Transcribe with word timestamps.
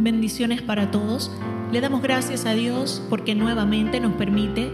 bendiciones 0.00 0.62
para 0.62 0.90
todos. 0.90 1.30
Le 1.72 1.80
damos 1.80 2.02
gracias 2.02 2.46
a 2.46 2.52
Dios 2.52 3.02
porque 3.08 3.34
nuevamente 3.34 4.00
nos 4.00 4.14
permite 4.14 4.70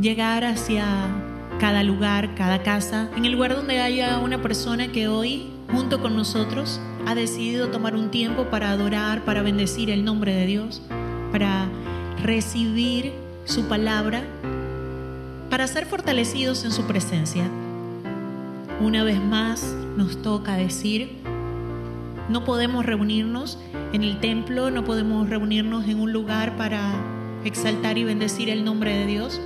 llegar 0.00 0.44
hacia 0.44 0.84
cada 1.58 1.82
lugar, 1.82 2.34
cada 2.34 2.62
casa, 2.62 3.10
en 3.16 3.24
el 3.24 3.32
lugar 3.32 3.54
donde 3.54 3.80
haya 3.80 4.18
una 4.18 4.40
persona 4.40 4.92
que 4.92 5.08
hoy, 5.08 5.50
junto 5.70 6.00
con 6.00 6.16
nosotros, 6.16 6.80
ha 7.06 7.14
decidido 7.14 7.68
tomar 7.68 7.94
un 7.94 8.10
tiempo 8.10 8.44
para 8.44 8.70
adorar, 8.70 9.24
para 9.24 9.42
bendecir 9.42 9.90
el 9.90 10.04
nombre 10.04 10.34
de 10.34 10.46
Dios, 10.46 10.80
para 11.32 11.68
recibir 12.22 13.12
su 13.44 13.64
palabra, 13.64 14.22
para 15.50 15.66
ser 15.66 15.86
fortalecidos 15.86 16.64
en 16.64 16.72
su 16.72 16.84
presencia. 16.84 17.44
Una 18.80 19.04
vez 19.04 19.20
más 19.20 19.74
nos 19.96 20.22
toca 20.22 20.54
decir, 20.54 21.18
no 22.30 22.44
podemos 22.44 22.86
reunirnos 22.86 23.58
en 23.92 24.04
el 24.04 24.20
templo, 24.20 24.70
no 24.70 24.84
podemos 24.84 25.28
reunirnos 25.28 25.86
en 25.88 26.00
un 26.00 26.12
lugar 26.12 26.56
para 26.56 26.92
exaltar 27.44 27.98
y 27.98 28.04
bendecir 28.04 28.48
el 28.48 28.64
nombre 28.64 28.94
de 28.94 29.06
Dios, 29.06 29.40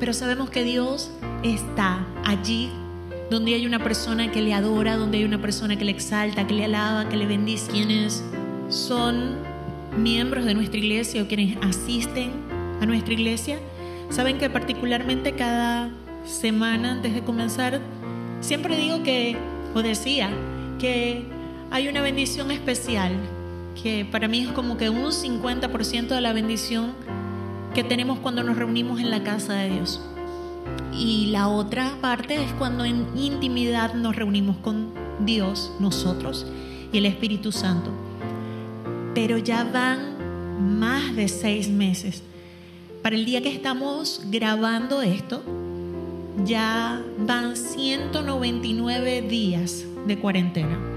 pero 0.00 0.12
sabemos 0.12 0.50
que 0.50 0.64
Dios 0.64 1.10
está 1.42 2.04
allí 2.24 2.70
donde 3.30 3.54
hay 3.54 3.66
una 3.66 3.78
persona 3.78 4.30
que 4.30 4.42
le 4.42 4.52
adora, 4.52 4.96
donde 4.96 5.18
hay 5.18 5.24
una 5.24 5.40
persona 5.40 5.76
que 5.76 5.84
le 5.84 5.92
exalta, 5.92 6.46
que 6.46 6.54
le 6.54 6.64
alaba, 6.64 7.08
que 7.08 7.16
le 7.16 7.26
bendice, 7.26 7.70
quienes 7.70 8.22
son 8.68 9.36
miembros 9.96 10.44
de 10.44 10.54
nuestra 10.54 10.78
iglesia 10.78 11.22
o 11.22 11.26
quienes 11.26 11.56
asisten 11.62 12.30
a 12.80 12.86
nuestra 12.86 13.14
iglesia, 13.14 13.58
saben 14.10 14.38
que 14.38 14.50
particularmente 14.50 15.32
cada 15.32 15.90
semana 16.26 16.92
antes 16.92 17.14
de 17.14 17.22
comenzar, 17.22 17.80
siempre 18.40 18.76
digo 18.76 19.02
que, 19.02 19.36
o 19.74 19.82
decía, 19.82 20.30
que 20.78 21.24
hay 21.70 21.88
una 21.88 22.02
bendición 22.02 22.50
especial, 22.50 23.12
que 23.80 24.04
para 24.04 24.28
mí 24.28 24.40
es 24.40 24.48
como 24.48 24.76
que 24.76 24.90
un 24.90 25.10
50% 25.10 26.08
de 26.08 26.20
la 26.20 26.32
bendición 26.32 26.92
que 27.74 27.84
tenemos 27.84 28.18
cuando 28.18 28.42
nos 28.42 28.56
reunimos 28.56 29.00
en 29.00 29.10
la 29.10 29.22
casa 29.22 29.54
de 29.54 29.70
Dios. 29.70 30.00
Y 30.92 31.26
la 31.26 31.48
otra 31.48 31.92
parte 32.00 32.42
es 32.42 32.52
cuando 32.52 32.84
en 32.84 33.06
intimidad 33.16 33.94
nos 33.94 34.14
reunimos 34.14 34.56
con 34.58 34.92
Dios, 35.20 35.72
nosotros 35.80 36.46
y 36.92 36.98
el 36.98 37.06
Espíritu 37.06 37.52
Santo. 37.52 37.90
Pero 39.14 39.38
ya 39.38 39.64
van 39.64 40.78
más 40.78 41.16
de 41.16 41.28
seis 41.28 41.68
meses. 41.68 42.22
Para 43.02 43.16
el 43.16 43.24
día 43.24 43.42
que 43.42 43.52
estamos 43.52 44.22
grabando 44.30 45.02
esto, 45.02 45.42
ya 46.44 47.02
van 47.18 47.56
199 47.56 49.22
días 49.22 49.84
de 50.06 50.18
cuarentena. 50.18 50.91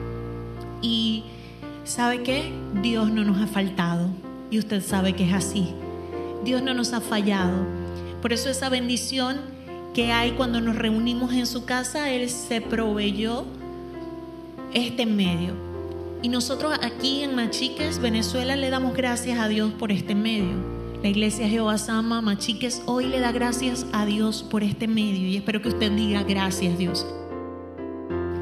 Sabe 1.86 2.23
que 2.23 2.52
Dios 2.81 3.11
no 3.11 3.23
nos 3.23 3.39
ha 3.39 3.45
faltado. 3.45 4.09
Y 4.50 4.58
usted 4.58 4.83
sabe 4.83 5.14
que 5.14 5.28
es 5.28 5.33
así. 5.33 5.69
Dios 6.44 6.64
no 6.64 6.73
nos 6.73 6.94
ha 6.94 7.00
fallado. 7.00 7.64
Por 8.23 8.33
eso 8.33 8.50
esa 8.50 8.69
bendición 8.69 9.38
que 9.94 10.11
hay 10.11 10.31
cuando 10.31 10.61
nos 10.61 10.75
reunimos 10.75 11.31
en 11.33 11.45
su 11.45 11.63
casa, 11.66 12.09
Él 12.09 12.28
se 12.30 12.59
proveyó 12.59 13.45
este 14.73 15.06
medio. 15.06 15.53
Y 16.23 16.30
nosotros 16.30 16.75
aquí 16.81 17.22
en 17.22 17.36
Machiques, 17.36 18.00
Venezuela, 18.00 18.56
le 18.56 18.72
damos 18.72 18.95
gracias 18.95 19.38
a 19.38 19.47
Dios 19.47 19.72
por 19.73 19.91
este 19.91 20.16
medio. 20.16 20.56
La 21.03 21.09
iglesia 21.09 21.47
Jehová 21.47 21.78
Sama 21.78 22.19
Machiques 22.22 22.81
hoy 22.88 23.06
le 23.06 23.19
da 23.19 23.31
gracias 23.31 23.86
a 23.94 24.08
Dios 24.08 24.41
por 24.41 24.63
este 24.63 24.88
medio 24.88 25.28
y 25.28 25.38
espero 25.38 25.61
que 25.61 25.69
usted 25.69 25.91
diga 25.91 26.23
gracias 26.23 26.80
Dios 26.80 27.06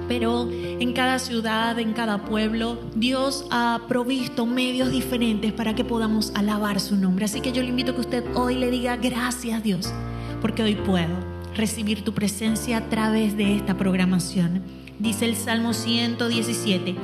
pero 0.08 0.50
en 0.52 0.94
cada 0.94 1.20
ciudad, 1.20 1.78
en 1.80 1.94
cada 1.94 2.26
pueblo, 2.26 2.78
Dios 2.96 3.46
ha 3.52 3.82
provisto 3.88 4.46
medios 4.46 4.92
diferentes 4.92 5.54
para 5.54 5.76
que 5.76 5.84
podamos 5.84 6.32
alabar 6.36 6.80
su 6.80 6.96
nombre. 6.96 7.26
Así 7.26 7.42
que 7.42 7.52
yo 7.52 7.62
le 7.62 7.70
invito 7.70 7.92
a 7.92 7.96
que 7.96 8.02
usted 8.02 8.24
hoy 8.36 8.56
le 8.56 8.72
diga 8.72 8.96
gracias 8.98 9.64
Dios, 9.64 9.94
porque 10.42 10.64
hoy 10.64 10.76
puedo 10.76 11.34
recibir 11.56 12.04
tu 12.04 12.14
presencia 12.14 12.78
a 12.78 12.90
través 12.90 13.38
de 13.38 13.56
esta 13.56 13.78
programación. 13.78 14.62
Dice 15.00 15.26
el 15.26 15.36
Salmo 15.36 15.74
117, 15.74 16.96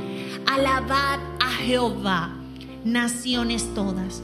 alabad 0.46 1.20
a 1.40 1.50
Jehová, 1.50 2.36
naciones 2.84 3.68
todas 3.74 4.24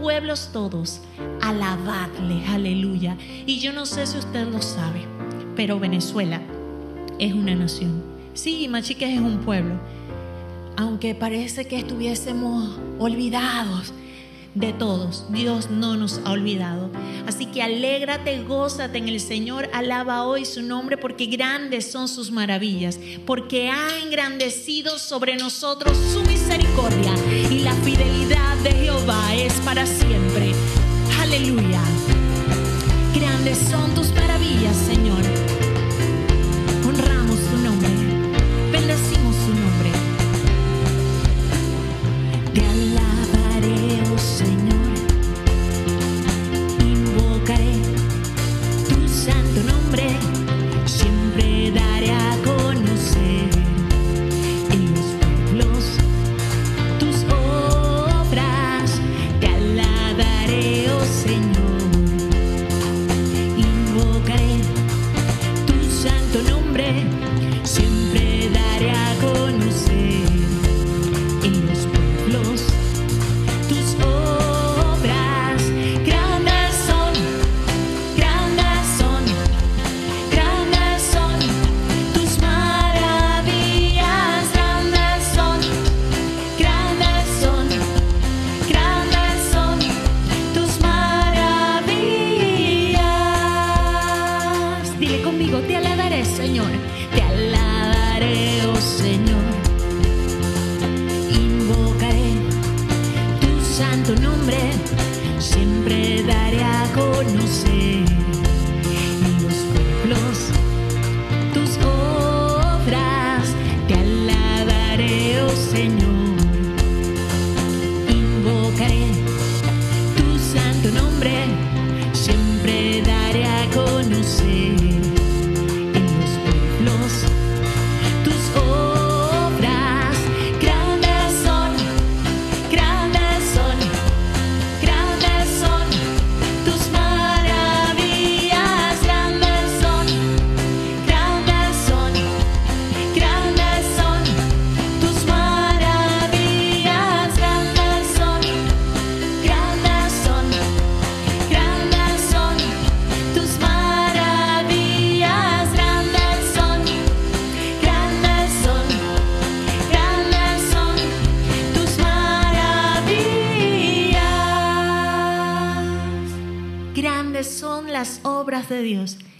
pueblos 0.00 0.48
todos, 0.52 1.00
alabadle, 1.42 2.44
aleluya. 2.46 3.16
Y 3.46 3.58
yo 3.60 3.72
no 3.72 3.86
sé 3.86 4.06
si 4.06 4.18
usted 4.18 4.48
lo 4.48 4.62
sabe, 4.62 5.04
pero 5.54 5.78
Venezuela 5.78 6.40
es 7.18 7.34
una 7.34 7.54
nación. 7.54 8.09
Sí, 8.42 8.68
Machiques 8.68 9.10
es 9.10 9.20
un 9.20 9.40
pueblo. 9.44 9.74
Aunque 10.78 11.14
parece 11.14 11.66
que 11.66 11.76
estuviésemos 11.76 12.74
olvidados 12.98 13.92
de 14.54 14.72
todos, 14.72 15.30
Dios 15.30 15.68
no 15.68 15.98
nos 15.98 16.22
ha 16.24 16.30
olvidado. 16.30 16.88
Así 17.26 17.44
que 17.44 17.62
alégrate, 17.62 18.42
gózate 18.44 18.96
en 18.96 19.10
el 19.10 19.20
Señor, 19.20 19.68
alaba 19.74 20.24
hoy 20.24 20.46
su 20.46 20.62
nombre 20.62 20.96
porque 20.96 21.26
grandes 21.26 21.92
son 21.92 22.08
sus 22.08 22.30
maravillas, 22.30 22.98
porque 23.26 23.68
ha 23.68 23.98
engrandecido 24.02 24.98
sobre 24.98 25.36
nosotros 25.36 25.94
su 25.98 26.22
misericordia 26.22 27.12
y 27.50 27.58
la 27.58 27.74
fidelidad 27.74 28.56
de 28.64 28.72
Jehová 28.72 29.34
es 29.34 29.52
para 29.66 29.84
siempre. 29.84 30.52
Aleluya. 31.20 31.82
Grandes 33.14 33.58
son 33.58 33.94
tus 33.94 33.99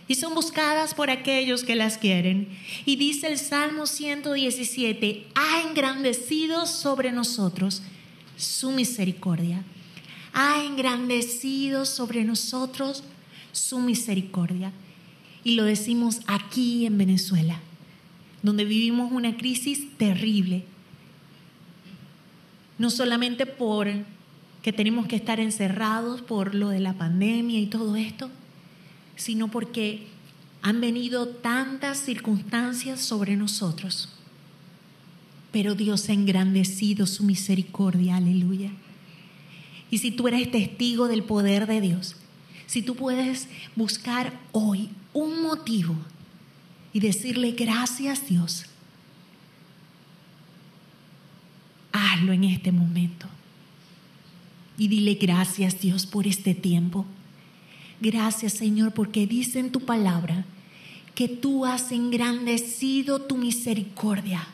Y 0.09 0.15
son 0.17 0.35
buscadas 0.35 0.95
por 0.95 1.11
aquellos 1.11 1.63
que 1.63 1.77
las 1.77 1.99
quieren. 1.99 2.49
Y 2.85 2.97
dice 2.97 3.29
el 3.29 3.39
Salmo 3.39 3.87
117, 3.87 5.27
ha 5.35 5.63
engrandecido 5.69 6.67
sobre 6.67 7.13
nosotros 7.13 7.83
su 8.37 8.71
misericordia. 8.73 9.63
Ha 10.33 10.65
engrandecido 10.65 11.85
sobre 11.85 12.25
nosotros 12.25 13.05
su 13.53 13.79
misericordia. 13.79 14.73
Y 15.45 15.55
lo 15.55 15.65
decimos 15.65 16.21
aquí 16.27 16.87
en 16.87 16.99
Venezuela, 16.99 17.59
donde 18.43 18.65
vivimos 18.65 19.13
una 19.13 19.37
crisis 19.37 19.97
terrible. 19.97 20.65
No 22.79 22.91
solamente 22.91 23.47
por 23.47 23.89
que 24.63 24.73
tenemos 24.73 25.07
que 25.07 25.17
estar 25.17 25.41
encerrados 25.41 26.21
por 26.21 26.55
lo 26.55 26.69
de 26.69 26.81
la 26.81 26.95
pandemia 26.95 27.61
y 27.61 27.67
todo 27.67 27.97
esto, 27.97 28.31
sino 29.21 29.49
porque 29.49 30.07
han 30.63 30.81
venido 30.81 31.29
tantas 31.29 31.99
circunstancias 31.99 33.01
sobre 33.03 33.37
nosotros. 33.37 34.09
Pero 35.53 35.75
Dios 35.75 36.09
ha 36.09 36.15
engrandecido 36.15 37.07
su 37.07 37.25
misericordia, 37.25 38.17
aleluya. 38.17 38.71
Y 39.91 39.99
si 39.99 40.11
tú 40.11 40.27
eres 40.27 40.51
testigo 40.51 41.07
del 41.07 41.23
poder 41.23 41.67
de 41.67 41.83
Dios, 41.83 42.17
si 42.67 42.81
tú 42.81 42.97
puedes 42.97 43.49
buscar 43.77 44.41
hoy 44.53 44.89
un 45.13 45.43
motivo 45.43 45.97
y 46.95 47.01
decirle 47.01 47.53
gracias 47.53 48.27
Dios, 48.27 48.65
hazlo 51.93 52.33
en 52.33 52.45
este 52.45 52.73
momento. 52.73 53.27
Y 54.79 54.89
dile 54.89 55.17
gracias 55.17 55.79
Dios 55.79 56.07
por 56.07 56.27
este 56.27 56.55
tiempo. 56.55 57.05
Gracias 58.01 58.55
Señor 58.55 58.93
porque 58.93 59.27
dice 59.27 59.59
en 59.59 59.71
tu 59.71 59.81
palabra 59.81 60.45
que 61.15 61.29
tú 61.29 61.67
has 61.67 61.93
engrandecido 61.93 63.21
tu 63.21 63.37
misericordia. 63.37 64.47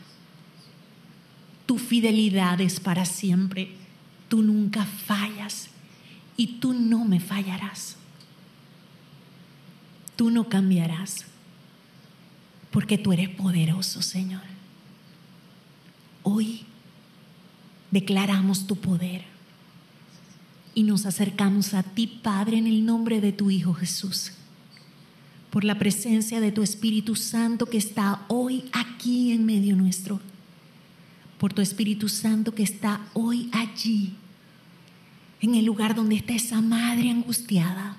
Tu 1.64 1.78
fidelidad 1.78 2.60
es 2.60 2.80
para 2.80 3.04
siempre. 3.04 3.70
Tú 4.28 4.42
nunca 4.42 4.84
fallas 4.84 5.68
y 6.36 6.58
tú 6.58 6.72
no 6.72 7.04
me 7.04 7.20
fallarás. 7.20 7.96
Tú 10.16 10.30
no 10.30 10.48
cambiarás 10.48 11.26
porque 12.72 12.98
tú 12.98 13.12
eres 13.12 13.28
poderoso, 13.28 14.02
Señor. 14.02 14.42
Hoy 16.24 16.64
declaramos 17.92 18.66
tu 18.66 18.76
poder 18.76 19.35
y 20.76 20.82
nos 20.82 21.06
acercamos 21.06 21.72
a 21.72 21.82
ti, 21.82 22.06
Padre, 22.06 22.58
en 22.58 22.66
el 22.66 22.84
nombre 22.84 23.22
de 23.22 23.32
tu 23.32 23.50
Hijo 23.50 23.72
Jesús, 23.72 24.32
por 25.48 25.64
la 25.64 25.78
presencia 25.78 26.38
de 26.38 26.52
tu 26.52 26.62
Espíritu 26.62 27.16
Santo 27.16 27.64
que 27.64 27.78
está 27.78 28.26
hoy 28.28 28.62
aquí 28.72 29.32
en 29.32 29.46
medio 29.46 29.74
nuestro, 29.74 30.20
por 31.38 31.54
tu 31.54 31.62
Espíritu 31.62 32.10
Santo 32.10 32.54
que 32.54 32.62
está 32.62 33.00
hoy 33.14 33.48
allí, 33.52 34.12
en 35.40 35.54
el 35.54 35.64
lugar 35.64 35.94
donde 35.94 36.16
está 36.16 36.34
esa 36.34 36.60
madre 36.60 37.08
angustiada, 37.08 37.96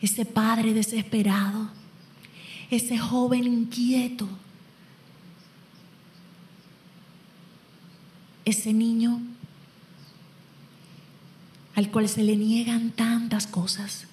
ese 0.00 0.24
padre 0.24 0.72
desesperado, 0.72 1.72
ese 2.70 2.98
joven 2.98 3.42
inquieto, 3.42 4.28
ese 8.44 8.72
niño 8.72 9.20
al 11.74 11.90
cual 11.90 12.08
se 12.08 12.22
le 12.22 12.36
niegan 12.36 12.90
tantas 12.90 13.46
cosas. 13.46 14.06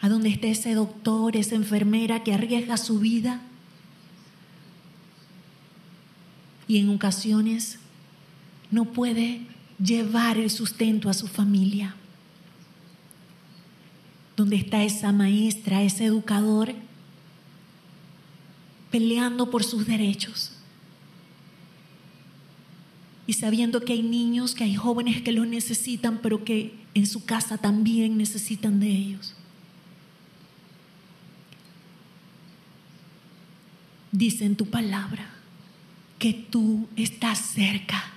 A 0.00 0.08
donde 0.08 0.28
esté 0.28 0.50
ese 0.50 0.74
doctor, 0.74 1.36
esa 1.36 1.54
enfermera 1.54 2.22
que 2.22 2.34
arriesga 2.34 2.76
su 2.76 2.98
vida 2.98 3.40
y 6.68 6.78
en 6.78 6.90
ocasiones 6.90 7.78
no 8.70 8.86
puede 8.86 9.42
llevar 9.82 10.36
el 10.38 10.50
sustento 10.50 11.08
a 11.08 11.14
su 11.14 11.28
familia. 11.28 11.94
Donde 14.36 14.56
está 14.56 14.82
esa 14.82 15.12
maestra, 15.12 15.82
ese 15.82 16.04
educador 16.04 16.74
peleando 18.90 19.50
por 19.50 19.64
sus 19.64 19.86
derechos 19.86 20.55
y 23.26 23.32
sabiendo 23.32 23.80
que 23.80 23.92
hay 23.92 24.02
niños, 24.02 24.54
que 24.54 24.64
hay 24.64 24.76
jóvenes 24.76 25.22
que 25.22 25.32
lo 25.32 25.44
necesitan, 25.44 26.20
pero 26.22 26.44
que 26.44 26.74
en 26.94 27.06
su 27.06 27.24
casa 27.24 27.58
también 27.58 28.16
necesitan 28.16 28.78
de 28.78 28.88
ellos. 28.88 29.34
Dice 34.12 34.44
en 34.44 34.56
tu 34.56 34.66
palabra 34.66 35.28
que 36.18 36.32
tú 36.32 36.88
estás 36.96 37.38
cerca 37.38 38.12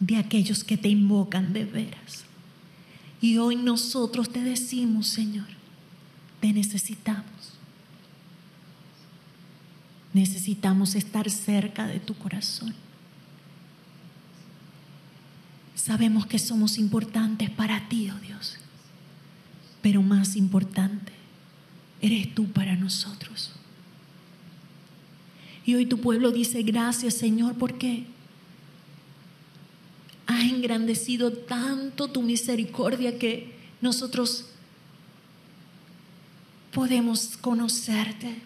de 0.00 0.16
aquellos 0.16 0.64
que 0.64 0.76
te 0.76 0.88
invocan 0.88 1.52
de 1.52 1.64
veras. 1.64 2.24
Y 3.20 3.38
hoy 3.38 3.56
nosotros 3.56 4.30
te 4.30 4.42
decimos, 4.42 5.06
Señor, 5.06 5.46
te 6.40 6.52
necesitamos. 6.52 7.24
Necesitamos 10.12 10.94
estar 10.94 11.30
cerca 11.30 11.86
de 11.86 12.00
tu 12.00 12.14
corazón. 12.14 12.74
Sabemos 15.78 16.26
que 16.26 16.40
somos 16.40 16.76
importantes 16.76 17.50
para 17.50 17.88
ti, 17.88 18.10
oh 18.10 18.18
Dios, 18.18 18.56
pero 19.80 20.02
más 20.02 20.34
importante 20.34 21.12
eres 22.02 22.34
tú 22.34 22.48
para 22.48 22.74
nosotros. 22.74 23.52
Y 25.64 25.76
hoy 25.76 25.86
tu 25.86 26.00
pueblo 26.00 26.32
dice 26.32 26.64
gracias 26.64 27.14
Señor 27.14 27.54
porque 27.54 28.06
has 30.26 30.42
engrandecido 30.42 31.32
tanto 31.32 32.08
tu 32.08 32.22
misericordia 32.22 33.16
que 33.16 33.54
nosotros 33.80 34.46
podemos 36.72 37.36
conocerte, 37.36 38.42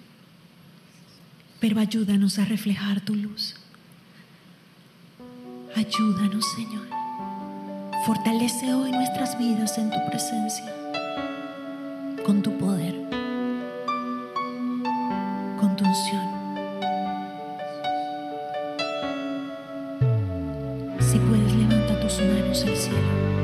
pero 1.60 1.80
ayúdanos 1.80 2.38
a 2.38 2.44
reflejar 2.44 3.02
tu 3.02 3.16
luz. 3.16 3.54
Ayúdanos 5.74 6.44
Señor. 6.54 7.01
Fortalece 8.04 8.74
hoy 8.74 8.90
nuestras 8.90 9.38
vidas 9.38 9.78
en 9.78 9.88
tu 9.88 9.96
presencia, 10.10 10.64
con 12.26 12.42
tu 12.42 12.50
poder, 12.58 12.96
con 15.60 15.76
tu 15.76 15.84
unción. 15.84 16.26
Si 20.98 21.16
puedes, 21.16 21.54
levanta 21.54 22.00
tus 22.00 22.20
manos 22.22 22.64
al 22.64 22.76
cielo. 22.76 23.41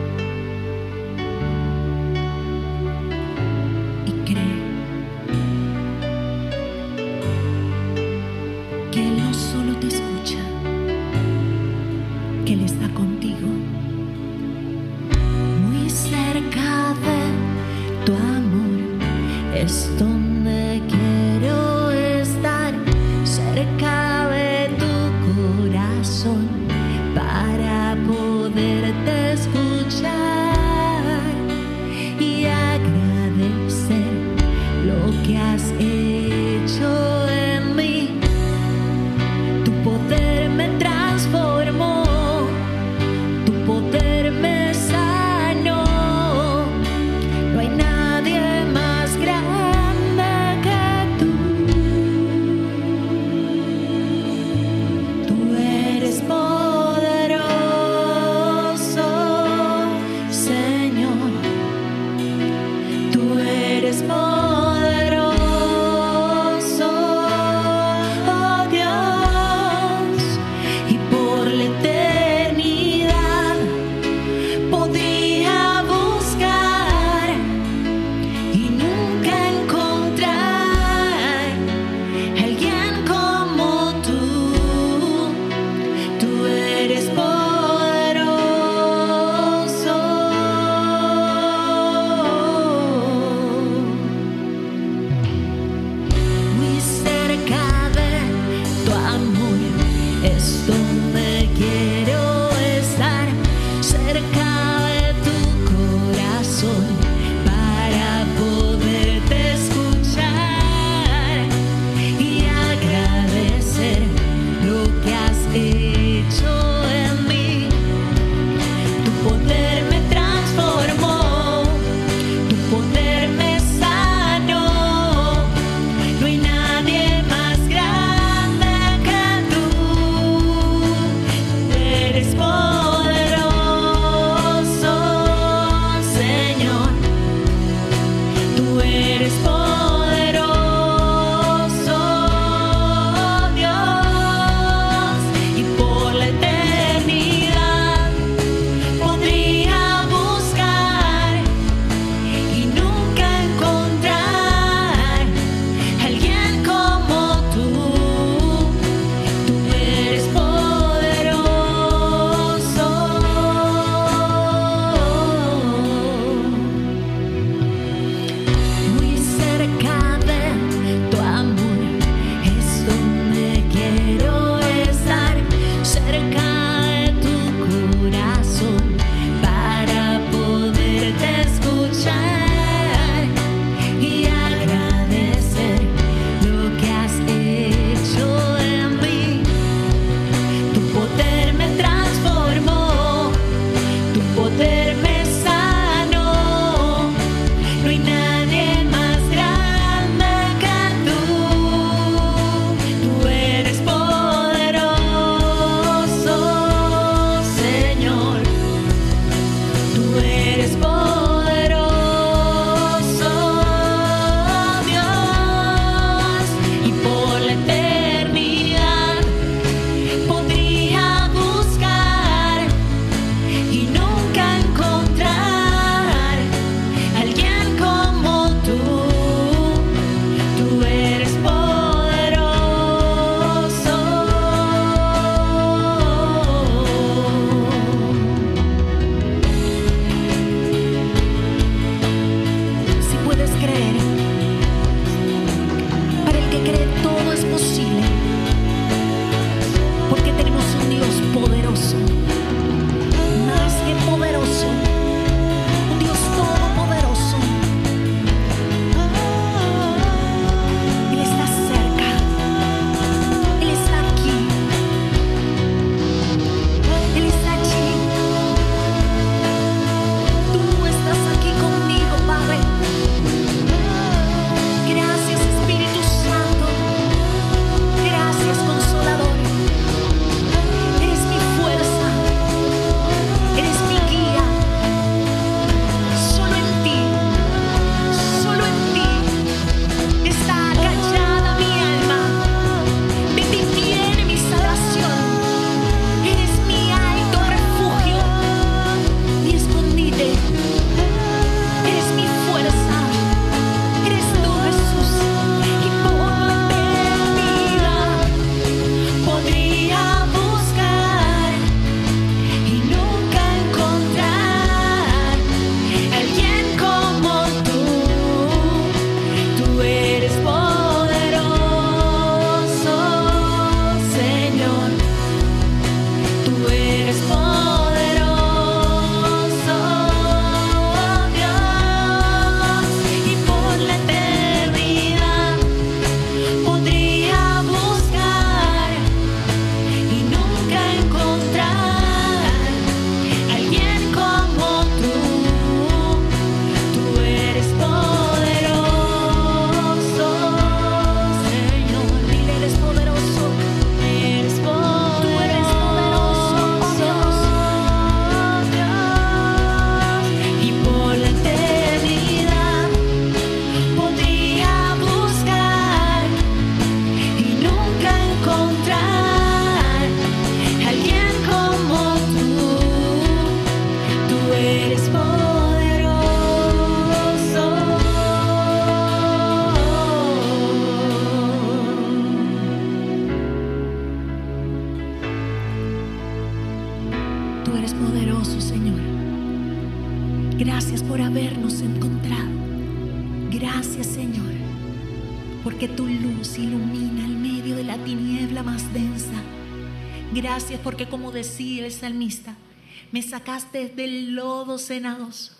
Sacaste 403.68 403.94
del 403.94 404.34
lodo 404.34 404.78
cenagoso, 404.78 405.52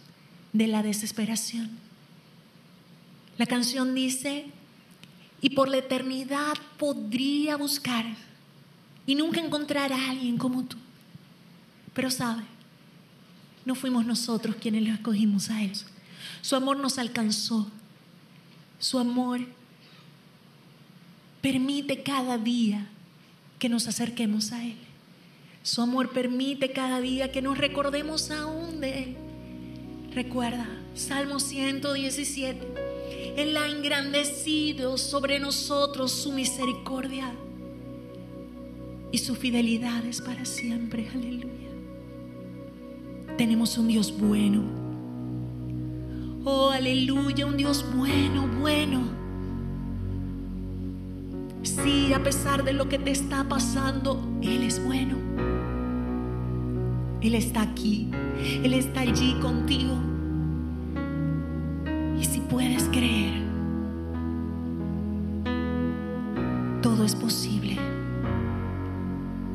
de 0.53 0.67
la 0.67 0.83
desesperación. 0.83 1.71
La 3.37 3.47
canción 3.47 3.95
dice, 3.95 4.47
y 5.41 5.51
por 5.51 5.69
la 5.69 5.79
eternidad 5.79 6.55
podría 6.79 7.57
buscar 7.57 8.05
y 9.07 9.15
nunca 9.15 9.41
encontrar 9.41 9.93
a 9.93 10.11
alguien 10.11 10.37
como 10.39 10.65
tú. 10.65 10.77
Pero 11.95 12.11
sabe, 12.11 12.43
no 13.65 13.75
fuimos 13.75 14.05
nosotros 14.05 14.57
quienes 14.61 14.83
lo 14.83 14.93
escogimos 14.93 15.51
a 15.51 15.63
Él. 15.63 15.73
Su 16.43 16.57
amor 16.57 16.79
nos 16.79 16.99
alcanzó. 16.99 17.71
Su 18.79 18.99
amor 18.99 19.41
permite 21.41 22.03
cada 22.03 22.39
día 22.39 22.87
que 23.59 23.69
nos 23.69 23.87
acerquemos 23.87 24.53
a 24.53 24.65
Él. 24.65 24.88
Su 25.69 25.83
amor 25.83 26.09
permite 26.13 26.73
cada 26.73 26.99
día 26.99 27.31
que 27.31 27.43
nos 27.43 27.59
recordemos 27.59 28.31
aún 28.31 28.81
de 28.81 29.03
Él. 29.03 29.17
Recuerda, 30.15 30.67
Salmo 30.95 31.41
117. 31.41 33.35
Él 33.37 33.55
ha 33.55 33.69
engrandecido 33.69 34.97
sobre 34.97 35.39
nosotros 35.39 36.11
su 36.11 36.33
misericordia 36.33 37.35
y 39.13 39.19
su 39.19 39.35
fidelidad 39.35 40.07
es 40.07 40.23
para 40.23 40.47
siempre. 40.47 41.07
Aleluya. 41.15 41.69
Tenemos 43.37 43.77
un 43.77 43.89
Dios 43.89 44.19
bueno. 44.19 44.63
Oh, 46.45 46.71
aleluya, 46.71 47.45
un 47.45 47.59
Dios 47.59 47.85
bueno, 47.95 48.49
bueno. 48.59 49.03
Sí, 51.63 52.15
a 52.15 52.23
pesar 52.23 52.65
de 52.65 52.73
lo 52.73 52.89
que 52.89 52.99
te 52.99 53.11
está 53.11 53.47
pasando, 53.47 54.19
Él 54.41 54.63
es 54.63 54.83
bueno. 54.83 55.58
Él 57.21 57.35
está 57.35 57.63
aquí, 57.63 58.09
Él 58.63 58.75
está 58.75 59.01
allí 59.01 59.35
contigo. 59.41 59.95
Y 62.17 62.25
si 62.25 62.41
puedes 62.41 62.85
creer, 62.85 63.43
todo 66.81 67.05
es 67.05 67.17
posible. 67.17 67.77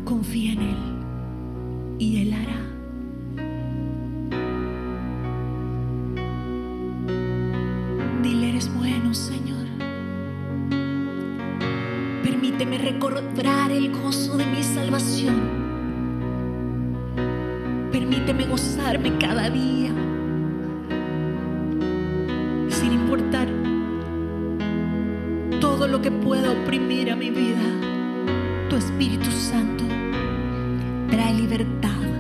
Confía 0.04 0.54
en 0.54 0.62
Él 0.62 0.78
y 2.00 2.22
Él 2.22 2.34
hará. 2.34 2.60
Dile, 8.22 8.50
eres 8.50 8.74
bueno, 8.76 9.14
Señor. 9.14 9.68
Permíteme 12.24 12.78
recordar 12.78 13.72
el 13.72 13.94
gozo 13.94 14.36
de 14.36 14.46
mi 14.48 14.64
salvación. 14.64 15.63
Permíteme 18.26 18.50
gozarme 18.50 19.18
cada 19.18 19.50
día. 19.50 19.92
Sin 22.70 22.94
importar 22.94 23.50
todo 25.60 25.90
lo 25.90 26.02
que 26.02 26.10
pueda 26.10 26.52
oprimir 26.52 27.12
a 27.12 27.18
mi 27.18 27.32
vida. 27.32 27.66
Tu 28.70 28.78
Espíritu 28.78 29.30
Santo 29.30 29.84
trae 31.10 31.34
libertad. 31.34 32.13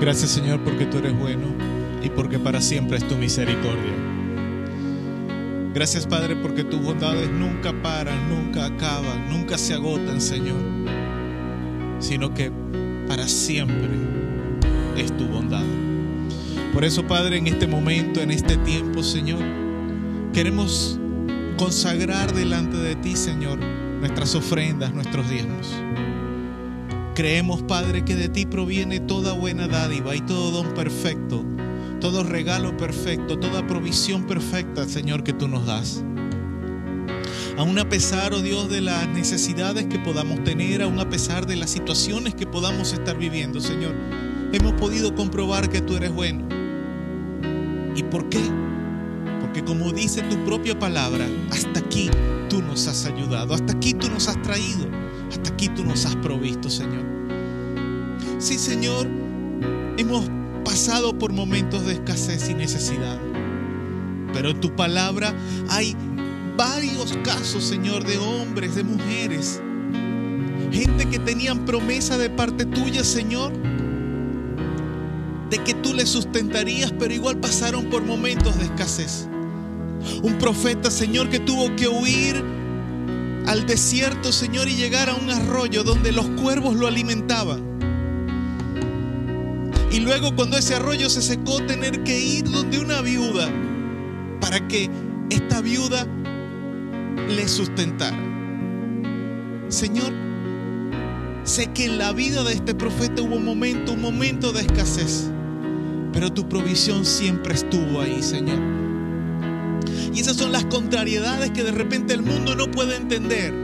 Gracias 0.00 0.30
Señor 0.30 0.60
porque 0.60 0.86
tú 0.86 0.98
eres 0.98 1.18
bueno 1.18 1.46
y 2.02 2.08
porque 2.08 2.38
para 2.38 2.60
siempre 2.60 2.98
es 2.98 3.08
tu 3.08 3.16
misericordia. 3.16 3.92
Gracias 5.74 6.06
Padre 6.06 6.36
porque 6.36 6.62
tus 6.62 6.80
bondades 6.80 7.28
nunca 7.30 7.72
paran, 7.82 8.28
nunca 8.28 8.66
acaban, 8.66 9.28
nunca 9.28 9.58
se 9.58 9.74
agotan 9.74 10.20
Señor, 10.20 10.56
sino 11.98 12.32
que 12.32 12.52
para 13.08 13.26
siempre 13.26 13.90
es 14.96 15.16
tu 15.16 15.26
bondad. 15.26 15.64
Por 16.72 16.84
eso 16.84 17.04
Padre 17.06 17.38
en 17.38 17.48
este 17.48 17.66
momento, 17.66 18.20
en 18.20 18.30
este 18.30 18.56
tiempo 18.58 19.02
Señor, 19.02 19.42
queremos 20.32 20.98
consagrar 21.56 22.32
delante 22.32 22.76
de 22.76 22.94
ti 22.94 23.16
Señor 23.16 23.58
nuestras 24.00 24.36
ofrendas, 24.36 24.94
nuestros 24.94 25.28
diezmos. 25.28 25.74
Creemos, 27.18 27.62
Padre, 27.64 28.04
que 28.04 28.14
de 28.14 28.28
ti 28.28 28.46
proviene 28.46 29.00
toda 29.00 29.32
buena 29.32 29.66
dádiva 29.66 30.14
y 30.14 30.20
todo 30.20 30.52
don 30.52 30.72
perfecto, 30.72 31.44
todo 32.00 32.22
regalo 32.22 32.76
perfecto, 32.76 33.40
toda 33.40 33.66
provisión 33.66 34.24
perfecta, 34.28 34.84
Señor, 34.84 35.24
que 35.24 35.32
tú 35.32 35.48
nos 35.48 35.66
das. 35.66 36.04
Aún 37.56 37.76
a 37.80 37.88
pesar, 37.88 38.34
oh 38.34 38.40
Dios, 38.40 38.70
de 38.70 38.82
las 38.82 39.08
necesidades 39.08 39.86
que 39.86 39.98
podamos 39.98 40.44
tener, 40.44 40.80
aún 40.80 41.00
a 41.00 41.10
pesar 41.10 41.44
de 41.48 41.56
las 41.56 41.70
situaciones 41.70 42.36
que 42.36 42.46
podamos 42.46 42.92
estar 42.92 43.18
viviendo, 43.18 43.60
Señor, 43.60 43.96
hemos 44.52 44.74
podido 44.74 45.12
comprobar 45.16 45.68
que 45.68 45.80
tú 45.80 45.96
eres 45.96 46.12
bueno. 46.12 46.46
¿Y 47.96 48.04
por 48.04 48.28
qué? 48.28 48.42
Porque 49.40 49.64
como 49.64 49.90
dice 49.90 50.22
tu 50.22 50.36
propia 50.44 50.78
palabra, 50.78 51.26
hasta 51.50 51.80
aquí 51.80 52.10
tú 52.48 52.62
nos 52.62 52.86
has 52.86 53.06
ayudado, 53.06 53.54
hasta 53.54 53.72
aquí 53.72 53.92
tú 53.92 54.08
nos 54.08 54.28
has 54.28 54.40
traído, 54.42 54.86
hasta 55.30 55.50
aquí 55.50 55.68
tú 55.68 55.84
nos 55.84 56.06
has 56.06 56.16
provisto, 56.16 56.70
Señor. 56.70 57.04
Sí, 58.38 58.58
Señor, 58.58 59.06
hemos 59.96 60.30
pasado 60.64 61.18
por 61.18 61.32
momentos 61.32 61.86
de 61.86 61.94
escasez 61.94 62.48
y 62.48 62.54
necesidad, 62.54 63.18
pero 64.32 64.50
en 64.50 64.60
tu 64.60 64.74
palabra 64.76 65.34
hay 65.70 65.96
varios 66.56 67.16
casos, 67.24 67.64
Señor, 67.64 68.04
de 68.04 68.18
hombres, 68.18 68.74
de 68.74 68.84
mujeres, 68.84 69.60
gente 70.70 71.08
que 71.08 71.18
tenían 71.18 71.64
promesa 71.64 72.18
de 72.18 72.30
parte 72.30 72.64
tuya, 72.64 73.04
Señor, 73.04 73.52
de 75.50 75.58
que 75.64 75.74
tú 75.74 75.94
les 75.94 76.08
sustentarías, 76.08 76.92
pero 76.98 77.14
igual 77.14 77.38
pasaron 77.38 77.86
por 77.86 78.02
momentos 78.04 78.58
de 78.58 78.64
escasez. 78.64 79.28
Un 80.22 80.38
profeta, 80.38 80.90
Señor, 80.90 81.28
que 81.28 81.40
tuvo 81.40 81.74
que 81.74 81.88
huir 81.88 82.44
al 83.48 83.66
desierto, 83.66 84.30
Señor, 84.30 84.68
y 84.68 84.76
llegar 84.76 85.08
a 85.08 85.14
un 85.14 85.30
arroyo 85.30 85.82
donde 85.82 86.12
los 86.12 86.26
cuervos 86.40 86.76
lo 86.76 86.86
alimentaban. 86.86 87.78
Y 89.90 90.00
luego 90.00 90.36
cuando 90.36 90.56
ese 90.56 90.74
arroyo 90.74 91.08
se 91.08 91.22
secó, 91.22 91.60
tener 91.66 92.04
que 92.04 92.20
ir 92.20 92.44
donde 92.44 92.78
una 92.78 93.00
viuda 93.00 93.50
para 94.40 94.68
que 94.68 94.88
esta 95.30 95.60
viuda 95.62 96.06
le 97.28 97.48
sustentara. 97.48 98.16
Señor, 99.68 100.12
Sé 101.48 101.68
que 101.72 101.86
en 101.86 101.96
la 101.96 102.12
vida 102.12 102.44
de 102.44 102.52
este 102.52 102.74
profeta 102.74 103.22
hubo 103.22 103.36
un 103.36 103.46
momento, 103.46 103.92
un 103.94 104.02
momento 104.02 104.52
de 104.52 104.60
escasez, 104.60 105.30
pero 106.12 106.30
tu 106.30 106.46
provisión 106.46 107.06
siempre 107.06 107.54
estuvo 107.54 108.02
ahí, 108.02 108.22
Señor. 108.22 108.87
Esas 110.18 110.36
son 110.36 110.50
las 110.50 110.64
contrariedades 110.64 111.52
que 111.52 111.62
de 111.62 111.70
repente 111.70 112.12
el 112.12 112.22
mundo 112.22 112.56
no 112.56 112.68
puede 112.68 112.96
entender. 112.96 113.54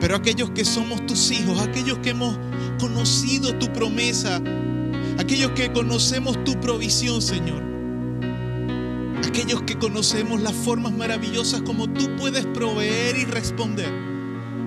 Pero 0.00 0.16
aquellos 0.16 0.50
que 0.50 0.64
somos 0.64 1.04
tus 1.04 1.30
hijos, 1.30 1.60
aquellos 1.60 1.98
que 1.98 2.10
hemos 2.10 2.38
conocido 2.80 3.54
tu 3.58 3.70
promesa, 3.74 4.40
aquellos 5.18 5.50
que 5.50 5.70
conocemos 5.70 6.42
tu 6.44 6.58
provisión, 6.58 7.20
Señor, 7.20 7.62
aquellos 9.26 9.60
que 9.62 9.76
conocemos 9.78 10.40
las 10.40 10.54
formas 10.54 10.94
maravillosas 10.94 11.60
como 11.60 11.86
tú 11.86 12.16
puedes 12.16 12.46
proveer 12.46 13.18
y 13.18 13.26
responder, 13.26 13.92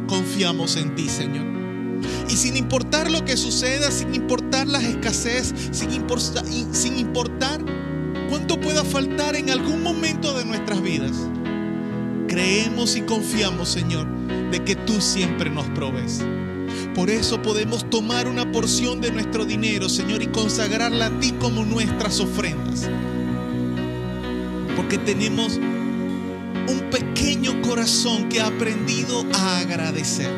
confiamos 0.08 0.76
en 0.76 0.94
ti, 0.94 1.10
Señor. 1.10 1.48
Y 2.30 2.36
sin 2.36 2.56
importar 2.56 3.10
lo 3.10 3.26
que 3.26 3.38
suceda, 3.38 3.90
sin 3.90 4.14
importar 4.14 4.68
las 4.68 4.84
escasez, 4.84 5.52
sin 5.72 5.92
importar, 5.94 6.46
sin 6.46 7.00
importar 7.00 7.60
cuánto 8.32 8.62
pueda 8.62 8.86
faltar 8.86 9.36
en 9.36 9.50
algún 9.50 9.84
momento 9.84 10.34
de 10.38 10.46
nuestras 10.46 10.82
vidas, 10.82 11.12
creemos 12.30 12.96
y 12.96 13.02
confiamos, 13.02 13.68
Señor, 13.68 14.08
de 14.50 14.64
que 14.64 14.78
tú 14.78 15.02
siempre 15.02 15.50
nos 15.50 15.66
provees. 15.72 16.24
Por 16.96 17.10
eso 17.10 17.42
podemos 17.42 17.90
tomar 17.90 18.30
una 18.30 18.50
porción 18.50 19.02
de 19.02 19.12
nuestro 19.12 19.44
dinero, 19.44 19.90
Señor, 19.90 20.24
y 20.24 20.28
consagrarla 20.28 21.08
a 21.08 21.20
ti 21.20 21.34
como 21.42 21.66
nuestras 21.66 22.22
ofrendas. 22.22 22.90
Porque 24.78 24.98
tenemos 24.98 25.58
un 25.58 26.90
pequeño 26.90 27.62
corazón 27.62 28.30
que 28.30 28.40
ha 28.40 28.48
aprendido 28.48 29.26
a 29.34 29.60
agradecer. 29.60 30.32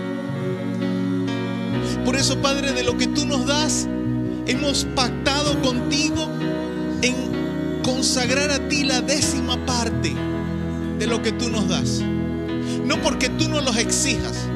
Por 2.03 2.15
eso, 2.15 2.41
Padre, 2.41 2.71
de 2.71 2.81
lo 2.81 2.97
que 2.97 3.05
tú 3.05 3.27
nos 3.27 3.45
das, 3.45 3.87
hemos 4.47 4.85
pactado 4.95 5.61
contigo 5.61 6.27
en 7.03 7.32
consagrar 7.83 8.49
a 8.49 8.67
ti 8.67 8.83
la 8.83 9.01
décima 9.01 9.63
parte 9.65 10.13
de 10.97 11.05
lo 11.05 11.21
que 11.21 11.31
tú 11.31 11.49
nos 11.49 11.67
das. 11.67 12.01
No 12.85 13.01
porque 13.01 13.29
tú 13.29 13.49
nos 13.49 13.63
los 13.63 13.77
exijas, 13.77 14.47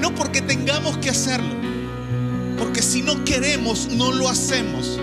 no 0.00 0.14
porque 0.14 0.40
tengamos 0.40 0.96
que 0.98 1.10
hacerlo, 1.10 1.54
porque 2.58 2.82
si 2.82 3.02
no 3.02 3.24
queremos, 3.24 3.88
no 3.92 4.12
lo 4.12 4.28
hacemos. 4.28 4.98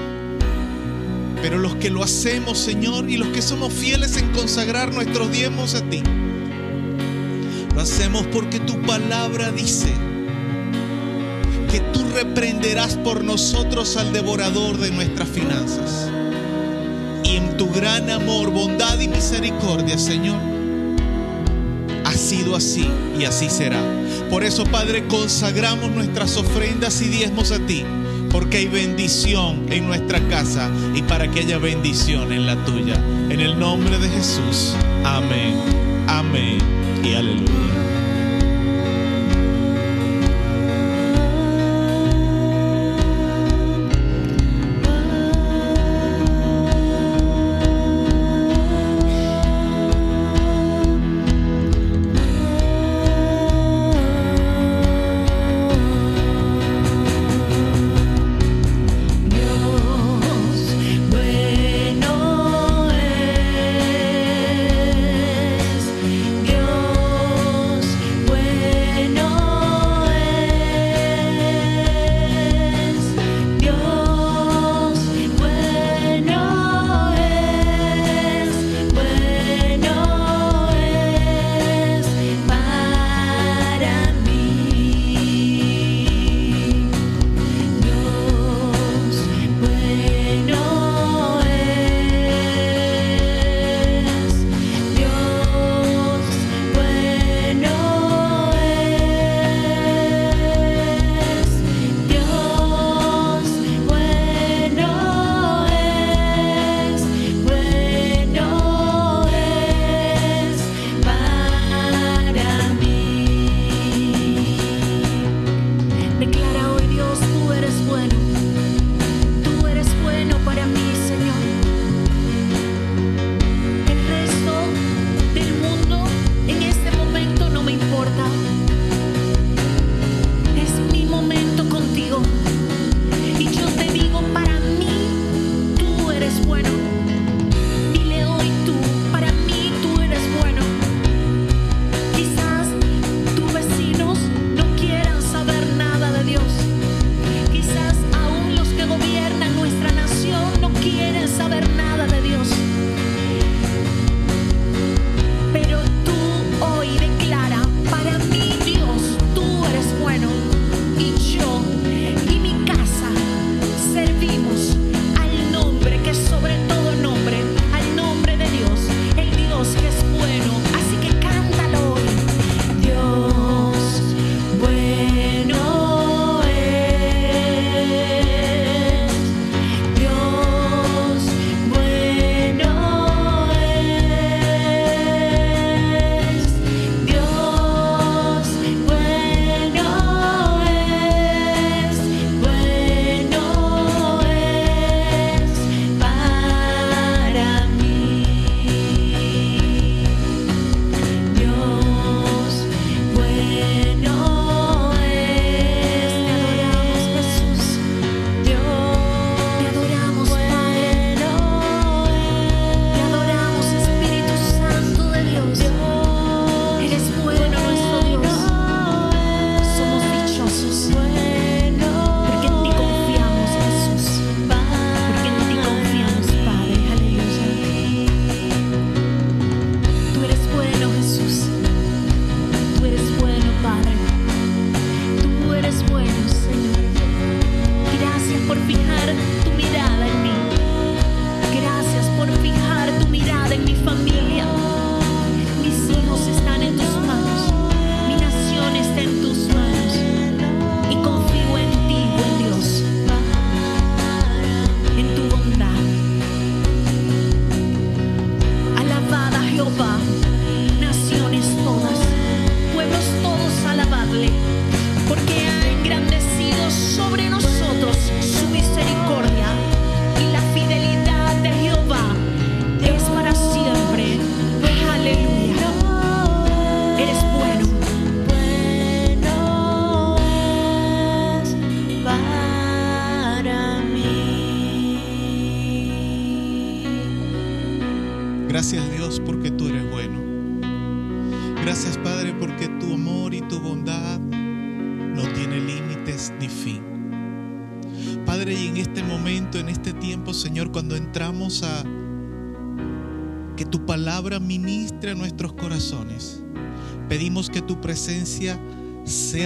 Pero 1.41 1.59
los 1.59 1.75
que 1.75 1.89
lo 1.89 2.03
hacemos, 2.03 2.57
Señor, 2.57 3.09
y 3.09 3.17
los 3.17 3.27
que 3.29 3.41
somos 3.41 3.71
fieles 3.71 4.17
en 4.17 4.31
consagrar 4.31 4.93
nuestros 4.93 5.31
diezmos 5.31 5.75
a 5.75 5.81
ti, 5.81 6.01
lo 7.75 7.81
hacemos 7.81 8.25
porque 8.33 8.59
tu 8.59 8.81
palabra 8.81 9.51
dice 9.51 9.93
que 11.71 11.79
tú 11.93 12.03
reprenderás 12.15 12.95
por 12.97 13.23
nosotros 13.23 13.97
al 13.97 14.11
devorador 14.13 14.77
de 14.77 14.89
nuestras 14.89 15.29
finanzas. 15.29 16.09
En 17.37 17.55
tu 17.55 17.69
gran 17.69 18.09
amor, 18.09 18.49
bondad 18.49 18.99
y 18.99 19.07
misericordia, 19.07 19.95
Señor, 19.99 20.39
ha 22.03 22.11
sido 22.13 22.55
así 22.55 22.89
y 23.19 23.25
así 23.25 23.47
será. 23.47 23.79
Por 24.31 24.43
eso, 24.43 24.63
Padre, 24.63 25.05
consagramos 25.07 25.91
nuestras 25.91 26.35
ofrendas 26.35 26.99
y 27.03 27.09
diezmos 27.09 27.51
a 27.51 27.59
ti, 27.59 27.85
porque 28.31 28.57
hay 28.57 28.65
bendición 28.65 29.71
en 29.71 29.85
nuestra 29.85 30.19
casa 30.29 30.71
y 30.95 31.03
para 31.03 31.29
que 31.29 31.41
haya 31.41 31.59
bendición 31.59 32.33
en 32.33 32.47
la 32.47 32.55
tuya. 32.65 32.95
En 33.29 33.39
el 33.39 33.59
nombre 33.59 33.99
de 33.99 34.09
Jesús. 34.09 34.73
Amén. 35.05 35.53
Amén. 36.07 36.57
Y 37.03 37.13
aleluya. 37.13 37.96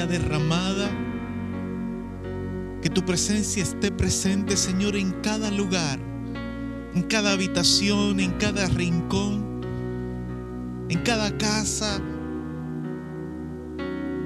Derramada, 0.06 0.90
que 2.82 2.90
tu 2.90 3.04
presencia 3.06 3.64
esté 3.64 3.92
presente, 3.92 4.58
Señor, 4.58 4.96
en 4.96 5.12
cada 5.22 5.52
lugar, 5.52 6.00
en 6.94 7.04
cada 7.04 7.32
habitación, 7.32 8.20
en 8.20 8.32
cada 8.32 8.68
rincón, 8.68 9.62
en 10.90 11.00
cada 11.04 11.38
casa, 11.38 12.02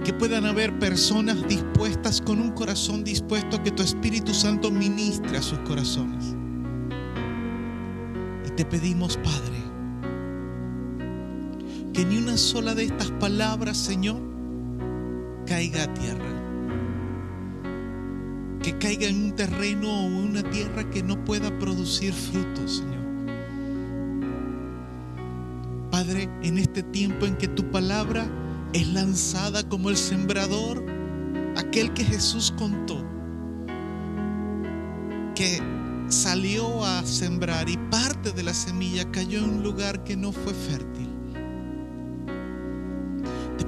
que 0.06 0.14
puedan 0.14 0.46
haber 0.46 0.78
personas 0.78 1.48
dispuestas 1.48 2.22
con 2.22 2.40
un 2.40 2.52
corazón 2.52 3.04
dispuesto 3.04 3.58
a 3.58 3.64
que 3.64 3.72
tu 3.72 3.82
Espíritu 3.82 4.34
Santo 4.34 4.72
ministre 4.72 5.38
a 5.38 5.42
sus 5.42 5.58
corazones. 5.60 6.36
Y 8.46 8.52
te 8.52 8.64
pedimos, 8.66 9.18
Padre, 9.18 9.58
que 11.92 12.06
ni 12.06 12.18
una 12.18 12.38
sola 12.38 12.76
de 12.76 12.84
estas 12.84 13.10
palabras, 13.12 13.78
Señor, 13.78 14.25
a 15.82 15.94
tierra. 15.94 16.26
Que 18.62 18.78
caiga 18.78 19.08
en 19.08 19.26
un 19.26 19.36
terreno 19.36 19.90
o 19.90 20.06
una 20.06 20.44
tierra 20.44 20.90
que 20.90 21.04
no 21.04 21.24
pueda 21.24 21.58
producir 21.60 22.14
frutos, 22.14 22.78
Señor. 22.78 23.06
Padre, 25.92 26.30
en 26.42 26.58
este 26.58 26.84
tiempo 26.84 27.26
en 27.26 27.38
que 27.38 27.48
tu 27.48 27.72
palabra 27.72 28.28
es 28.74 28.88
lanzada 28.90 29.68
como 29.70 29.90
el 29.90 29.98
sembrador, 29.98 30.84
aquel 31.56 31.94
que 31.94 32.04
Jesús 32.04 32.54
contó, 32.58 33.02
que 35.36 35.62
salió 36.10 36.84
a 36.84 37.04
sembrar 37.04 37.70
y 37.70 37.78
parte 37.90 38.32
de 38.32 38.44
la 38.44 38.54
semilla 38.54 39.10
cayó 39.12 39.40
en 39.40 39.46
un 39.46 39.64
lugar 39.64 40.04
que 40.04 40.18
no 40.18 40.32
fue 40.32 40.54
fértil. 40.54 41.15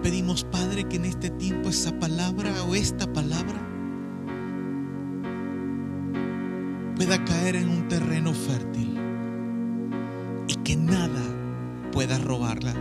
Pedimos, 0.08 0.46
Padre, 0.46 0.86
que 0.86 0.96
en 0.96 1.04
este 1.04 1.30
tiempo 1.32 1.67
esa 1.67 1.91
palabra 2.00 2.63
o 2.63 2.76
esta 2.76 3.12
palabra 3.12 3.60
pueda 6.96 7.26
caer 7.26 7.58
en 7.58 7.67
un 7.67 7.89
terreno 7.89 8.34
fértil 8.34 8.98
y 10.48 10.56
que 10.63 10.78
nada 10.78 11.22
pueda 11.91 12.17
robarla. 12.20 12.74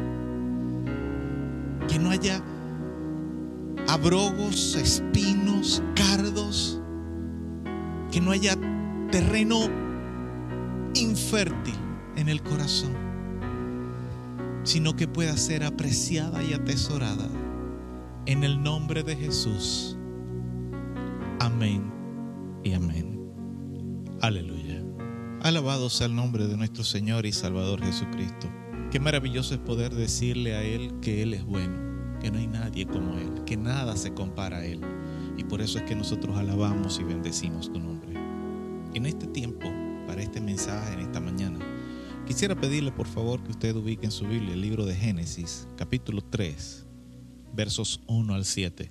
Que 1.88 1.98
no 1.98 2.10
haya 2.10 2.40
abrogos, 3.88 4.76
espinos, 4.76 5.82
cardos, 5.96 6.80
que 8.12 8.20
no 8.20 8.30
haya 8.30 8.56
terreno 9.10 9.62
infértil 10.94 11.74
en 12.14 12.28
el 12.28 12.40
corazón, 12.44 12.94
sino 14.66 14.96
que 14.96 15.06
pueda 15.06 15.36
ser 15.36 15.62
apreciada 15.62 16.42
y 16.42 16.52
atesorada 16.52 17.28
en 18.26 18.42
el 18.42 18.60
nombre 18.60 19.04
de 19.04 19.14
Jesús. 19.14 19.96
Amén 21.38 21.92
y 22.64 22.72
amén. 22.72 23.30
Aleluya. 24.20 24.82
Alabado 25.42 25.88
sea 25.88 26.08
el 26.08 26.16
nombre 26.16 26.48
de 26.48 26.56
nuestro 26.56 26.82
Señor 26.82 27.26
y 27.26 27.32
Salvador 27.32 27.80
Jesucristo. 27.80 28.48
Qué 28.90 28.98
maravilloso 28.98 29.54
es 29.54 29.60
poder 29.60 29.94
decirle 29.94 30.56
a 30.56 30.64
Él 30.64 30.98
que 31.00 31.22
Él 31.22 31.34
es 31.34 31.44
bueno, 31.44 32.18
que 32.20 32.32
no 32.32 32.38
hay 32.38 32.48
nadie 32.48 32.86
como 32.86 33.18
Él, 33.18 33.44
que 33.46 33.56
nada 33.56 33.96
se 33.96 34.14
compara 34.14 34.58
a 34.58 34.64
Él. 34.64 34.80
Y 35.36 35.44
por 35.44 35.60
eso 35.60 35.78
es 35.78 35.84
que 35.84 35.94
nosotros 35.94 36.36
alabamos 36.36 36.98
y 36.98 37.04
bendecimos 37.04 37.72
tu 37.72 37.78
nombre. 37.78 38.14
En 38.94 39.06
este 39.06 39.28
tiempo, 39.28 39.68
para 40.08 40.22
este 40.22 40.40
mensaje, 40.40 40.94
en 40.94 41.00
esta 41.00 41.20
mañana, 41.20 41.60
quisiera 42.26 42.60
pedirle 42.60 42.90
por 42.90 43.06
favor 43.06 43.40
que 43.44 43.52
usted 43.52 43.76
ubique 43.76 44.04
en 44.04 44.10
su 44.10 44.26
Biblia 44.26 44.54
el 44.54 44.60
libro 44.60 44.84
de 44.84 44.96
Génesis, 44.96 45.68
capítulo 45.76 46.22
3, 46.22 46.84
versos 47.54 48.00
1 48.08 48.34
al 48.34 48.44
7. 48.44 48.90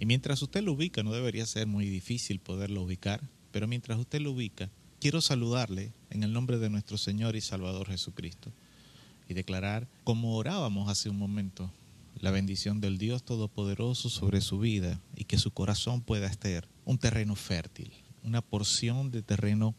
Y 0.00 0.06
mientras 0.06 0.42
usted 0.42 0.60
lo 0.64 0.72
ubica, 0.72 1.04
no 1.04 1.12
debería 1.12 1.46
ser 1.46 1.68
muy 1.68 1.88
difícil 1.88 2.40
poderlo 2.40 2.82
ubicar, 2.82 3.20
pero 3.52 3.68
mientras 3.68 3.96
usted 3.96 4.20
lo 4.20 4.32
ubica, 4.32 4.70
quiero 5.00 5.20
saludarle 5.20 5.92
en 6.10 6.24
el 6.24 6.32
nombre 6.32 6.58
de 6.58 6.68
nuestro 6.68 6.98
Señor 6.98 7.36
y 7.36 7.40
Salvador 7.40 7.86
Jesucristo 7.86 8.52
y 9.28 9.34
declarar, 9.34 9.86
como 10.02 10.36
orábamos 10.36 10.88
hace 10.88 11.08
un 11.08 11.18
momento, 11.18 11.70
la 12.16 12.32
bendición 12.32 12.80
del 12.80 12.98
Dios 12.98 13.22
Todopoderoso 13.22 14.10
sobre 14.10 14.40
su 14.40 14.58
vida 14.58 15.00
y 15.14 15.24
que 15.24 15.38
su 15.38 15.52
corazón 15.52 16.00
pueda 16.00 16.26
estar 16.26 16.66
un 16.86 16.98
terreno 16.98 17.36
fértil, 17.36 17.92
una 18.24 18.42
porción 18.42 19.12
de 19.12 19.22
terreno 19.22 19.76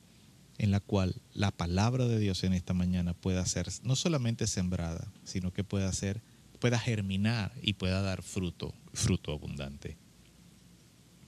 en 0.57 0.71
la 0.71 0.79
cual 0.79 1.15
la 1.33 1.51
palabra 1.51 2.07
de 2.07 2.19
Dios 2.19 2.43
en 2.43 2.53
esta 2.53 2.73
mañana 2.73 3.13
pueda 3.13 3.45
ser 3.45 3.67
no 3.83 3.95
solamente 3.95 4.47
sembrada, 4.47 5.11
sino 5.23 5.51
que 5.51 5.63
pueda 5.63 5.91
ser 5.91 6.21
pueda 6.63 6.79
germinar 6.79 7.51
y 7.61 7.73
pueda 7.73 8.01
dar 8.01 8.23
fruto, 8.23 8.73
fruto 8.93 9.33
abundante. 9.33 9.97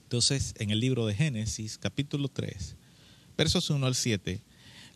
Entonces, 0.04 0.54
en 0.56 0.70
el 0.70 0.80
libro 0.80 1.04
de 1.04 1.14
Génesis, 1.14 1.76
capítulo 1.76 2.28
3, 2.28 2.74
versos 3.36 3.68
1 3.68 3.86
al 3.86 3.94
7, 3.94 4.40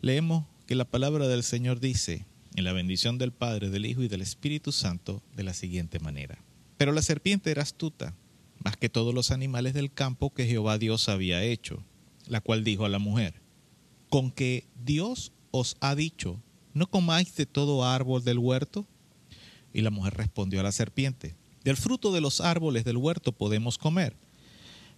leemos 0.01 0.47
que 0.65 0.73
la 0.73 0.85
palabra 0.85 1.27
del 1.27 1.43
Señor 1.43 1.79
dice, 1.79 2.25
en 2.55 2.63
la 2.63 2.73
bendición 2.73 3.19
del 3.19 3.31
Padre, 3.31 3.69
del 3.69 3.85
Hijo 3.85 4.01
y 4.01 4.07
del 4.07 4.23
Espíritu 4.23 4.71
Santo 4.71 5.21
de 5.35 5.43
la 5.43 5.53
siguiente 5.53 5.99
manera. 5.99 6.39
Pero 6.77 6.91
la 6.91 7.03
serpiente 7.03 7.51
era 7.51 7.61
astuta, 7.61 8.15
más 8.63 8.77
que 8.77 8.89
todos 8.89 9.13
los 9.13 9.29
animales 9.29 9.75
del 9.75 9.93
campo 9.93 10.33
que 10.33 10.47
Jehová 10.47 10.79
Dios 10.79 11.07
había 11.07 11.43
hecho, 11.43 11.83
la 12.25 12.41
cual 12.41 12.63
dijo 12.63 12.85
a 12.85 12.89
la 12.89 12.97
mujer, 12.97 13.40
con 14.11 14.29
que 14.29 14.67
Dios 14.83 15.31
os 15.51 15.77
ha 15.79 15.95
dicho, 15.95 16.43
no 16.73 16.91
comáis 16.91 17.33
de 17.37 17.45
todo 17.45 17.85
árbol 17.85 18.25
del 18.25 18.39
huerto. 18.39 18.85
Y 19.73 19.81
la 19.81 19.89
mujer 19.89 20.15
respondió 20.15 20.59
a 20.59 20.63
la 20.63 20.73
serpiente, 20.73 21.37
del 21.63 21.77
fruto 21.77 22.11
de 22.11 22.19
los 22.19 22.41
árboles 22.41 22.83
del 22.83 22.97
huerto 22.97 23.31
podemos 23.31 23.77
comer, 23.77 24.17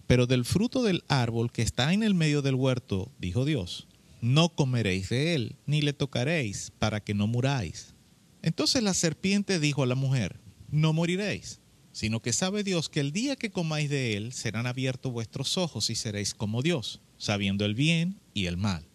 pero 0.08 0.26
del 0.26 0.44
fruto 0.44 0.82
del 0.82 1.04
árbol 1.06 1.52
que 1.52 1.62
está 1.62 1.92
en 1.92 2.02
el 2.02 2.14
medio 2.14 2.42
del 2.42 2.56
huerto, 2.56 3.08
dijo 3.20 3.44
Dios, 3.44 3.86
no 4.20 4.48
comeréis 4.48 5.10
de 5.10 5.36
él, 5.36 5.54
ni 5.64 5.80
le 5.80 5.92
tocaréis, 5.92 6.72
para 6.80 6.98
que 6.98 7.14
no 7.14 7.28
muráis. 7.28 7.94
Entonces 8.42 8.82
la 8.82 8.94
serpiente 8.94 9.60
dijo 9.60 9.84
a 9.84 9.86
la 9.86 9.94
mujer, 9.94 10.40
no 10.72 10.92
moriréis, 10.92 11.60
sino 11.92 12.20
que 12.20 12.32
sabe 12.32 12.64
Dios 12.64 12.88
que 12.88 12.98
el 12.98 13.12
día 13.12 13.36
que 13.36 13.52
comáis 13.52 13.88
de 13.90 14.16
él 14.16 14.32
serán 14.32 14.66
abiertos 14.66 15.12
vuestros 15.12 15.56
ojos 15.56 15.88
y 15.88 15.94
seréis 15.94 16.34
como 16.34 16.62
Dios, 16.62 17.00
sabiendo 17.16 17.64
el 17.64 17.76
bien 17.76 18.18
y 18.34 18.46
el 18.46 18.56
mal. 18.56 18.88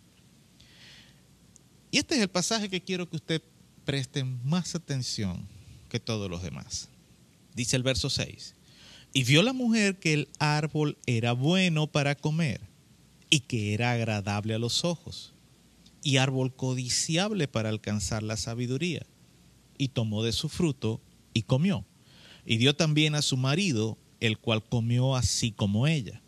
Y 1.92 1.98
este 1.98 2.16
es 2.16 2.22
el 2.22 2.30
pasaje 2.30 2.70
que 2.70 2.82
quiero 2.82 3.10
que 3.10 3.16
usted 3.16 3.42
preste 3.86 4.24
más 4.24 4.76
atención 4.76 5.48
que 5.90 6.00
todos 6.00 6.30
los 6.30 6.44
demás. 6.44 6.90
Dice 7.56 7.76
el 7.76 7.84
verso 7.84 8.10
6, 8.10 8.56
y 9.14 9.24
vio 9.24 9.42
la 9.42 9.54
mujer 9.54 10.00
que 10.00 10.14
el 10.14 10.30
árbol 10.38 10.98
era 11.08 11.32
bueno 11.32 11.88
para 11.88 12.16
comer 12.16 12.62
y 13.30 13.42
que 13.42 13.74
era 13.74 13.92
agradable 13.92 14.54
a 14.54 14.60
los 14.60 14.86
ojos, 14.86 15.34
y 16.04 16.18
árbol 16.18 16.56
codiciable 16.56 17.48
para 17.48 17.70
alcanzar 17.70 18.24
la 18.24 18.38
sabiduría. 18.38 19.06
Y 19.78 19.90
tomó 19.90 20.24
de 20.24 20.32
su 20.32 20.50
fruto 20.50 21.02
y 21.34 21.44
comió, 21.44 21.86
y 22.46 22.58
dio 22.58 22.76
también 22.76 23.16
a 23.16 23.22
su 23.22 23.38
marido, 23.38 23.98
el 24.20 24.38
cual 24.38 24.64
comió 24.64 25.16
así 25.16 25.52
como 25.52 25.88
ella. 25.88 26.22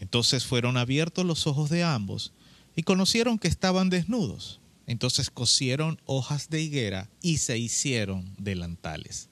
Entonces 0.00 0.44
fueron 0.44 0.76
abiertos 0.76 1.24
los 1.24 1.46
ojos 1.46 1.70
de 1.70 1.82
ambos, 1.82 2.32
y 2.76 2.82
conocieron 2.82 3.38
que 3.38 3.48
estaban 3.48 3.90
desnudos. 3.90 4.60
Entonces 4.86 5.30
cosieron 5.30 6.00
hojas 6.04 6.48
de 6.48 6.62
higuera 6.62 7.10
y 7.20 7.38
se 7.38 7.58
hicieron 7.58 8.32
delantales. 8.38 9.28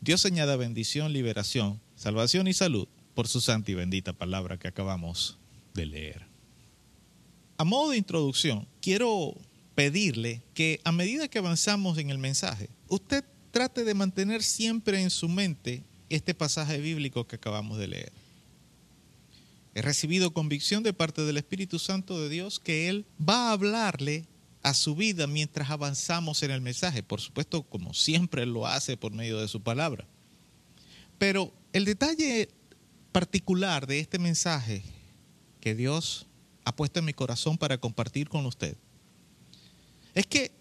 Dios 0.00 0.24
añada 0.26 0.56
bendición, 0.56 1.12
liberación, 1.12 1.80
salvación 1.96 2.46
y 2.46 2.52
salud 2.52 2.86
por 3.14 3.26
su 3.26 3.40
santa 3.40 3.70
y 3.70 3.74
bendita 3.74 4.12
palabra 4.12 4.58
que 4.58 4.68
acabamos 4.68 5.38
de 5.72 5.86
leer. 5.86 6.26
A 7.56 7.64
modo 7.64 7.90
de 7.90 7.96
introducción, 7.96 8.68
quiero 8.80 9.34
pedirle 9.74 10.42
que 10.54 10.80
a 10.84 10.92
medida 10.92 11.28
que 11.28 11.38
avanzamos 11.38 11.98
en 11.98 12.10
el 12.10 12.18
mensaje, 12.18 12.68
usted 12.88 13.24
trate 13.50 13.84
de 13.84 13.94
mantener 13.94 14.42
siempre 14.42 15.00
en 15.00 15.10
su 15.10 15.28
mente 15.28 15.84
este 16.10 16.34
pasaje 16.34 16.78
bíblico 16.78 17.26
que 17.26 17.36
acabamos 17.36 17.78
de 17.78 17.88
leer. 17.88 18.12
He 19.74 19.82
recibido 19.82 20.32
convicción 20.32 20.82
de 20.82 20.92
parte 20.92 21.22
del 21.22 21.36
Espíritu 21.36 21.78
Santo 21.78 22.20
de 22.20 22.28
Dios 22.28 22.60
que 22.60 22.88
Él 22.88 23.06
va 23.20 23.48
a 23.48 23.52
hablarle 23.52 24.26
a 24.62 24.72
su 24.72 24.94
vida 24.94 25.26
mientras 25.26 25.68
avanzamos 25.70 26.42
en 26.42 26.52
el 26.52 26.60
mensaje. 26.60 27.02
Por 27.02 27.20
supuesto, 27.20 27.64
como 27.64 27.92
siempre 27.92 28.46
lo 28.46 28.66
hace 28.66 28.96
por 28.96 29.12
medio 29.12 29.38
de 29.38 29.48
su 29.48 29.62
palabra. 29.62 30.06
Pero 31.18 31.52
el 31.72 31.84
detalle 31.84 32.48
particular 33.10 33.86
de 33.86 33.98
este 33.98 34.18
mensaje 34.18 34.82
que 35.60 35.74
Dios 35.74 36.26
ha 36.64 36.74
puesto 36.74 37.00
en 37.00 37.04
mi 37.04 37.12
corazón 37.12 37.58
para 37.58 37.78
compartir 37.78 38.28
con 38.28 38.46
usted 38.46 38.76
es 40.14 40.26
que 40.26 40.52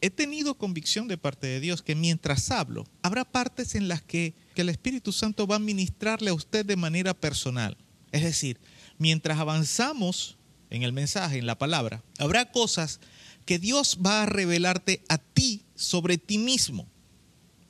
he 0.00 0.10
tenido 0.10 0.54
convicción 0.54 1.08
de 1.08 1.18
parte 1.18 1.46
de 1.46 1.60
Dios 1.60 1.82
que 1.82 1.94
mientras 1.94 2.50
hablo, 2.50 2.86
habrá 3.02 3.24
partes 3.24 3.74
en 3.74 3.88
las 3.88 4.02
que, 4.02 4.34
que 4.54 4.62
el 4.62 4.68
Espíritu 4.68 5.12
Santo 5.12 5.46
va 5.46 5.56
a 5.56 5.60
ministrarle 5.60 6.30
a 6.30 6.34
usted 6.34 6.64
de 6.64 6.76
manera 6.76 7.12
personal. 7.12 7.76
Es 8.12 8.22
decir, 8.22 8.60
mientras 8.98 9.38
avanzamos 9.38 10.36
en 10.70 10.82
el 10.82 10.92
mensaje, 10.92 11.38
en 11.38 11.46
la 11.46 11.58
palabra, 11.58 12.04
habrá 12.18 12.52
cosas 12.52 13.00
que 13.44 13.58
Dios 13.58 13.98
va 14.04 14.22
a 14.22 14.26
revelarte 14.26 15.02
a 15.08 15.18
ti 15.18 15.64
sobre 15.74 16.18
ti 16.18 16.38
mismo. 16.38 16.86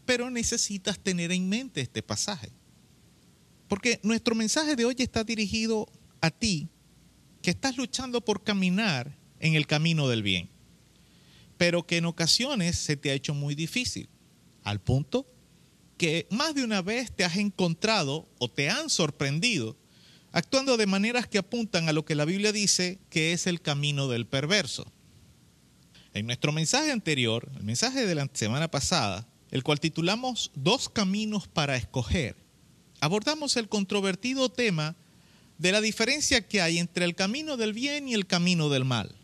Pero 0.05 0.31
necesitas 0.31 0.99
tener 0.99 1.33
en 1.33 1.49
mente 1.49 1.81
este 1.81 2.03
pasaje. 2.03 2.51
Porque 3.69 4.01
nuestro 4.03 4.35
mensaje 4.35 4.77
de 4.77 4.85
hoy 4.85 4.97
está 4.99 5.25
dirigido 5.25 5.89
a 6.21 6.31
ti 6.31 6.69
que 7.41 7.51
estás 7.51 7.77
luchando 7.77 8.25
por 8.25 8.43
caminar 8.43 9.17
en 9.41 9.55
el 9.55 9.67
camino 9.67 10.09
del 10.09 10.23
bien, 10.23 10.49
pero 11.59 11.87
que 11.87 11.97
en 11.97 12.05
ocasiones 12.07 12.79
se 12.79 12.97
te 12.97 13.11
ha 13.11 13.15
hecho 13.15 13.35
muy 13.35 13.55
difícil, 13.55 14.09
al 14.63 14.81
punto 14.81 15.27
que 15.99 16.27
más 16.31 16.55
de 16.55 16.65
una 16.65 16.83
vez 16.83 17.15
te 17.15 17.25
has 17.25 17.37
encontrado 17.37 18.29
o 18.39 18.49
te 18.49 18.71
han 18.71 18.91
sorprendido 18.91 19.77
actuando 20.33 20.77
de 20.77 20.87
maneras 20.87 21.27
que 21.27 21.39
apuntan 21.39 21.89
a 21.89 21.93
lo 21.93 22.05
que 22.05 22.15
la 22.15 22.25
Biblia 22.25 22.53
dice 22.53 22.99
que 23.11 23.33
es 23.33 23.47
el 23.47 23.61
camino 23.61 24.09
del 24.09 24.27
perverso. 24.27 24.91
En 26.15 26.27
nuestro 26.27 26.53
mensaje 26.53 26.91
anterior, 26.91 27.51
el 27.57 27.65
mensaje 27.65 28.07
de 28.07 28.15
la 28.15 28.29
semana 28.33 28.71
pasada, 28.71 29.29
el 29.51 29.63
cual 29.63 29.81
titulamos 29.81 30.51
Dos 30.55 30.89
caminos 30.89 31.49
para 31.49 31.77
escoger, 31.77 32.37
abordamos 33.01 33.57
el 33.57 33.69
controvertido 33.69 34.49
tema 34.49 34.97
de 35.59 35.73
la 35.73 35.81
diferencia 35.81 36.47
que 36.47 36.61
hay 36.61 36.79
entre 36.79 37.05
el 37.05 37.15
camino 37.15 37.57
del 37.57 37.73
bien 37.73 38.09
y 38.09 38.15
el 38.15 38.27
camino 38.27 38.69
del 38.69 38.85
mal. 38.85 39.15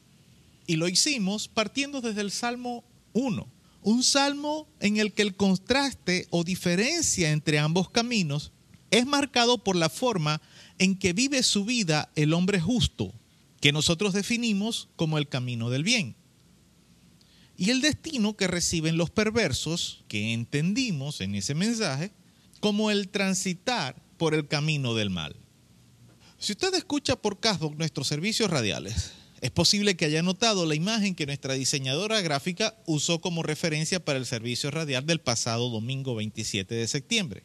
Y 0.67 0.77
lo 0.77 0.89
hicimos 0.89 1.49
partiendo 1.49 2.01
desde 2.01 2.21
el 2.21 2.31
Salmo 2.31 2.85
1, 3.15 3.49
un 3.83 4.03
salmo 4.03 4.69
en 4.81 4.99
el 4.99 5.13
que 5.13 5.23
el 5.23 5.35
contraste 5.35 6.27
o 6.31 6.45
diferencia 6.45 7.31
entre 7.31 7.59
ambos 7.59 7.89
caminos 7.89 8.53
es 8.91 9.07
marcado 9.07 9.59
por 9.59 9.77
la 9.77 9.89
forma 9.89 10.41
en 10.79 10.97
que 10.97 11.13
vive 11.13 11.43
su 11.43 11.65
vida 11.65 12.11
el 12.15 12.33
hombre 12.33 12.61
justo, 12.61 13.13
que 13.61 13.73
nosotros 13.73 14.13
definimos 14.13 14.89
como 14.97 15.19
el 15.19 15.29
camino 15.29 15.71
del 15.71 15.85
bien 15.85 16.17
y 17.59 17.71
el 17.71 17.81
destino 17.81 18.37
que 18.37 18.47
reciben 18.47 18.97
los 18.97 19.11
perversos, 19.11 20.05
que 20.07 20.33
entendimos 20.33 21.21
en 21.21 21.35
ese 21.35 21.57
mensaje, 21.57 22.13
como 22.61 22.93
el 22.93 23.09
transitar 23.09 24.01
por 24.17 24.33
el 24.33 24.47
camino 24.47 24.95
del 24.95 25.11
mal. 25.11 25.35
Si 26.39 26.53
usted 26.53 26.73
escucha 26.75 27.17
por 27.17 27.41
Casbox 27.41 27.77
nuestros 27.77 28.07
servicios 28.07 28.49
radiales, 28.49 29.11
es 29.41 29.51
posible 29.51 29.97
que 29.97 30.05
haya 30.05 30.23
notado 30.23 30.67
la 30.67 30.77
imagen 30.77 31.17
que 31.17 31.27
nuestra 31.27 31.55
diseñadora 31.55 32.21
gráfica 32.21 32.77
usó 32.87 33.21
como 33.21 33.43
referencia 33.43 34.05
para 34.05 34.21
el 34.21 34.27
servicio 34.27 34.71
radial 34.71 35.05
del 35.05 35.21
pasado 35.21 35.69
domingo 35.69 36.15
27 36.15 36.77
de 36.77 36.87
septiembre. 36.87 37.43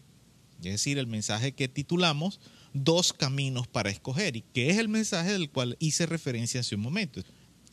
Es 0.59 0.73
decir, 0.73 0.99
el 0.99 1.07
mensaje 1.07 1.53
que 1.53 1.67
titulamos 1.67 2.39
Dos 2.73 3.13
caminos 3.13 3.67
para 3.67 3.89
escoger 3.89 4.35
y 4.35 4.41
que 4.41 4.69
es 4.69 4.77
el 4.77 4.89
mensaje 4.89 5.31
del 5.31 5.49
cual 5.49 5.77
hice 5.79 6.05
referencia 6.05 6.61
hace 6.61 6.75
un 6.75 6.81
momento. 6.81 7.21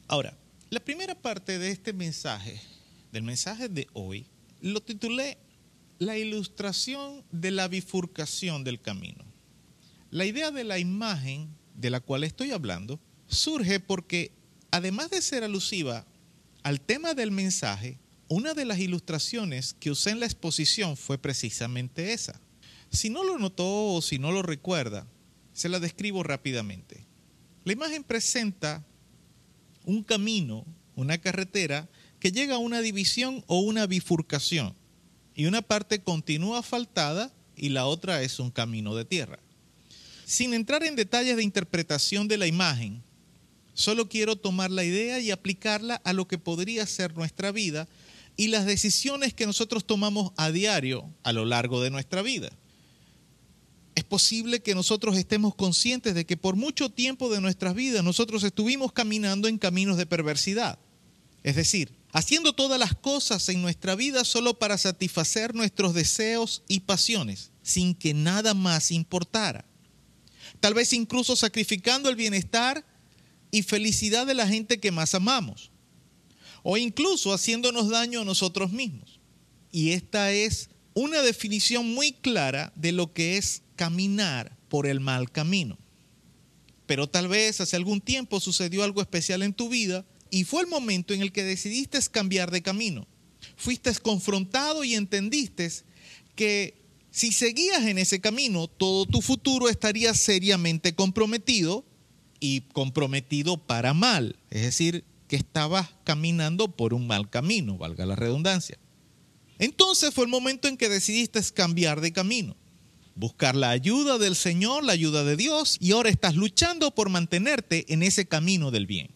Ahora, 0.07 0.37
la 0.69 0.81
primera 0.81 1.15
parte 1.15 1.59
de 1.59 1.71
este 1.71 1.93
mensaje, 1.93 2.61
del 3.11 3.23
mensaje 3.23 3.69
de 3.69 3.89
hoy, 3.93 4.27
lo 4.61 4.81
titulé 4.81 5.39
La 5.99 6.19
ilustración 6.19 7.25
de 7.33 7.51
la 7.51 7.67
bifurcación 7.67 8.63
del 8.63 8.81
camino. 8.81 9.25
La 10.11 10.27
idea 10.27 10.51
de 10.51 10.65
la 10.65 10.79
imagen 10.79 11.49
de 11.75 11.91
la 11.91 12.01
cual 12.01 12.25
estoy 12.25 12.51
hablando 12.51 13.01
surge 13.27 13.81
porque, 13.81 14.33
además 14.71 15.11
de 15.11 15.23
ser 15.23 15.45
alusiva 15.45 16.07
al 16.63 16.81
tema 16.81 17.15
del 17.15 17.31
mensaje, 17.31 17.99
una 18.29 18.55
de 18.55 18.65
las 18.65 18.79
ilustraciones 18.79 19.75
que 19.75 19.91
usé 19.91 20.11
en 20.11 20.21
la 20.21 20.27
exposición 20.27 20.97
fue 20.97 21.19
precisamente 21.19 22.13
esa. 22.13 22.41
Si 22.91 23.09
no 23.09 23.23
lo 23.23 23.39
notó 23.39 23.95
o 23.95 24.03
si 24.03 24.19
no 24.19 24.33
lo 24.33 24.43
recuerda, 24.43 25.07
se 25.53 25.69
la 25.69 25.79
describo 25.79 26.23
rápidamente. 26.23 27.07
La 27.65 27.73
imagen 27.73 28.03
presenta 28.03 28.85
un 29.85 30.03
camino, 30.03 30.65
una 30.97 31.19
carretera 31.19 31.89
que 32.19 32.33
llega 32.33 32.57
a 32.57 32.59
una 32.59 32.81
división 32.81 33.45
o 33.47 33.61
una 33.61 33.87
bifurcación. 33.87 34.75
Y 35.35 35.47
una 35.47 35.63
parte 35.63 36.03
continúa 36.03 36.59
asfaltada 36.59 37.33
y 37.57 37.69
la 37.69 37.87
otra 37.87 38.23
es 38.23 38.41
un 38.41 38.51
camino 38.51 38.95
de 38.95 39.05
tierra. 39.05 39.39
Sin 40.25 40.53
entrar 40.53 40.83
en 40.83 40.97
detalles 40.97 41.37
de 41.37 41.43
interpretación 41.43 42.27
de 42.27 42.39
la 42.39 42.47
imagen, 42.47 43.03
solo 43.73 44.09
quiero 44.09 44.37
tomar 44.37 44.71
la 44.71 44.85
idea 44.85 45.21
y 45.21 45.31
aplicarla 45.31 45.97
a 46.05 46.13
lo 46.13 46.27
que 46.27 46.39
podría 46.39 46.87
ser 46.87 47.17
nuestra 47.17 47.53
vida 47.53 47.89
y 48.37 48.49
las 48.49 48.67
decisiones 48.67 49.33
que 49.33 49.47
nosotros 49.47 49.87
tomamos 49.87 50.33
a 50.37 50.51
diario 50.51 51.09
a 51.23 51.33
lo 51.33 51.45
largo 51.45 51.81
de 51.83 51.91
nuestra 51.91 52.23
vida 52.23 52.51
es 53.95 54.05
posible 54.05 54.61
que 54.61 54.75
nosotros 54.75 55.17
estemos 55.17 55.55
conscientes 55.55 56.15
de 56.15 56.25
que 56.25 56.37
por 56.37 56.57
mucho 56.57 56.91
tiempo 56.91 57.29
de 57.29 57.41
nuestras 57.41 57.75
vidas 57.75 58.05
nosotros 58.05 58.43
estuvimos 58.45 58.93
caminando 58.93 59.49
en 59.49 59.59
caminos 59.59 59.97
de 59.97 60.07
perversidad. 60.07 60.79
Es 61.43 61.57
decir, 61.57 61.93
haciendo 62.13 62.53
todas 62.53 62.79
las 62.79 62.95
cosas 62.95 63.49
en 63.49 63.63
nuestra 63.63 63.95
vida 63.95 64.25
solo 64.25 64.59
para 64.59 64.79
satisfacer 64.79 65.55
nuestros 65.55 65.95
deseos 65.95 66.63
y 66.69 66.81
pasiones, 66.81 67.51
sin 67.63 67.95
que 67.95 68.15
nada 68.15 68.55
más 68.55 68.91
importara. 68.91 69.65
Tal 70.61 70.75
vez 70.75 70.93
incluso 70.93 71.37
sacrificando 71.37 72.09
el 72.09 72.17
bienestar 72.17 72.85
y 73.51 73.63
felicidad 73.63 74.27
de 74.27 74.35
la 74.35 74.47
gente 74.47 74.81
que 74.81 74.93
más 74.93 75.15
amamos. 75.15 75.71
O 76.63 76.77
incluso 76.77 77.33
haciéndonos 77.33 77.89
daño 77.89 78.21
a 78.21 78.25
nosotros 78.25 78.71
mismos. 78.71 79.19
Y 79.73 79.93
esta 79.93 80.33
es 80.33 80.69
una 80.95 81.23
definición 81.23 81.95
muy 81.95 82.13
clara 82.13 82.73
de 82.77 82.93
lo 82.93 83.13
que 83.13 83.39
es 83.39 83.63
caminar 83.81 84.55
por 84.69 84.87
el 84.87 85.01
mal 85.01 85.33
camino. 85.33 85.79
Pero 86.85 87.09
tal 87.09 87.29
vez 87.29 87.63
hace 87.63 87.77
algún 87.77 88.03
tiempo 88.03 88.39
sucedió 88.39 88.85
algo 88.85 89.01
especial 89.01 89.43
en 89.43 89.55
tu 89.55 89.71
vida 89.71 90.05
y 90.31 90.45
fue 90.45 90.61
el 90.61 90.67
momento 90.67 91.15
en 91.15 91.23
el 91.23 91.33
que 91.33 91.45
decidiste 91.45 91.99
cambiar 92.11 92.51
de 92.51 92.61
camino. 92.61 93.07
Fuiste 93.57 93.91
confrontado 93.95 94.85
y 94.85 94.97
entendiste 94.97 95.71
que 96.35 96.75
si 97.11 97.33
seguías 97.33 97.87
en 97.87 97.97
ese 97.97 98.21
camino, 98.21 98.69
todo 98.69 99.07
tu 99.07 99.23
futuro 99.23 99.71
estaría 99.71 100.13
seriamente 100.13 100.95
comprometido 100.95 101.87
y 102.39 102.61
comprometido 102.75 103.57
para 103.57 103.95
mal. 103.95 104.37
Es 104.51 104.61
decir, 104.61 105.05
que 105.27 105.37
estabas 105.37 105.89
caminando 106.05 106.69
por 106.69 106.93
un 106.93 107.07
mal 107.07 107.31
camino, 107.31 107.79
valga 107.79 108.05
la 108.05 108.15
redundancia. 108.15 108.77
Entonces 109.59 110.13
fue 110.13 110.25
el 110.25 110.31
momento 110.31 110.69
en 110.69 110.77
que 110.77 110.91
decidiste 110.91 111.41
cambiar 111.55 112.03
de 112.03 112.13
camino 112.13 112.60
buscar 113.15 113.57
la 113.57 113.71
ayuda 113.71 114.19
del 114.19 114.37
Señor, 114.37 114.85
la 114.85 114.93
ayuda 114.93 115.25
de 115.25 115.37
Dios, 115.37 115.77
y 115.81 115.93
ahora 115.93 116.11
estás 116.11 116.35
luchando 116.35 116.95
por 116.95 117.09
mantenerte 117.09 117.93
en 117.93 118.03
ese 118.03 118.27
camino 118.27 118.71
del 118.71 118.87
bien. 118.87 119.11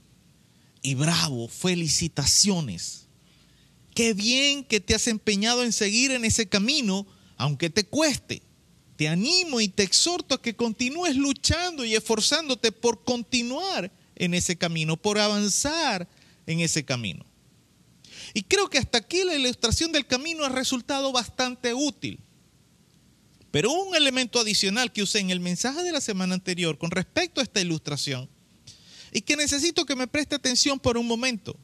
Y 0.83 0.95
bravo, 0.95 1.49
felicitaciones. 1.49 3.07
Qué 3.95 4.13
bien 4.13 4.65
que 4.65 4.81
te 4.81 4.95
has 4.95 5.07
empeñado 5.07 5.65
en 5.65 5.73
seguir 5.73 6.11
en 6.11 6.25
ese 6.25 6.49
camino, 6.49 7.07
aunque 7.37 7.71
te 7.71 7.85
cueste. 7.85 8.43
Te 8.97 9.09
animo 9.09 9.61
y 9.61 9.69
te 9.69 9.83
exhorto 9.83 10.35
a 10.35 10.43
que 10.43 10.55
continúes 10.55 11.17
luchando 11.17 11.85
y 11.85 11.95
esforzándote 11.95 12.71
por 12.73 13.03
continuar 13.05 13.91
en 14.17 14.35
ese 14.35 14.57
camino, 14.57 14.97
por 14.97 15.19
avanzar 15.19 16.09
en 16.47 16.61
ese 16.61 16.85
camino. 16.85 17.25
Y 18.35 18.43
creo 18.43 18.69
que 18.69 18.79
hasta 18.79 18.99
aquí 18.99 19.25
la 19.25 19.35
ilustración 19.35 19.93
del 19.93 20.07
camino 20.07 20.45
ha 20.45 20.49
resultado 20.49 21.13
bastante 21.13 21.73
útil. 21.73 22.19
Pero 23.55 23.71
un 23.71 23.95
elemento 23.95 24.41
adicional 24.41 24.91
que 24.91 25.05
usé 25.05 25.21
en 25.21 25.31
el 25.31 25.39
mensaje 25.39 25.85
de 25.85 25.93
la 25.93 26.01
semana 26.01 26.35
anterior 26.35 26.77
con 26.77 26.91
respecto 26.91 27.41
a 27.41 27.45
esta 27.45 27.61
ilustración 27.61 28.29
y 29.13 29.21
que 29.21 29.37
necesito 29.37 29.87
que 29.87 29.95
me 29.95 30.09
preste 30.09 30.35
atención 30.35 30.81
por 30.81 30.99
un 30.99 31.07
momento. 31.07 31.57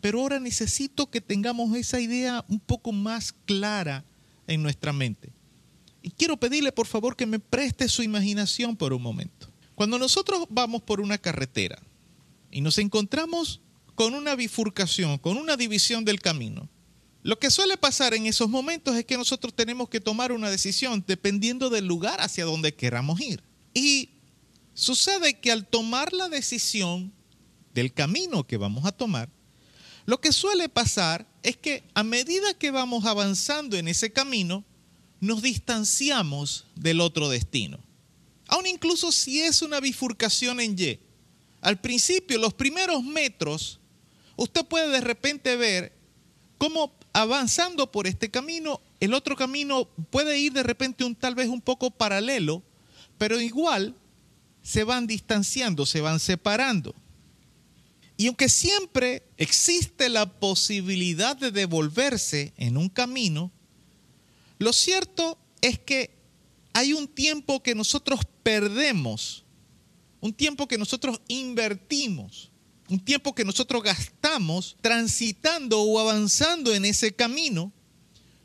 Pero 0.00 0.22
ahora 0.22 0.40
necesito 0.40 1.10
que 1.10 1.20
tengamos 1.20 1.76
esa 1.76 2.00
idea 2.00 2.42
un 2.48 2.58
poco 2.58 2.90
más 2.90 3.34
clara 3.44 4.02
en 4.46 4.62
nuestra 4.62 4.94
mente. 4.94 5.30
Y 6.00 6.10
quiero 6.10 6.38
pedirle 6.38 6.72
por 6.72 6.86
favor 6.86 7.16
que 7.16 7.26
me 7.26 7.38
preste 7.38 7.86
su 7.90 8.02
imaginación 8.02 8.74
por 8.74 8.94
un 8.94 9.02
momento. 9.02 9.52
Cuando 9.74 9.98
nosotros 9.98 10.46
vamos 10.48 10.80
por 10.80 11.02
una 11.02 11.18
carretera 11.18 11.82
y 12.50 12.62
nos 12.62 12.78
encontramos 12.78 13.60
con 13.94 14.14
una 14.14 14.36
bifurcación, 14.36 15.18
con 15.18 15.36
una 15.36 15.58
división 15.58 16.02
del 16.02 16.18
camino, 16.18 16.70
lo 17.26 17.40
que 17.40 17.50
suele 17.50 17.76
pasar 17.76 18.14
en 18.14 18.26
esos 18.26 18.48
momentos 18.48 18.94
es 18.94 19.04
que 19.04 19.16
nosotros 19.16 19.52
tenemos 19.52 19.88
que 19.88 20.00
tomar 20.00 20.30
una 20.30 20.48
decisión 20.48 21.02
dependiendo 21.04 21.70
del 21.70 21.84
lugar 21.84 22.20
hacia 22.20 22.44
donde 22.44 22.72
queramos 22.72 23.20
ir. 23.20 23.42
Y 23.74 24.10
sucede 24.74 25.40
que 25.40 25.50
al 25.50 25.66
tomar 25.66 26.12
la 26.12 26.28
decisión 26.28 27.12
del 27.74 27.92
camino 27.92 28.46
que 28.46 28.58
vamos 28.58 28.84
a 28.86 28.92
tomar, 28.92 29.28
lo 30.04 30.20
que 30.20 30.30
suele 30.30 30.68
pasar 30.68 31.26
es 31.42 31.56
que 31.56 31.82
a 31.94 32.04
medida 32.04 32.54
que 32.54 32.70
vamos 32.70 33.04
avanzando 33.06 33.76
en 33.76 33.88
ese 33.88 34.12
camino, 34.12 34.64
nos 35.18 35.42
distanciamos 35.42 36.66
del 36.76 37.00
otro 37.00 37.28
destino. 37.28 37.80
Aún 38.46 38.68
incluso 38.68 39.10
si 39.10 39.40
es 39.42 39.62
una 39.62 39.80
bifurcación 39.80 40.60
en 40.60 40.78
Y. 40.78 41.00
Al 41.60 41.80
principio, 41.80 42.38
los 42.38 42.54
primeros 42.54 43.02
metros, 43.02 43.80
usted 44.36 44.64
puede 44.64 44.90
de 44.90 45.00
repente 45.00 45.56
ver 45.56 45.92
cómo 46.56 46.96
avanzando 47.16 47.90
por 47.90 48.06
este 48.06 48.30
camino, 48.30 48.82
el 49.00 49.14
otro 49.14 49.36
camino 49.36 49.88
puede 50.10 50.38
ir 50.38 50.52
de 50.52 50.62
repente 50.62 51.02
un 51.02 51.14
tal 51.14 51.34
vez 51.34 51.48
un 51.48 51.62
poco 51.62 51.90
paralelo, 51.90 52.62
pero 53.16 53.40
igual 53.40 53.94
se 54.60 54.84
van 54.84 55.06
distanciando, 55.06 55.86
se 55.86 56.02
van 56.02 56.20
separando. 56.20 56.94
Y 58.18 58.26
aunque 58.26 58.50
siempre 58.50 59.22
existe 59.38 60.10
la 60.10 60.26
posibilidad 60.26 61.34
de 61.34 61.52
devolverse 61.52 62.52
en 62.58 62.76
un 62.76 62.90
camino, 62.90 63.50
lo 64.58 64.74
cierto 64.74 65.38
es 65.62 65.78
que 65.78 66.10
hay 66.74 66.92
un 66.92 67.08
tiempo 67.08 67.62
que 67.62 67.74
nosotros 67.74 68.20
perdemos, 68.42 69.46
un 70.20 70.34
tiempo 70.34 70.68
que 70.68 70.76
nosotros 70.76 71.18
invertimos, 71.28 72.50
un 72.88 73.00
tiempo 73.00 73.34
que 73.34 73.44
nosotros 73.44 73.82
gastamos 73.82 74.76
transitando 74.80 75.80
o 75.82 75.98
avanzando 75.98 76.74
en 76.74 76.84
ese 76.84 77.14
camino, 77.14 77.72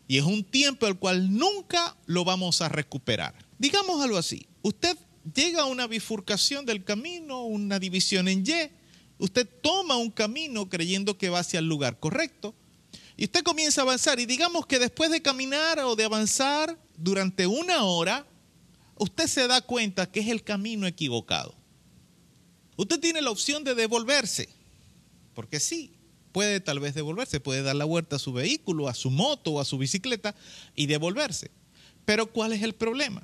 y 0.07 0.17
es 0.17 0.23
un 0.23 0.43
tiempo 0.43 0.87
el 0.87 0.97
cual 0.97 1.33
nunca 1.35 1.95
lo 2.05 2.25
vamos 2.25 2.61
a 2.61 2.69
recuperar. 2.69 3.33
Digamos 3.57 4.01
algo 4.01 4.17
así, 4.17 4.47
usted 4.61 4.97
llega 5.33 5.61
a 5.61 5.65
una 5.65 5.87
bifurcación 5.87 6.65
del 6.65 6.83
camino, 6.83 7.43
una 7.43 7.79
división 7.79 8.27
en 8.27 8.43
Y, 8.45 8.71
usted 9.19 9.47
toma 9.61 9.97
un 9.97 10.09
camino 10.09 10.67
creyendo 10.67 11.17
que 11.17 11.29
va 11.29 11.39
hacia 11.39 11.59
el 11.59 11.67
lugar 11.67 11.99
correcto, 11.99 12.55
y 13.15 13.25
usted 13.25 13.43
comienza 13.43 13.81
a 13.81 13.83
avanzar, 13.83 14.19
y 14.19 14.25
digamos 14.25 14.65
que 14.65 14.79
después 14.79 15.11
de 15.11 15.21
caminar 15.21 15.79
o 15.79 15.95
de 15.95 16.05
avanzar 16.05 16.77
durante 16.97 17.45
una 17.45 17.83
hora, 17.83 18.25
usted 18.95 19.27
se 19.27 19.47
da 19.47 19.61
cuenta 19.61 20.11
que 20.11 20.21
es 20.21 20.27
el 20.27 20.43
camino 20.43 20.87
equivocado. 20.87 21.60
Usted 22.81 22.99
tiene 22.99 23.21
la 23.21 23.29
opción 23.29 23.63
de 23.63 23.75
devolverse, 23.75 24.49
porque 25.35 25.59
sí, 25.59 25.91
puede 26.31 26.59
tal 26.61 26.79
vez 26.79 26.95
devolverse, 26.95 27.39
puede 27.39 27.61
dar 27.61 27.75
la 27.75 27.85
vuelta 27.85 28.15
a 28.15 28.19
su 28.19 28.33
vehículo, 28.33 28.87
a 28.87 28.95
su 28.95 29.11
moto 29.11 29.51
o 29.51 29.59
a 29.59 29.65
su 29.65 29.77
bicicleta 29.77 30.33
y 30.75 30.87
devolverse. 30.87 31.51
Pero 32.05 32.31
¿cuál 32.31 32.53
es 32.53 32.63
el 32.63 32.73
problema? 32.73 33.21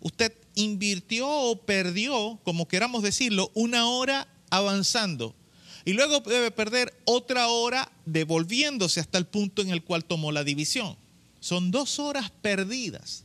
Usted 0.00 0.32
invirtió 0.56 1.28
o 1.28 1.54
perdió, 1.54 2.40
como 2.42 2.66
queramos 2.66 3.04
decirlo, 3.04 3.52
una 3.54 3.88
hora 3.88 4.26
avanzando 4.50 5.36
y 5.84 5.92
luego 5.92 6.18
debe 6.18 6.50
perder 6.50 6.92
otra 7.04 7.46
hora 7.46 7.92
devolviéndose 8.06 8.98
hasta 8.98 9.18
el 9.18 9.26
punto 9.26 9.62
en 9.62 9.70
el 9.70 9.84
cual 9.84 10.04
tomó 10.04 10.32
la 10.32 10.42
división. 10.42 10.96
Son 11.38 11.70
dos 11.70 12.00
horas 12.00 12.32
perdidas 12.42 13.22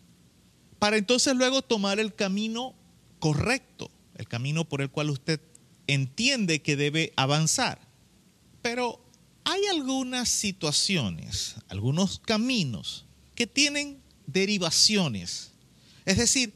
para 0.78 0.98
entonces 0.98 1.36
luego 1.36 1.64
tomar 1.64 2.00
el 2.00 2.14
camino 2.14 2.76
correcto, 3.18 3.90
el 4.20 4.28
camino 4.28 4.64
por 4.64 4.84
el 4.84 4.92
cual 4.92 5.10
usted 5.10 5.42
entiende 5.88 6.62
que 6.62 6.76
debe 6.76 7.14
avanzar. 7.16 7.80
Pero 8.62 9.04
hay 9.44 9.66
algunas 9.68 10.30
situaciones, 10.30 11.56
algunos 11.68 12.20
caminos 12.20 13.06
que 13.36 13.48
tienen 13.48 14.02
derivaciones. 14.28 15.52
Es 16.06 16.18
decir, 16.18 16.54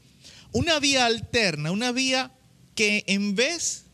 una 0.52 0.78
vía 0.78 1.06
alterna, 1.06 1.72
una 1.72 1.92
vía 1.92 2.32
que 2.74 3.04
en 3.06 3.34
vez 3.34 3.84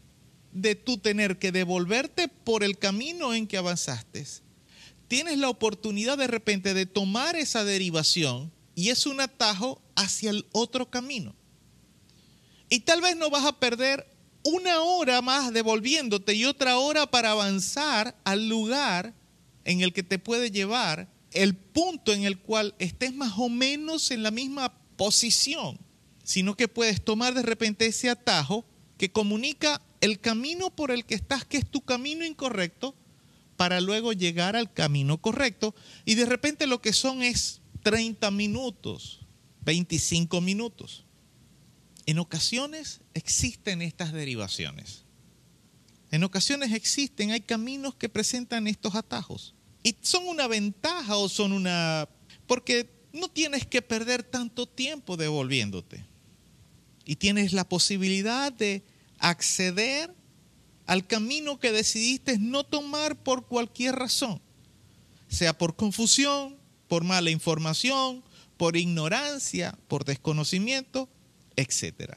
de 0.52 0.74
tú 0.74 0.98
tener 0.98 1.38
que 1.38 1.52
devolverte 1.52 2.28
por 2.28 2.62
el 2.62 2.78
camino 2.78 3.34
en 3.34 3.46
que 3.46 3.56
avanzaste, 3.56 4.26
tienes 5.08 5.38
la 5.38 5.48
oportunidad 5.48 6.18
de 6.18 6.26
repente 6.26 6.74
de 6.74 6.86
tomar 6.86 7.36
esa 7.36 7.64
derivación 7.64 8.52
y 8.74 8.90
es 8.90 9.06
un 9.06 9.20
atajo 9.20 9.80
hacia 9.96 10.30
el 10.30 10.46
otro 10.52 10.90
camino. 10.90 11.34
Y 12.68 12.80
tal 12.80 13.00
vez 13.00 13.16
no 13.16 13.28
vas 13.28 13.44
a 13.44 13.58
perder 13.58 14.06
una 14.44 14.80
hora 14.82 15.22
más 15.22 15.52
devolviéndote 15.52 16.34
y 16.34 16.44
otra 16.44 16.78
hora 16.78 17.06
para 17.06 17.30
avanzar 17.30 18.16
al 18.24 18.48
lugar 18.48 19.14
en 19.64 19.80
el 19.80 19.92
que 19.92 20.02
te 20.02 20.18
puede 20.18 20.50
llevar 20.50 21.08
el 21.32 21.54
punto 21.54 22.12
en 22.12 22.24
el 22.24 22.38
cual 22.38 22.74
estés 22.78 23.14
más 23.14 23.34
o 23.36 23.48
menos 23.48 24.10
en 24.10 24.22
la 24.22 24.30
misma 24.30 24.74
posición, 24.96 25.78
sino 26.24 26.56
que 26.56 26.68
puedes 26.68 27.02
tomar 27.02 27.34
de 27.34 27.42
repente 27.42 27.86
ese 27.86 28.10
atajo 28.10 28.64
que 28.98 29.10
comunica 29.10 29.80
el 30.00 30.20
camino 30.20 30.70
por 30.70 30.90
el 30.90 31.04
que 31.04 31.14
estás, 31.14 31.44
que 31.44 31.58
es 31.58 31.70
tu 31.70 31.80
camino 31.80 32.24
incorrecto, 32.24 32.94
para 33.56 33.80
luego 33.80 34.12
llegar 34.12 34.56
al 34.56 34.72
camino 34.72 35.18
correcto. 35.18 35.74
Y 36.04 36.16
de 36.16 36.26
repente 36.26 36.66
lo 36.66 36.82
que 36.82 36.92
son 36.92 37.22
es 37.22 37.60
30 37.82 38.30
minutos, 38.30 39.20
25 39.64 40.40
minutos. 40.40 41.04
En 42.06 42.18
ocasiones 42.18 43.00
existen 43.14 43.82
estas 43.82 44.12
derivaciones. 44.12 45.04
En 46.10 46.24
ocasiones 46.24 46.72
existen, 46.72 47.30
hay 47.30 47.40
caminos 47.40 47.94
que 47.94 48.08
presentan 48.08 48.66
estos 48.66 48.94
atajos. 48.94 49.54
Y 49.82 49.96
son 50.02 50.28
una 50.28 50.46
ventaja 50.46 51.16
o 51.16 51.28
son 51.28 51.52
una... 51.52 52.08
porque 52.46 52.90
no 53.12 53.28
tienes 53.28 53.66
que 53.66 53.82
perder 53.82 54.22
tanto 54.22 54.66
tiempo 54.66 55.16
devolviéndote. 55.16 56.04
Y 57.04 57.16
tienes 57.16 57.52
la 57.52 57.68
posibilidad 57.68 58.52
de 58.52 58.84
acceder 59.18 60.14
al 60.86 61.06
camino 61.06 61.58
que 61.58 61.72
decidiste 61.72 62.38
no 62.38 62.64
tomar 62.64 63.22
por 63.22 63.46
cualquier 63.46 63.94
razón. 63.94 64.40
Sea 65.28 65.56
por 65.56 65.76
confusión, 65.76 66.58
por 66.88 67.04
mala 67.04 67.30
información, 67.30 68.22
por 68.56 68.76
ignorancia, 68.76 69.78
por 69.88 70.04
desconocimiento 70.04 71.08
etc. 71.56 72.16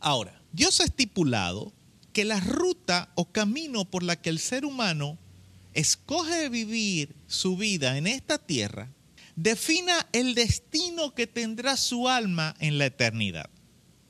Ahora, 0.00 0.40
Dios 0.52 0.80
ha 0.80 0.84
estipulado 0.84 1.72
que 2.12 2.24
la 2.24 2.40
ruta 2.40 3.10
o 3.14 3.32
camino 3.32 3.84
por 3.84 4.02
la 4.02 4.16
que 4.16 4.30
el 4.30 4.38
ser 4.38 4.64
humano 4.64 5.18
escoge 5.72 6.48
vivir 6.48 7.14
su 7.26 7.56
vida 7.56 7.96
en 7.96 8.06
esta 8.06 8.38
tierra 8.38 8.90
defina 9.36 10.06
el 10.12 10.34
destino 10.34 11.14
que 11.14 11.26
tendrá 11.26 11.76
su 11.76 12.08
alma 12.08 12.54
en 12.58 12.78
la 12.78 12.86
eternidad. 12.86 13.48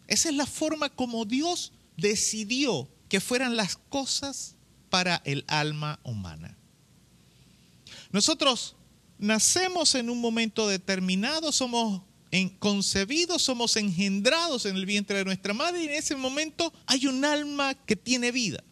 Esa 0.09 0.29
es 0.29 0.35
la 0.35 0.47
forma 0.47 0.91
como 0.91 1.25
Dios 1.25 1.73
decidió 1.97 2.89
que 3.09 3.20
fueran 3.20 3.57
las 3.57 3.77
cosas 3.77 4.57
para 4.91 5.23
el 5.25 5.45
alma 5.47 6.01
humana. 6.03 6.57
Nosotros 8.11 8.77
nacemos 9.18 9.95
en 9.95 10.11
un 10.11 10.20
momento 10.20 10.68
determinado, 10.68 11.53
somos 11.53 12.03
concebidos, 12.59 13.43
somos 13.43 13.76
engendrados 13.76 14.64
en 14.64 14.76
el 14.76 14.87
vientre 14.87 15.18
de 15.18 15.24
nuestra 15.24 15.53
madre 15.53 15.83
y 15.83 15.87
en 15.87 15.95
ese 15.95 16.16
momento 16.16 16.72
hay 16.87 17.07
un 17.07 17.24
alma 17.24 17.74
que 17.74 17.95
tiene 17.95 18.33
vida, 18.33 18.64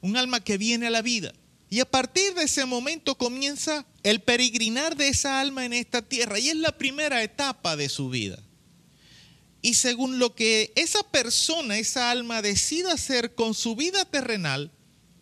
un 0.00 0.16
alma 0.16 0.40
que 0.40 0.58
viene 0.58 0.88
a 0.88 0.90
la 0.90 1.02
vida. 1.02 1.32
Y 1.70 1.80
a 1.80 1.90
partir 1.90 2.34
de 2.34 2.44
ese 2.44 2.64
momento 2.64 3.16
comienza 3.16 3.86
el 4.02 4.20
peregrinar 4.20 4.96
de 4.96 5.08
esa 5.08 5.40
alma 5.40 5.64
en 5.64 5.72
esta 5.72 6.02
tierra 6.02 6.38
y 6.38 6.48
es 6.48 6.56
la 6.56 6.76
primera 6.76 7.22
etapa 7.22 7.76
de 7.76 7.88
su 7.88 8.08
vida. 8.08 8.42
Y 9.62 9.74
según 9.74 10.18
lo 10.18 10.34
que 10.34 10.72
esa 10.74 11.02
persona, 11.04 11.78
esa 11.78 12.10
alma 12.10 12.42
decida 12.42 12.92
hacer 12.92 13.34
con 13.34 13.54
su 13.54 13.76
vida 13.76 14.04
terrenal, 14.04 14.72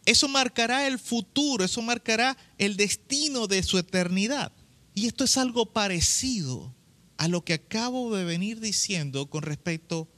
eso 0.07 0.29
marcará 0.29 0.87
el 0.87 0.99
futuro, 0.99 1.65
eso 1.65 1.83
marcará 1.83 2.37
el 2.57 2.77
destino 2.77 3.47
de 3.47 3.63
su 3.63 3.79
eternidad. 3.79 4.53
Y 4.95 5.07
esto 5.07 5.25
es 5.25 5.37
algo 5.37 5.67
parecido 5.67 6.75
a 7.17 7.29
lo 7.29 7.45
que 7.45 7.55
acabo 7.55 8.15
de 8.15 8.25
venir 8.25 8.61
diciendo 8.61 9.27
con 9.27 9.43
respecto 9.43 10.09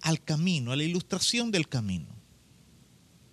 al 0.00 0.22
camino, 0.22 0.72
a 0.72 0.76
la 0.76 0.84
ilustración 0.84 1.50
del 1.50 1.68
camino. 1.68 2.08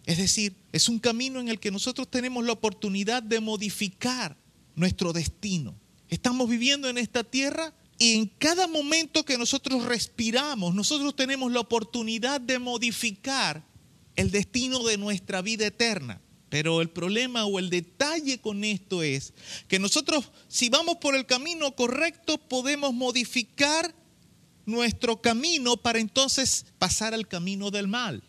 Es 0.05 0.17
decir, 0.17 0.55
es 0.71 0.87
un 0.87 0.99
camino 0.99 1.39
en 1.39 1.49
el 1.49 1.59
que 1.59 1.71
nosotros 1.71 2.09
tenemos 2.09 2.45
la 2.45 2.53
oportunidad 2.53 3.21
de 3.23 3.41
modificar 3.41 4.37
nuestro 4.75 5.11
destino. 5.11 5.75
Estamos 6.07 6.49
viviendo 6.49 6.87
en 6.87 6.97
esta 6.97 7.23
tierra 7.23 7.73
y 7.99 8.13
en 8.13 8.27
cada 8.27 8.67
momento 8.67 9.25
que 9.25 9.37
nosotros 9.37 9.83
respiramos, 9.85 10.73
nosotros 10.75 11.15
tenemos 11.15 11.51
la 11.51 11.59
oportunidad 11.59 12.39
de 12.39 12.59
modificar 12.59 13.65
el 14.15 14.31
destino 14.31 14.83
de 14.83 14.97
nuestra 14.97 15.41
vida 15.41 15.65
eterna. 15.65 16.21
Pero 16.49 16.81
el 16.81 16.89
problema 16.89 17.45
o 17.45 17.59
el 17.59 17.69
detalle 17.69 18.39
con 18.39 18.63
esto 18.63 19.03
es 19.03 19.33
que 19.67 19.79
nosotros, 19.79 20.31
si 20.47 20.69
vamos 20.69 20.97
por 20.97 21.15
el 21.15 21.25
camino 21.25 21.75
correcto, 21.75 22.37
podemos 22.37 22.93
modificar 22.93 23.93
nuestro 24.65 25.21
camino 25.21 25.77
para 25.77 25.99
entonces 25.99 26.65
pasar 26.77 27.13
al 27.13 27.27
camino 27.27 27.69
del 27.69 27.87
mal. 27.87 28.23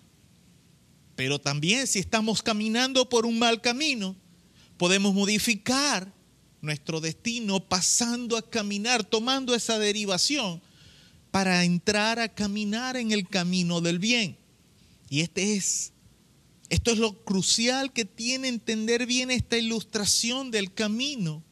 Pero 1.15 1.41
también 1.41 1.87
si 1.87 1.99
estamos 1.99 2.43
caminando 2.43 3.09
por 3.09 3.27
un 3.27 3.39
mal 3.39 3.61
camino, 3.61 4.17
podemos 4.77 5.15
modificar 5.15 6.13
nuestro 6.61 7.01
destino 7.01 7.61
pasando 7.61 8.37
a 8.37 8.49
caminar, 8.49 9.05
tomando 9.05 9.55
esa 9.55 9.79
derivación 9.79 10.61
para 11.31 11.65
entrar 11.65 12.19
a 12.19 12.29
caminar 12.29 12.97
en 12.97 13.13
el 13.13 13.29
camino 13.29 13.81
del 13.81 13.99
bien. 13.99 14.37
Y 15.11 15.21
este 15.21 15.57
es 15.57 15.93
esto 16.71 16.91
es 16.91 16.99
lo 16.99 17.25
crucial 17.25 17.93
que 17.93 18.05
tiene 18.05 18.49
entender 18.49 19.07
bien 19.07 19.31
esta 19.31 19.57
ilustración 19.57 20.51
del 20.51 20.73
camino, 20.75 21.43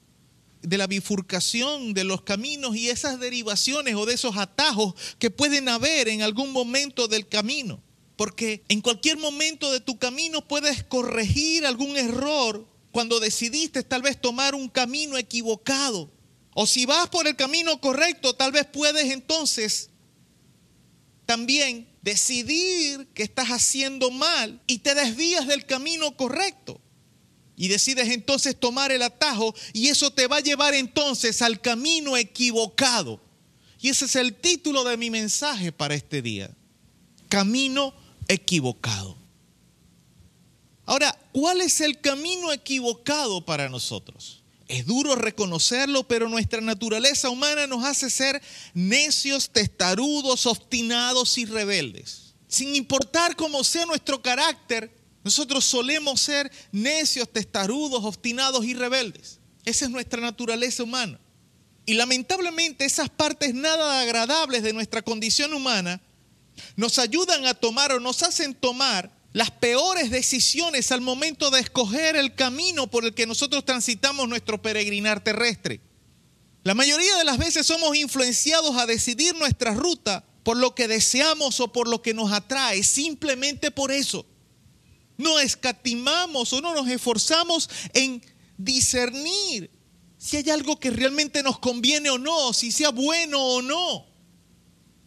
de 0.63 0.79
la 0.79 0.87
bifurcación 0.87 1.95
de 1.95 2.05
los 2.05 2.23
caminos 2.23 2.77
y 2.77 2.91
esas 2.91 3.19
derivaciones 3.19 3.95
o 3.95 4.05
de 4.05 4.15
esos 4.15 4.37
atajos 4.37 4.95
que 5.19 5.31
pueden 5.31 5.69
haber 5.69 6.09
en 6.09 6.23
algún 6.23 6.53
momento 6.53 7.09
del 7.09 7.27
camino. 7.29 7.83
Porque 8.17 8.63
en 8.69 8.81
cualquier 8.81 9.19
momento 9.19 9.71
de 9.71 9.81
tu 9.81 9.99
camino 9.99 10.47
puedes 10.47 10.83
corregir 10.85 11.67
algún 11.67 11.97
error 11.97 12.67
cuando 12.93 13.21
decidiste 13.21 13.83
tal 13.83 14.03
vez 14.03 14.21
tomar 14.21 14.55
un 14.55 14.69
camino 14.69 15.17
equivocado. 15.19 16.11
O 16.55 16.67
si 16.67 16.87
vas 16.87 17.09
por 17.09 17.27
el 17.27 17.37
camino 17.37 17.81
correcto, 17.81 18.35
tal 18.35 18.53
vez 18.53 18.67
puedes 18.67 19.13
entonces 19.13 19.91
también 21.27 21.87
decidir 22.07 23.09
que 23.15 23.25
estás 23.25 23.49
haciendo 23.49 24.13
mal 24.13 24.63
y 24.69 24.79
te 24.79 24.95
desvías 24.95 25.49
del 25.49 25.67
camino 25.67 26.17
correcto. 26.17 26.81
Y 27.57 27.67
decides 27.67 28.11
entonces 28.11 28.55
tomar 28.55 28.93
el 28.93 29.03
atajo 29.03 29.53
y 29.73 29.89
eso 29.89 30.13
te 30.13 30.29
va 30.29 30.37
a 30.37 30.41
llevar 30.41 30.75
entonces 30.75 31.43
al 31.43 31.61
camino 31.61 32.17
equivocado. 32.17 33.21
Y 33.81 33.89
ese 33.89 34.05
es 34.05 34.15
el 34.15 34.35
título 34.35 34.85
de 34.85 34.97
mi 34.97 35.11
mensaje 35.11 35.73
para 35.73 35.97
este 35.97 36.23
día. 36.23 36.49
Camino 37.29 37.93
equivocado. 38.29 39.19
Ahora, 40.85 41.19
¿cuál 41.33 41.61
es 41.61 41.81
el 41.81 42.01
camino 42.01 42.53
equivocado 42.53 43.45
para 43.45 43.69
nosotros? 43.69 44.45
Es 44.69 44.85
duro 44.85 45.15
reconocerlo, 45.15 46.09
pero 46.09 46.29
nuestra 46.29 46.61
naturaleza 46.61 47.31
humana 47.31 47.67
nos 47.67 47.85
hace 47.85 48.11
ser 48.11 48.43
necios, 48.75 49.51
testarudos, 49.51 50.47
obstinados 50.47 51.39
y 51.39 51.45
rebeldes. 51.45 52.35
Sin 52.49 52.75
importar 52.75 53.37
cómo 53.37 53.63
sea 53.63 53.87
nuestro 53.87 54.23
carácter, 54.23 54.91
nosotros 55.23 55.65
solemos 55.65 56.21
ser 56.21 56.51
necios, 56.73 57.33
testarudos, 57.33 58.05
obstinados 58.05 58.65
y 58.65 58.75
rebeldes. 58.75 59.39
Esa 59.65 59.85
es 59.85 59.91
nuestra 59.91 60.21
naturaleza 60.21 60.83
humana. 60.83 61.21
Y 61.85 61.95
lamentablemente 61.95 62.85
esas 62.85 63.09
partes 63.09 63.55
nada 63.55 64.01
agradables 64.01 64.63
de 64.65 64.73
nuestra 64.73 65.03
condición 65.03 65.55
humana 65.55 66.01
nos 66.75 66.99
ayudan 66.99 67.47
a 67.47 67.55
tomar 67.55 67.93
o 67.93 68.01
nos 68.01 68.23
hacen 68.23 68.55
tomar 68.55 69.16
las 69.37 69.51
peores 69.51 70.11
decisiones 70.11 70.91
al 70.93 71.03
momento 71.03 71.51
de 71.51 71.61
escoger 71.61 72.17
el 72.17 72.35
camino 72.35 72.87
por 72.87 73.05
el 73.05 73.13
que 73.13 73.27
nosotros 73.27 73.67
transitamos 73.67 74.27
nuestro 74.31 74.63
peregrinar 74.63 75.23
terrestre. 75.23 75.83
La 76.65 76.73
mayoría 76.73 77.15
de 77.19 77.25
las 77.25 77.37
veces 77.37 77.67
somos 77.67 77.95
influenciados 77.95 78.75
a 78.79 78.87
decidir 78.87 79.37
nuestra 79.37 79.75
ruta 79.75 80.25
por 80.43 80.57
lo 80.57 80.75
que 80.75 80.89
deseamos 80.89 81.61
o 81.61 81.71
por 81.71 81.87
lo 81.87 82.01
que 82.01 82.15
nos 82.15 82.33
atrae, 82.33 82.83
simplemente 82.83 83.71
por 83.71 83.93
eso. 83.93 84.25
No 85.19 85.39
escatimamos 85.39 86.55
o 86.55 86.63
no 86.63 86.75
nos 86.75 86.89
esforzamos 86.89 87.69
en 87.93 88.25
discernir 88.57 89.71
si 90.17 90.39
hay 90.39 90.49
algo 90.49 90.81
que 90.81 90.91
realmente 90.91 91.43
nos 91.43 91.59
conviene 91.59 92.09
o 92.09 92.17
no, 92.17 92.55
si 92.55 92.73
sea 92.73 92.89
bueno 92.89 93.39
o 93.39 93.61
no 93.61 94.16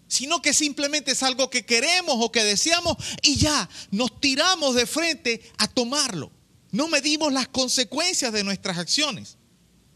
sino 0.10 0.42
que 0.42 0.54
simplemente 0.54 1.12
es 1.12 1.24
algo 1.24 1.50
que 1.50 1.66
queremos 1.66 2.16
o 2.20 2.32
que 2.32 2.44
deseamos 2.44 2.98
y 3.22 3.38
ya 3.38 3.70
nos 3.92 4.20
tiramos 4.20 4.76
de 4.76 4.86
frente 4.86 5.42
a 5.58 5.68
tomarlo. 5.68 6.32
No 6.72 6.90
medimos 6.90 7.32
las 7.32 7.48
consecuencias 7.48 8.34
de 8.34 8.44
nuestras 8.44 8.78
acciones. 8.78 9.38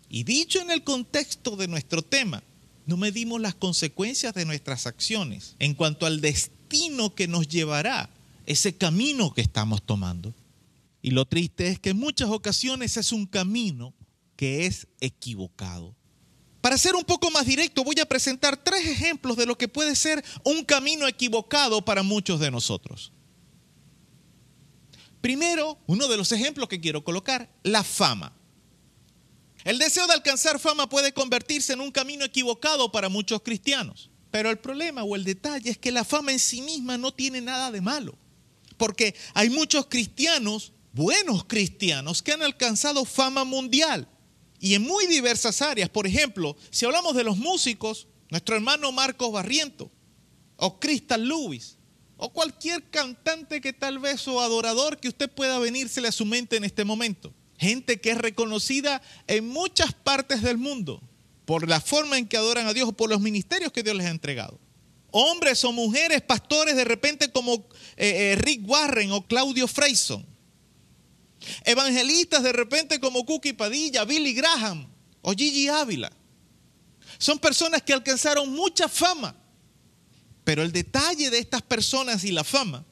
Y 0.07 0.23
dicho 0.23 0.61
en 0.61 0.71
el 0.71 0.83
contexto 0.83 1.55
de 1.55 1.67
nuestro 1.67 2.03
tema, 2.03 2.43
no 2.85 2.95
medimos 2.95 3.41
las 3.41 3.55
consecuencias 3.55 4.33
de 4.33 4.45
nuestras 4.45 4.85
acciones 4.85 5.55
en 5.59 5.73
cuanto 5.73 6.05
al 6.05 6.21
destino 6.21 7.15
que 7.15 7.27
nos 7.27 7.47
llevará 7.47 8.09
ese 8.45 8.75
camino 8.75 9.33
que 9.33 9.41
estamos 9.41 9.83
tomando. 9.83 10.33
Y 11.01 11.11
lo 11.11 11.25
triste 11.25 11.67
es 11.67 11.79
que 11.79 11.89
en 11.89 11.97
muchas 11.97 12.29
ocasiones 12.29 12.97
es 12.97 13.11
un 13.11 13.25
camino 13.25 13.93
que 14.35 14.67
es 14.67 14.87
equivocado. 15.01 15.95
Para 16.63 16.77
ser 16.77 16.95
un 16.95 17.03
poco 17.03 17.29
más 17.29 17.45
directo, 17.45 17.83
voy 17.83 17.99
a 17.99 18.05
presentar 18.05 18.55
tres 18.55 18.85
ejemplos 18.85 19.35
de 19.35 19.45
lo 19.45 19.57
que 19.57 19.67
puede 19.67 19.97
ser 19.97 20.23
un 20.45 20.63
camino 20.63 21.09
equivocado 21.09 21.83
para 21.83 22.03
muchos 22.03 22.39
de 22.39 22.51
nosotros. 22.51 23.11
Primero, 25.19 25.77
uno 25.87 26.07
de 26.07 26.15
los 26.15 26.31
ejemplos 26.31 26.69
que 26.69 26.79
quiero 26.79 27.03
colocar, 27.03 27.53
la 27.63 27.83
fama. 27.83 28.31
El 29.65 29.77
deseo 29.77 30.07
de 30.07 30.13
alcanzar 30.13 30.57
fama 30.57 30.87
puede 30.87 31.11
convertirse 31.11 31.73
en 31.73 31.81
un 31.81 31.91
camino 31.91 32.23
equivocado 32.23 32.93
para 32.93 33.09
muchos 33.09 33.41
cristianos. 33.41 34.09
Pero 34.31 34.49
el 34.49 34.57
problema 34.57 35.03
o 35.03 35.17
el 35.17 35.25
detalle 35.25 35.69
es 35.69 35.77
que 35.77 35.91
la 35.91 36.05
fama 36.05 36.31
en 36.31 36.39
sí 36.39 36.61
misma 36.61 36.97
no 36.97 37.13
tiene 37.13 37.41
nada 37.41 37.71
de 37.71 37.81
malo. 37.81 38.17
Porque 38.77 39.15
hay 39.33 39.49
muchos 39.49 39.87
cristianos, 39.87 40.71
buenos 40.93 41.43
cristianos, 41.43 42.23
que 42.23 42.31
han 42.31 42.41
alcanzado 42.41 43.03
fama 43.03 43.43
mundial 43.43 44.07
y 44.63 44.75
en 44.75 44.81
muy 44.81 45.07
diversas 45.07 45.61
áreas. 45.61 45.89
Por 45.89 46.07
ejemplo, 46.07 46.55
si 46.69 46.85
hablamos 46.85 47.17
de 47.17 47.25
los 47.25 47.35
músicos, 47.35 48.07
nuestro 48.29 48.55
hermano 48.55 48.93
Marcos 48.93 49.29
Barriento, 49.29 49.91
o 50.55 50.79
Crystal 50.79 51.21
Lewis, 51.21 51.77
o 52.15 52.31
cualquier 52.31 52.81
cantante 52.89 53.59
que 53.59 53.73
tal 53.73 53.99
vez 53.99 54.25
o 54.25 54.39
adorador 54.39 55.01
que 55.01 55.09
usted 55.09 55.29
pueda 55.29 55.59
venírsele 55.59 56.07
a 56.07 56.13
su 56.13 56.25
mente 56.25 56.55
en 56.55 56.63
este 56.63 56.85
momento. 56.85 57.33
Gente 57.57 57.99
que 57.99 58.11
es 58.11 58.17
reconocida 58.17 59.01
en 59.27 59.49
muchas 59.49 59.91
partes 59.91 60.41
del 60.41 60.57
mundo 60.57 61.01
por 61.43 61.67
la 61.67 61.81
forma 61.81 62.17
en 62.17 62.25
que 62.25 62.37
adoran 62.37 62.65
a 62.65 62.73
Dios 62.73 62.87
o 62.87 62.93
por 62.93 63.09
los 63.09 63.19
ministerios 63.19 63.73
que 63.73 63.83
Dios 63.83 63.97
les 63.97 64.07
ha 64.07 64.11
entregado. 64.11 64.61
Hombres 65.11 65.65
o 65.65 65.73
mujeres, 65.73 66.21
pastores 66.21 66.77
de 66.77 66.85
repente 66.85 67.33
como 67.33 67.55
eh, 67.97 68.31
eh, 68.31 68.35
Rick 68.37 68.61
Warren 68.65 69.11
o 69.11 69.27
Claudio 69.27 69.67
Freyson 69.67 70.32
Evangelistas 71.63 72.43
de 72.43 72.53
repente 72.53 72.99
como 72.99 73.25
Cookie 73.25 73.53
Padilla, 73.53 74.05
Billy 74.05 74.33
Graham 74.33 74.87
o 75.21 75.31
Gigi 75.33 75.67
Ávila. 75.67 76.11
Son 77.17 77.39
personas 77.39 77.81
que 77.81 77.93
alcanzaron 77.93 78.51
mucha 78.51 78.87
fama. 78.87 79.35
Pero 80.43 80.61
el 80.61 80.71
detalle 80.71 81.29
de 81.29 81.39
estas 81.39 81.61
personas 81.61 82.23
y 82.23 82.31
la 82.31 82.43
fama 82.43 82.85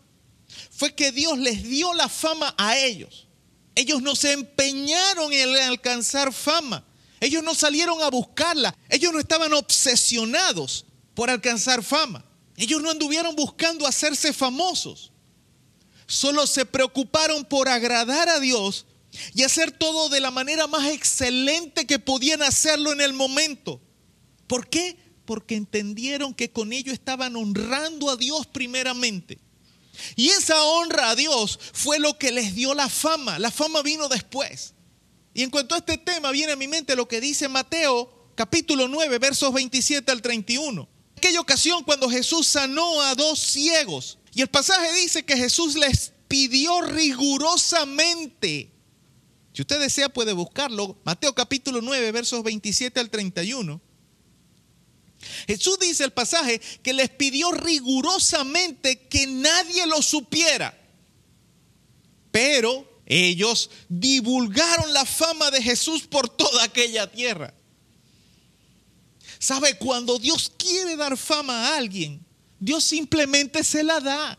fue 0.69 0.95
que 0.95 1.11
Dios 1.11 1.37
les 1.37 1.63
dio 1.63 1.93
la 1.93 2.07
fama 2.07 2.53
a 2.57 2.77
ellos. 2.77 3.27
Ellos 3.75 4.01
no 4.01 4.15
se 4.15 4.33
empeñaron 4.33 5.31
en 5.33 5.55
alcanzar 5.55 6.33
fama. 6.33 6.85
Ellos 7.19 7.43
no 7.43 7.53
salieron 7.53 8.01
a 8.01 8.09
buscarla. 8.09 8.75
Ellos 8.89 9.13
no 9.13 9.19
estaban 9.19 9.53
obsesionados 9.53 10.85
por 11.13 11.29
alcanzar 11.29 11.83
fama. 11.83 12.25
Ellos 12.57 12.81
no 12.81 12.89
anduvieron 12.89 13.35
buscando 13.35 13.85
hacerse 13.87 14.33
famosos 14.33 15.10
solo 16.11 16.45
se 16.45 16.65
preocuparon 16.65 17.45
por 17.45 17.69
agradar 17.69 18.29
a 18.29 18.39
Dios 18.39 18.85
y 19.33 19.43
hacer 19.43 19.71
todo 19.71 20.09
de 20.09 20.19
la 20.19 20.31
manera 20.31 20.67
más 20.67 20.87
excelente 20.89 21.87
que 21.87 21.99
podían 21.99 22.41
hacerlo 22.41 22.91
en 22.91 23.01
el 23.01 23.13
momento. 23.13 23.81
¿Por 24.47 24.67
qué? 24.67 24.97
Porque 25.25 25.55
entendieron 25.55 26.33
que 26.33 26.51
con 26.51 26.73
ello 26.73 26.91
estaban 26.91 27.35
honrando 27.35 28.09
a 28.09 28.17
Dios 28.17 28.45
primeramente. 28.47 29.39
Y 30.15 30.29
esa 30.29 30.61
honra 30.63 31.11
a 31.11 31.15
Dios 31.15 31.59
fue 31.73 31.99
lo 31.99 32.17
que 32.17 32.31
les 32.31 32.55
dio 32.55 32.73
la 32.73 32.89
fama. 32.89 33.39
La 33.39 33.51
fama 33.51 33.81
vino 33.81 34.07
después. 34.09 34.73
Y 35.33 35.43
en 35.43 35.49
cuanto 35.49 35.75
a 35.75 35.77
este 35.77 35.97
tema, 35.97 36.31
viene 36.31 36.53
a 36.53 36.57
mi 36.57 36.67
mente 36.67 36.95
lo 36.95 37.07
que 37.07 37.21
dice 37.21 37.47
Mateo 37.47 38.33
capítulo 38.35 38.87
9, 38.87 39.17
versos 39.19 39.53
27 39.53 40.11
al 40.11 40.21
31. 40.21 40.89
Aquella 41.15 41.39
ocasión 41.39 41.83
cuando 41.83 42.09
Jesús 42.09 42.47
sanó 42.47 43.01
a 43.01 43.15
dos 43.15 43.39
ciegos 43.39 44.17
y 44.33 44.41
el 44.41 44.47
pasaje 44.47 44.93
dice 44.93 45.23
que 45.23 45.35
Jesús 45.37 45.75
les 45.75 46.13
pidió 46.27 46.81
rigurosamente. 46.81 48.71
Si 49.53 49.61
usted 49.61 49.79
desea 49.79 50.07
puede 50.07 50.31
buscarlo. 50.31 50.97
Mateo 51.03 51.35
capítulo 51.35 51.81
9, 51.81 52.11
versos 52.13 52.41
27 52.41 52.99
al 52.99 53.09
31. 53.09 53.81
Jesús 55.47 55.77
dice 55.79 56.05
el 56.05 56.13
pasaje 56.13 56.59
que 56.81 56.93
les 56.93 57.09
pidió 57.09 57.51
rigurosamente 57.51 59.07
que 59.07 59.27
nadie 59.27 59.85
lo 59.87 60.01
supiera. 60.01 60.77
Pero 62.31 63.01
ellos 63.05 63.69
divulgaron 63.89 64.93
la 64.93 65.05
fama 65.05 65.51
de 65.51 65.61
Jesús 65.61 66.03
por 66.03 66.29
toda 66.29 66.63
aquella 66.63 67.11
tierra. 67.11 67.53
¿Sabe? 69.37 69.77
Cuando 69.77 70.17
Dios 70.17 70.51
quiere 70.57 70.95
dar 70.95 71.17
fama 71.17 71.67
a 71.67 71.77
alguien, 71.77 72.25
Dios 72.61 72.83
simplemente 72.83 73.63
se 73.63 73.83
la 73.83 73.99
da. 73.99 74.37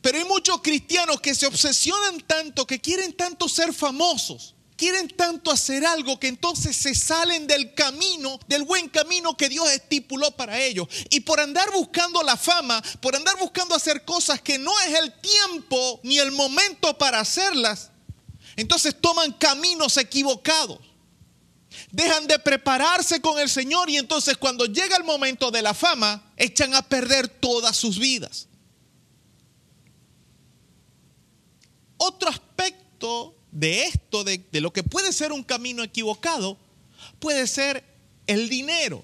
Pero 0.00 0.18
hay 0.18 0.24
muchos 0.24 0.62
cristianos 0.62 1.20
que 1.20 1.34
se 1.34 1.46
obsesionan 1.46 2.20
tanto, 2.20 2.64
que 2.64 2.80
quieren 2.80 3.12
tanto 3.12 3.48
ser 3.48 3.74
famosos, 3.74 4.54
quieren 4.76 5.08
tanto 5.08 5.50
hacer 5.50 5.84
algo 5.84 6.20
que 6.20 6.28
entonces 6.28 6.76
se 6.76 6.94
salen 6.94 7.48
del 7.48 7.74
camino, 7.74 8.38
del 8.46 8.62
buen 8.62 8.88
camino 8.88 9.36
que 9.36 9.48
Dios 9.48 9.68
estipuló 9.72 10.30
para 10.30 10.60
ellos. 10.60 10.86
Y 11.10 11.20
por 11.20 11.40
andar 11.40 11.68
buscando 11.72 12.22
la 12.22 12.36
fama, 12.36 12.80
por 13.00 13.16
andar 13.16 13.36
buscando 13.40 13.74
hacer 13.74 14.04
cosas 14.04 14.40
que 14.40 14.58
no 14.58 14.72
es 14.82 14.94
el 15.00 15.12
tiempo 15.20 16.00
ni 16.04 16.18
el 16.18 16.30
momento 16.30 16.96
para 16.96 17.18
hacerlas, 17.18 17.90
entonces 18.54 18.94
toman 19.00 19.32
caminos 19.32 19.96
equivocados 19.96 20.78
dejan 21.92 22.26
de 22.26 22.38
prepararse 22.38 23.20
con 23.20 23.38
el 23.38 23.48
Señor 23.48 23.88
y 23.90 23.96
entonces 23.96 24.36
cuando 24.36 24.66
llega 24.66 24.96
el 24.96 25.04
momento 25.04 25.50
de 25.50 25.62
la 25.62 25.74
fama, 25.74 26.32
echan 26.36 26.74
a 26.74 26.82
perder 26.82 27.28
todas 27.28 27.76
sus 27.76 27.98
vidas. 27.98 28.48
Otro 31.96 32.28
aspecto 32.28 33.34
de 33.50 33.84
esto, 33.84 34.24
de, 34.24 34.44
lo 34.52 34.72
que 34.72 34.82
puede 34.82 35.12
ser 35.12 35.32
un 35.32 35.42
camino 35.42 35.82
equivocado, 35.82 36.58
puede 37.18 37.46
ser 37.46 37.82
el 38.26 38.48
dinero. 38.48 39.02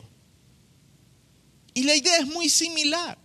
Y 1.75 1.85
la 1.85 1.95
idea 1.95 2.19
es 2.19 2.27
muy 2.27 2.51
similar. 2.51 3.19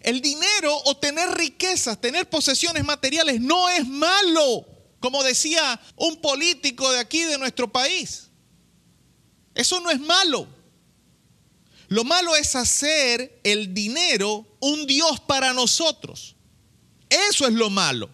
El 0.00 0.20
dinero 0.20 0.76
o 0.86 0.96
tener 0.96 1.30
riquezas, 1.30 2.00
tener 2.00 2.28
posesiones 2.28 2.84
materiales 2.84 3.40
no 3.40 3.68
es 3.68 3.86
malo 3.86 4.66
como 5.06 5.22
decía 5.22 5.80
un 5.94 6.16
político 6.16 6.90
de 6.90 6.98
aquí, 6.98 7.22
de 7.22 7.38
nuestro 7.38 7.70
país. 7.70 8.25
Eso 9.56 9.80
no 9.80 9.90
es 9.90 9.98
malo. 9.98 10.46
Lo 11.88 12.04
malo 12.04 12.36
es 12.36 12.54
hacer 12.54 13.40
el 13.42 13.72
dinero 13.72 14.46
un 14.60 14.86
Dios 14.86 15.18
para 15.20 15.52
nosotros. 15.52 16.36
Eso 17.08 17.46
es 17.46 17.54
lo 17.54 17.70
malo. 17.70 18.10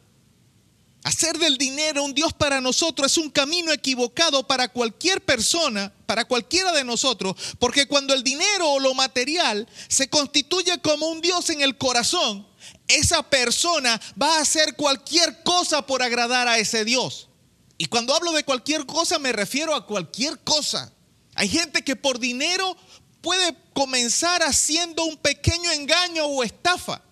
Hacer 1.05 1.37
del 1.39 1.59
dinero 1.59 2.05
un 2.05 2.15
Dios 2.15 2.33
para 2.33 2.61
nosotros 2.61 3.11
es 3.11 3.19
un 3.19 3.29
camino 3.29 3.73
equivocado 3.73 4.47
para 4.47 4.69
cualquier 4.69 5.21
persona, 5.21 5.93
para 6.07 6.27
cualquiera 6.27 6.71
de 6.71 6.85
nosotros, 6.85 7.35
porque 7.59 7.89
cuando 7.89 8.15
el 8.15 8.23
dinero 8.23 8.71
o 8.71 8.79
lo 8.79 8.95
material 8.95 9.69
se 9.89 10.09
constituye 10.09 10.81
como 10.81 11.09
un 11.09 11.21
Dios 11.21 11.51
en 11.51 11.61
el 11.61 11.77
corazón, 11.77 12.47
esa 12.87 13.29
persona 13.29 14.01
va 14.21 14.37
a 14.37 14.43
hacer 14.43 14.77
cualquier 14.77 15.43
cosa 15.43 15.85
por 15.85 16.03
agradar 16.03 16.47
a 16.47 16.59
ese 16.59 16.85
Dios. 16.85 17.29
Y 17.79 17.87
cuando 17.87 18.15
hablo 18.15 18.31
de 18.31 18.45
cualquier 18.45 18.87
cosa 18.87 19.19
me 19.19 19.33
refiero 19.33 19.75
a 19.75 19.87
cualquier 19.87 20.39
cosa. 20.41 20.93
Hay 21.35 21.49
gente 21.49 21.83
que 21.83 21.97
por 21.97 22.19
dinero 22.19 22.77
puede 23.21 23.57
comenzar 23.73 24.43
haciendo 24.43 25.05
un 25.05 25.17
pequeño 25.17 25.71
engaño 25.73 26.27
o 26.27 26.43
estafa 26.43 27.03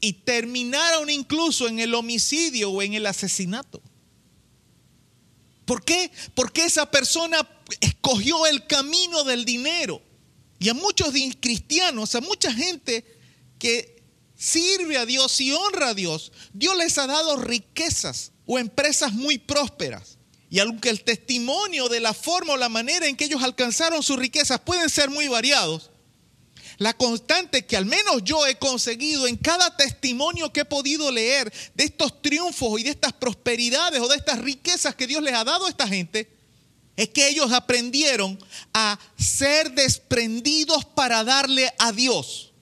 y 0.00 0.12
terminaron 0.12 1.10
incluso 1.10 1.68
en 1.68 1.78
el 1.78 1.94
homicidio 1.94 2.70
o 2.70 2.82
en 2.82 2.94
el 2.94 3.06
asesinato. 3.06 3.82
¿Por 5.64 5.84
qué? 5.84 6.10
Porque 6.34 6.64
esa 6.64 6.90
persona 6.90 7.48
escogió 7.80 8.46
el 8.46 8.66
camino 8.66 9.24
del 9.24 9.44
dinero. 9.44 10.02
Y 10.58 10.68
a 10.68 10.74
muchos 10.74 11.12
cristianos, 11.40 12.14
a 12.14 12.20
mucha 12.20 12.52
gente 12.52 13.04
que 13.58 14.02
sirve 14.36 14.98
a 14.98 15.06
Dios 15.06 15.40
y 15.40 15.52
honra 15.52 15.90
a 15.90 15.94
Dios, 15.94 16.32
Dios 16.52 16.76
les 16.76 16.98
ha 16.98 17.06
dado 17.06 17.36
riquezas 17.36 18.32
o 18.46 18.58
empresas 18.58 19.12
muy 19.12 19.38
prósperas. 19.38 20.18
Y 20.54 20.60
aunque 20.60 20.88
el 20.88 21.02
testimonio 21.02 21.88
de 21.88 21.98
la 21.98 22.14
forma 22.14 22.52
o 22.52 22.56
la 22.56 22.68
manera 22.68 23.08
en 23.08 23.16
que 23.16 23.24
ellos 23.24 23.42
alcanzaron 23.42 24.04
sus 24.04 24.16
riquezas 24.16 24.60
pueden 24.60 24.88
ser 24.88 25.10
muy 25.10 25.26
variados, 25.26 25.90
la 26.78 26.92
constante 26.92 27.66
que 27.66 27.76
al 27.76 27.86
menos 27.86 28.22
yo 28.22 28.46
he 28.46 28.56
conseguido 28.56 29.26
en 29.26 29.36
cada 29.36 29.76
testimonio 29.76 30.52
que 30.52 30.60
he 30.60 30.64
podido 30.64 31.10
leer 31.10 31.52
de 31.74 31.82
estos 31.82 32.22
triunfos 32.22 32.78
y 32.78 32.84
de 32.84 32.90
estas 32.90 33.12
prosperidades 33.14 34.00
o 34.00 34.06
de 34.06 34.14
estas 34.14 34.38
riquezas 34.38 34.94
que 34.94 35.08
Dios 35.08 35.24
les 35.24 35.34
ha 35.34 35.42
dado 35.42 35.66
a 35.66 35.70
esta 35.70 35.88
gente, 35.88 36.30
es 36.94 37.08
que 37.08 37.30
ellos 37.30 37.50
aprendieron 37.50 38.38
a 38.72 38.96
ser 39.18 39.72
desprendidos 39.72 40.84
para 40.84 41.24
darle 41.24 41.74
a 41.80 41.90
Dios. 41.90 42.52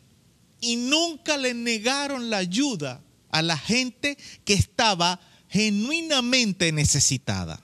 Y 0.62 0.76
nunca 0.76 1.36
le 1.36 1.52
negaron 1.52 2.30
la 2.30 2.38
ayuda 2.38 3.02
a 3.30 3.42
la 3.42 3.58
gente 3.58 4.16
que 4.46 4.54
estaba 4.54 5.20
genuinamente 5.50 6.72
necesitada. 6.72 7.61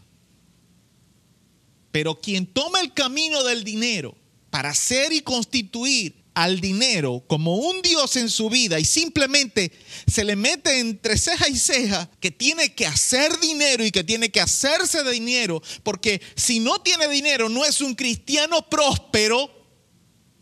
Pero 1.92 2.20
quien 2.20 2.46
toma 2.46 2.80
el 2.80 2.92
camino 2.92 3.42
del 3.44 3.64
dinero 3.64 4.16
para 4.50 4.74
ser 4.74 5.12
y 5.12 5.20
constituir 5.20 6.14
al 6.34 6.60
dinero 6.60 7.24
como 7.26 7.56
un 7.56 7.82
Dios 7.82 8.14
en 8.14 8.30
su 8.30 8.48
vida 8.48 8.78
y 8.78 8.84
simplemente 8.84 9.72
se 10.06 10.22
le 10.22 10.36
mete 10.36 10.78
entre 10.78 11.18
ceja 11.18 11.48
y 11.48 11.56
ceja 11.56 12.08
que 12.20 12.30
tiene 12.30 12.74
que 12.74 12.86
hacer 12.86 13.40
dinero 13.40 13.84
y 13.84 13.90
que 13.90 14.04
tiene 14.04 14.30
que 14.30 14.40
hacerse 14.40 15.02
de 15.02 15.10
dinero, 15.10 15.60
porque 15.82 16.20
si 16.36 16.60
no 16.60 16.80
tiene 16.80 17.08
dinero 17.08 17.48
no 17.48 17.64
es 17.64 17.80
un 17.80 17.96
cristiano 17.96 18.68
próspero, 18.68 19.50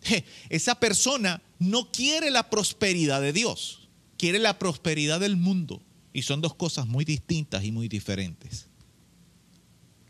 esa 0.50 0.74
persona 0.78 1.42
no 1.58 1.90
quiere 1.90 2.30
la 2.30 2.50
prosperidad 2.50 3.22
de 3.22 3.32
Dios, 3.32 3.88
quiere 4.18 4.38
la 4.38 4.58
prosperidad 4.58 5.20
del 5.20 5.36
mundo. 5.36 5.82
Y 6.12 6.22
son 6.22 6.40
dos 6.40 6.54
cosas 6.54 6.86
muy 6.86 7.04
distintas 7.04 7.64
y 7.64 7.72
muy 7.72 7.88
diferentes. 7.88 8.68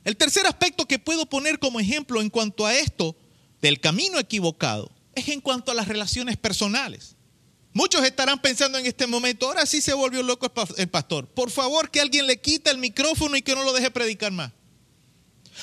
El 0.06 0.16
tercer 0.16 0.46
aspecto 0.46 0.86
que 0.86 1.00
puedo 1.00 1.26
poner 1.26 1.58
como 1.58 1.80
ejemplo 1.80 2.20
en 2.20 2.30
cuanto 2.30 2.64
a 2.64 2.72
esto 2.72 3.16
del 3.60 3.80
camino 3.80 4.20
equivocado 4.20 4.92
es 5.16 5.26
en 5.26 5.40
cuanto 5.40 5.72
a 5.72 5.74
las 5.74 5.88
relaciones 5.88 6.36
personales. 6.36 7.16
Muchos 7.72 8.04
estarán 8.04 8.40
pensando 8.40 8.78
en 8.78 8.86
este 8.86 9.08
momento, 9.08 9.48
ahora 9.48 9.66
sí 9.66 9.80
se 9.80 9.92
volvió 9.94 10.22
loco 10.22 10.48
el 10.76 10.88
pastor. 10.88 11.26
Por 11.26 11.50
favor, 11.50 11.90
que 11.90 12.00
alguien 12.00 12.28
le 12.28 12.40
quite 12.40 12.70
el 12.70 12.78
micrófono 12.78 13.36
y 13.36 13.42
que 13.42 13.56
no 13.56 13.64
lo 13.64 13.72
deje 13.72 13.90
predicar 13.90 14.30
más. 14.30 14.52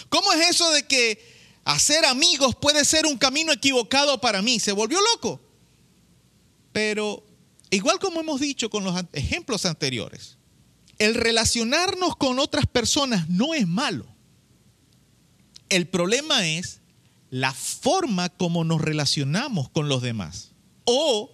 ¿Cómo 0.09 0.33
es 0.33 0.49
eso 0.49 0.69
de 0.73 0.83
que 0.87 1.25
hacer 1.63 2.03
amigos 2.03 2.53
puede 2.53 2.83
ser 2.83 3.05
un 3.05 3.17
camino 3.17 3.53
equivocado 3.53 4.19
para 4.19 4.41
mí? 4.41 4.59
Se 4.59 4.73
volvió 4.73 4.99
loco. 5.13 5.39
Pero 6.73 7.23
igual 7.69 7.97
como 7.97 8.19
hemos 8.19 8.41
dicho 8.41 8.69
con 8.69 8.83
los 8.83 9.05
ejemplos 9.13 9.65
anteriores, 9.65 10.37
el 10.99 11.15
relacionarnos 11.15 12.17
con 12.17 12.39
otras 12.39 12.65
personas 12.65 13.29
no 13.29 13.53
es 13.53 13.65
malo. 13.65 14.12
El 15.73 15.87
problema 15.87 16.47
es 16.47 16.81
la 17.31 17.51
forma 17.51 18.29
como 18.29 18.63
nos 18.63 18.79
relacionamos 18.79 19.69
con 19.69 19.89
los 19.89 20.03
demás. 20.03 20.51
O 20.85 21.31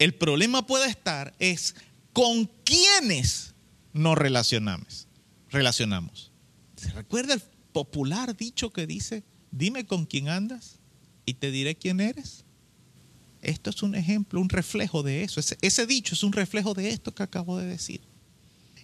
el 0.00 0.12
problema 0.12 0.66
puede 0.66 0.90
estar 0.90 1.36
es 1.38 1.76
con 2.12 2.46
quiénes 2.64 3.54
nos 3.92 4.18
relacionamos. 4.18 5.06
relacionamos. 5.50 6.32
¿Se 6.74 6.90
recuerda 6.90 7.34
el 7.34 7.42
popular 7.72 8.36
dicho 8.36 8.72
que 8.72 8.88
dice, 8.88 9.22
dime 9.52 9.86
con 9.86 10.04
quién 10.04 10.28
andas 10.28 10.80
y 11.24 11.34
te 11.34 11.52
diré 11.52 11.76
quién 11.76 12.00
eres? 12.00 12.44
Esto 13.40 13.70
es 13.70 13.84
un 13.84 13.94
ejemplo, 13.94 14.40
un 14.40 14.48
reflejo 14.48 15.04
de 15.04 15.22
eso. 15.22 15.38
Ese, 15.38 15.56
ese 15.62 15.86
dicho 15.86 16.16
es 16.16 16.24
un 16.24 16.32
reflejo 16.32 16.74
de 16.74 16.88
esto 16.88 17.14
que 17.14 17.22
acabo 17.22 17.56
de 17.56 17.66
decir. 17.66 18.00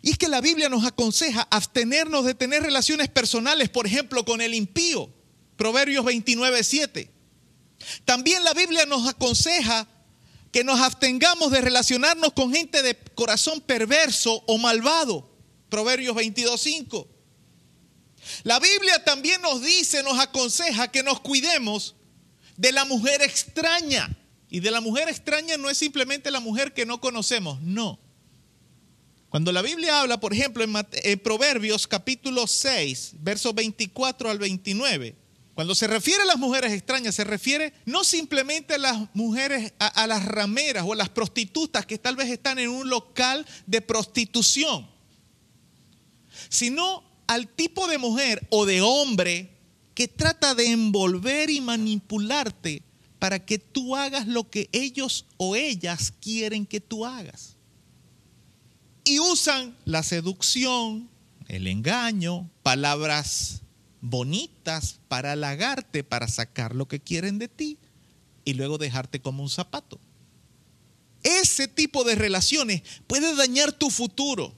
Y 0.07 0.13
es 0.13 0.19
que 0.19 0.29
la 0.29 0.41
Biblia 0.41 0.69
nos 0.69 0.85
aconseja 0.85 1.49
abstenernos 1.51 2.25
de 2.25 2.37
tener 2.37 2.63
relaciones 2.63 3.09
personales, 3.09 3.69
por 3.69 3.89
ejemplo, 3.89 4.25
con 4.25 4.41
el 4.41 4.55
impío 4.55 5.13
Proverbios 5.57 6.05
29, 6.05 6.63
7. 6.63 7.11
También 8.05 8.45
la 8.45 8.55
Biblia 8.55 8.87
nos 8.87 9.09
aconseja 9.09 9.89
que 10.53 10.63
nos 10.63 10.79
abstengamos 10.79 11.51
de 11.51 11.61
relacionarnos 11.61 12.35
con 12.35 12.55
gente 12.55 12.85
de 12.85 12.97
corazón 13.17 13.61
perverso 13.61 14.45
o 14.47 14.59
malvado. 14.59 15.29
Proverbios 15.71 16.15
22, 16.15 16.61
5. 16.61 17.09
La 18.45 18.61
Biblia 18.61 19.03
también 19.03 19.43
nos 19.43 19.61
dice, 19.61 20.05
nos 20.05 20.21
aconseja 20.21 20.93
que 20.93 21.03
nos 21.03 21.19
cuidemos 21.19 21.97
de 22.57 22.71
la 22.71 22.85
mujer 22.85 23.23
extraña. 23.23 24.17
Y 24.51 24.61
de 24.61 24.71
la 24.71 24.81
mujer 24.81 25.09
extraña 25.09 25.57
no 25.57 25.69
es 25.69 25.79
simplemente 25.79 26.31
la 26.31 26.39
mujer 26.39 26.75
que 26.75 26.87
no 26.87 27.01
conocemos, 27.01 27.61
no. 27.61 28.06
Cuando 29.37 29.53
la 29.53 29.61
Biblia 29.61 30.01
habla, 30.01 30.19
por 30.19 30.33
ejemplo, 30.33 30.65
en, 30.65 31.19
Proverbios 31.19 31.87
capítulo 31.87 32.47
6, 32.47 33.17
versos 33.21 33.55
24 33.55 34.31
al 34.31 34.39
29, 34.39 35.15
cuando 35.53 35.75
se 35.75 35.87
refiere 35.87 36.23
a 36.23 36.25
las 36.25 36.39
mujeres 36.39 36.73
extrañas, 36.73 37.17
se 37.17 37.23
refiere 37.23 37.75
no 37.85 38.03
simplemente 38.03 38.73
a 38.73 38.79
las 38.79 39.15
mujeres, 39.15 39.75
a, 39.79 40.07
las 40.07 40.25
rameras 40.25 40.85
o 40.87 40.95
a 40.95 40.97
las 40.97 41.11
prostitutas 41.11 41.85
que 41.85 41.99
tal 41.99 42.17
vez 42.17 42.31
están 42.31 42.59
en 42.59 42.71
un 42.71 42.89
local 42.89 43.45
de 43.67 43.83
prostitución, 43.83 44.89
sino 46.49 47.05
al 47.27 47.47
tipo 47.47 47.89
de 47.89 47.99
mujer 47.99 48.47
o 48.49 48.65
de 48.65 48.81
hombre 48.81 49.51
que 49.93 50.09
trata 50.09 50.55
de 50.55 50.71
envolver 50.71 51.51
y 51.51 51.61
manipularte 51.61 52.83
para 53.19 53.45
que 53.45 53.59
tú 53.59 53.97
hagas 53.97 54.27
lo 54.27 54.49
que 54.49 54.71
ellos 54.73 55.27
o 55.37 55.57
ellas 55.57 56.15
quieren 56.23 56.65
que 56.65 56.81
tú 56.81 57.05
hagas. 57.05 57.56
Y 59.07 59.21
usan 59.21 59.77
la 59.85 60.03
seducción, 60.03 61.09
el 61.47 61.69
engaño, 61.69 62.51
palabras 62.65 63.63
bonitas 64.01 64.99
para 65.07 65.33
halagarte, 65.33 66.03
para 66.03 66.27
sacar 66.27 66.75
lo 66.75 66.89
que 66.89 66.99
quieren 66.99 67.39
de 67.39 67.47
ti 67.47 67.79
y 68.45 68.55
luego 68.55 68.79
dejarte 68.79 69.21
como 69.21 69.45
un 69.45 69.49
zapato. 69.49 70.01
Ese 71.23 71.69
tipo 71.69 72.03
de 72.03 72.17
relaciones 72.17 72.83
puede 73.07 73.37
dañar 73.37 73.73
tu 73.73 73.91
futuro. 73.91 74.53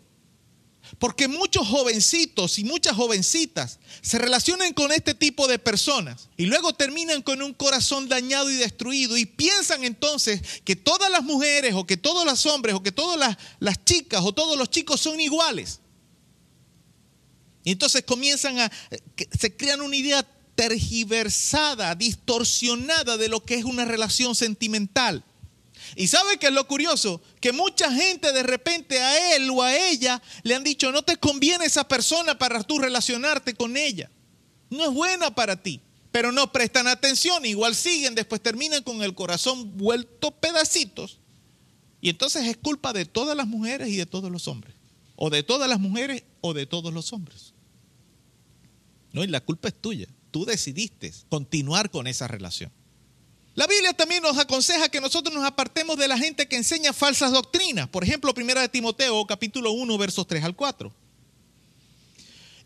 Porque 0.99 1.29
muchos 1.29 1.67
jovencitos 1.67 2.59
y 2.59 2.65
muchas 2.65 2.97
jovencitas 2.97 3.79
se 4.01 4.19
relacionan 4.19 4.73
con 4.73 4.91
este 4.93 5.15
tipo 5.15 5.47
de 5.47 5.59
personas 5.59 6.29
y 6.37 6.47
luego 6.47 6.73
terminan 6.73 7.23
con 7.23 7.43
un 7.43 7.53
corazón 7.53 8.09
dañado 8.09 8.51
y 8.51 8.57
destruido 8.57 9.17
y 9.17 9.27
piensan 9.27 9.85
entonces 9.85 10.41
que 10.65 10.77
todas 10.77 11.11
las 11.11 11.23
mujeres 11.23 11.75
o 11.75 11.87
que 11.87 11.97
todos 11.97 12.25
los 12.25 12.47
hombres 12.47 12.75
o 12.75 12.83
que 12.83 12.93
todas 12.93 13.19
las, 13.19 13.37
las 13.61 13.85
chicas 13.85 14.23
o 14.25 14.33
todos 14.33 14.57
los 14.57 14.71
chicos 14.71 15.01
son 15.01 15.21
iguales. 15.21 15.81
Y 17.65 17.73
entonces 17.73 18.03
comienzan 18.03 18.59
a, 18.61 18.73
se 19.39 19.57
crean 19.57 19.83
una 19.83 19.97
idea 19.97 20.27
tergiversada, 20.55 21.95
distorsionada 21.95 23.17
de 23.17 23.29
lo 23.29 23.45
que 23.45 23.55
es 23.55 23.65
una 23.65 23.85
relación 23.85 24.35
sentimental. 24.35 25.25
Y 25.97 26.09
sabe 26.09 26.39
que 26.39 26.49
es 26.49 26.53
lo 26.53 26.67
curioso, 26.67 27.21
que 27.41 27.53
mucha 27.53 27.93
gente 27.93 28.33
de 28.33 28.43
repente 28.43 28.99
a 28.99 29.37
él 29.37 29.49
o 29.51 29.63
a 29.63 29.77
ella 29.77 30.23
le 30.43 30.55
han 30.55 30.65
dicho, 30.65 30.93
no 30.93 31.03
te 31.03 31.17
conviene 31.17 31.65
esa 31.65 31.87
persona 31.87 32.39
para 32.39 32.63
tú 32.63 32.79
relacionarte 32.79 33.55
con 33.55 33.77
ella. 33.77 34.11
No 34.71 34.85
es 34.85 34.91
buena 34.91 35.35
para 35.35 35.63
ti, 35.63 35.81
pero 36.13 36.33
no 36.33 36.53
prestan 36.53 36.87
atención, 36.87 37.45
igual 37.47 37.75
siguen, 37.75 38.15
después 38.15 38.43
terminan 38.43 38.83
con 38.83 39.03
el 39.03 39.15
corazón 39.15 39.77
vuelto 39.77 40.31
pedacitos. 40.31 41.19
Y 42.01 42.11
entonces 42.11 42.47
es 42.47 42.57
culpa 42.57 42.93
de 42.93 43.05
todas 43.05 43.37
las 43.37 43.47
mujeres 43.47 43.89
y 43.89 43.97
de 43.97 44.07
todos 44.07 44.31
los 44.31 44.47
hombres, 44.49 44.75
o 45.17 45.31
de 45.31 45.43
todas 45.43 45.69
las 45.69 45.81
mujeres 45.81 46.25
o 46.41 46.55
de 46.55 46.67
todos 46.67 46.93
los 46.93 47.13
hombres. 47.13 47.55
No, 49.13 49.25
y 49.25 49.27
la 49.27 49.41
culpa 49.41 49.69
es 49.69 49.81
tuya. 49.81 50.07
Tú 50.31 50.45
decidiste 50.45 51.13
continuar 51.29 51.91
con 51.91 52.07
esa 52.07 52.29
relación. 52.29 52.71
La 53.59 53.67
Biblia 53.67 53.93
también 53.93 54.23
nos 54.23 54.39
aconseja 54.39 54.89
que 54.89 55.01
nosotros 55.01 55.35
nos 55.35 55.45
apartemos 55.45 55.99
de 55.99 56.07
la 56.07 56.17
gente 56.17 56.47
que 56.47 56.55
enseña 56.55 56.93
falsas 56.93 57.33
doctrinas. 57.33 57.89
Por 57.89 58.05
ejemplo, 58.05 58.33
1 58.33 58.61
de 58.61 58.69
Timoteo, 58.69 59.27
capítulo 59.27 59.73
1, 59.73 59.99
versos 59.99 60.29
3 60.29 60.45
al 60.45 60.55
4. 60.55 60.95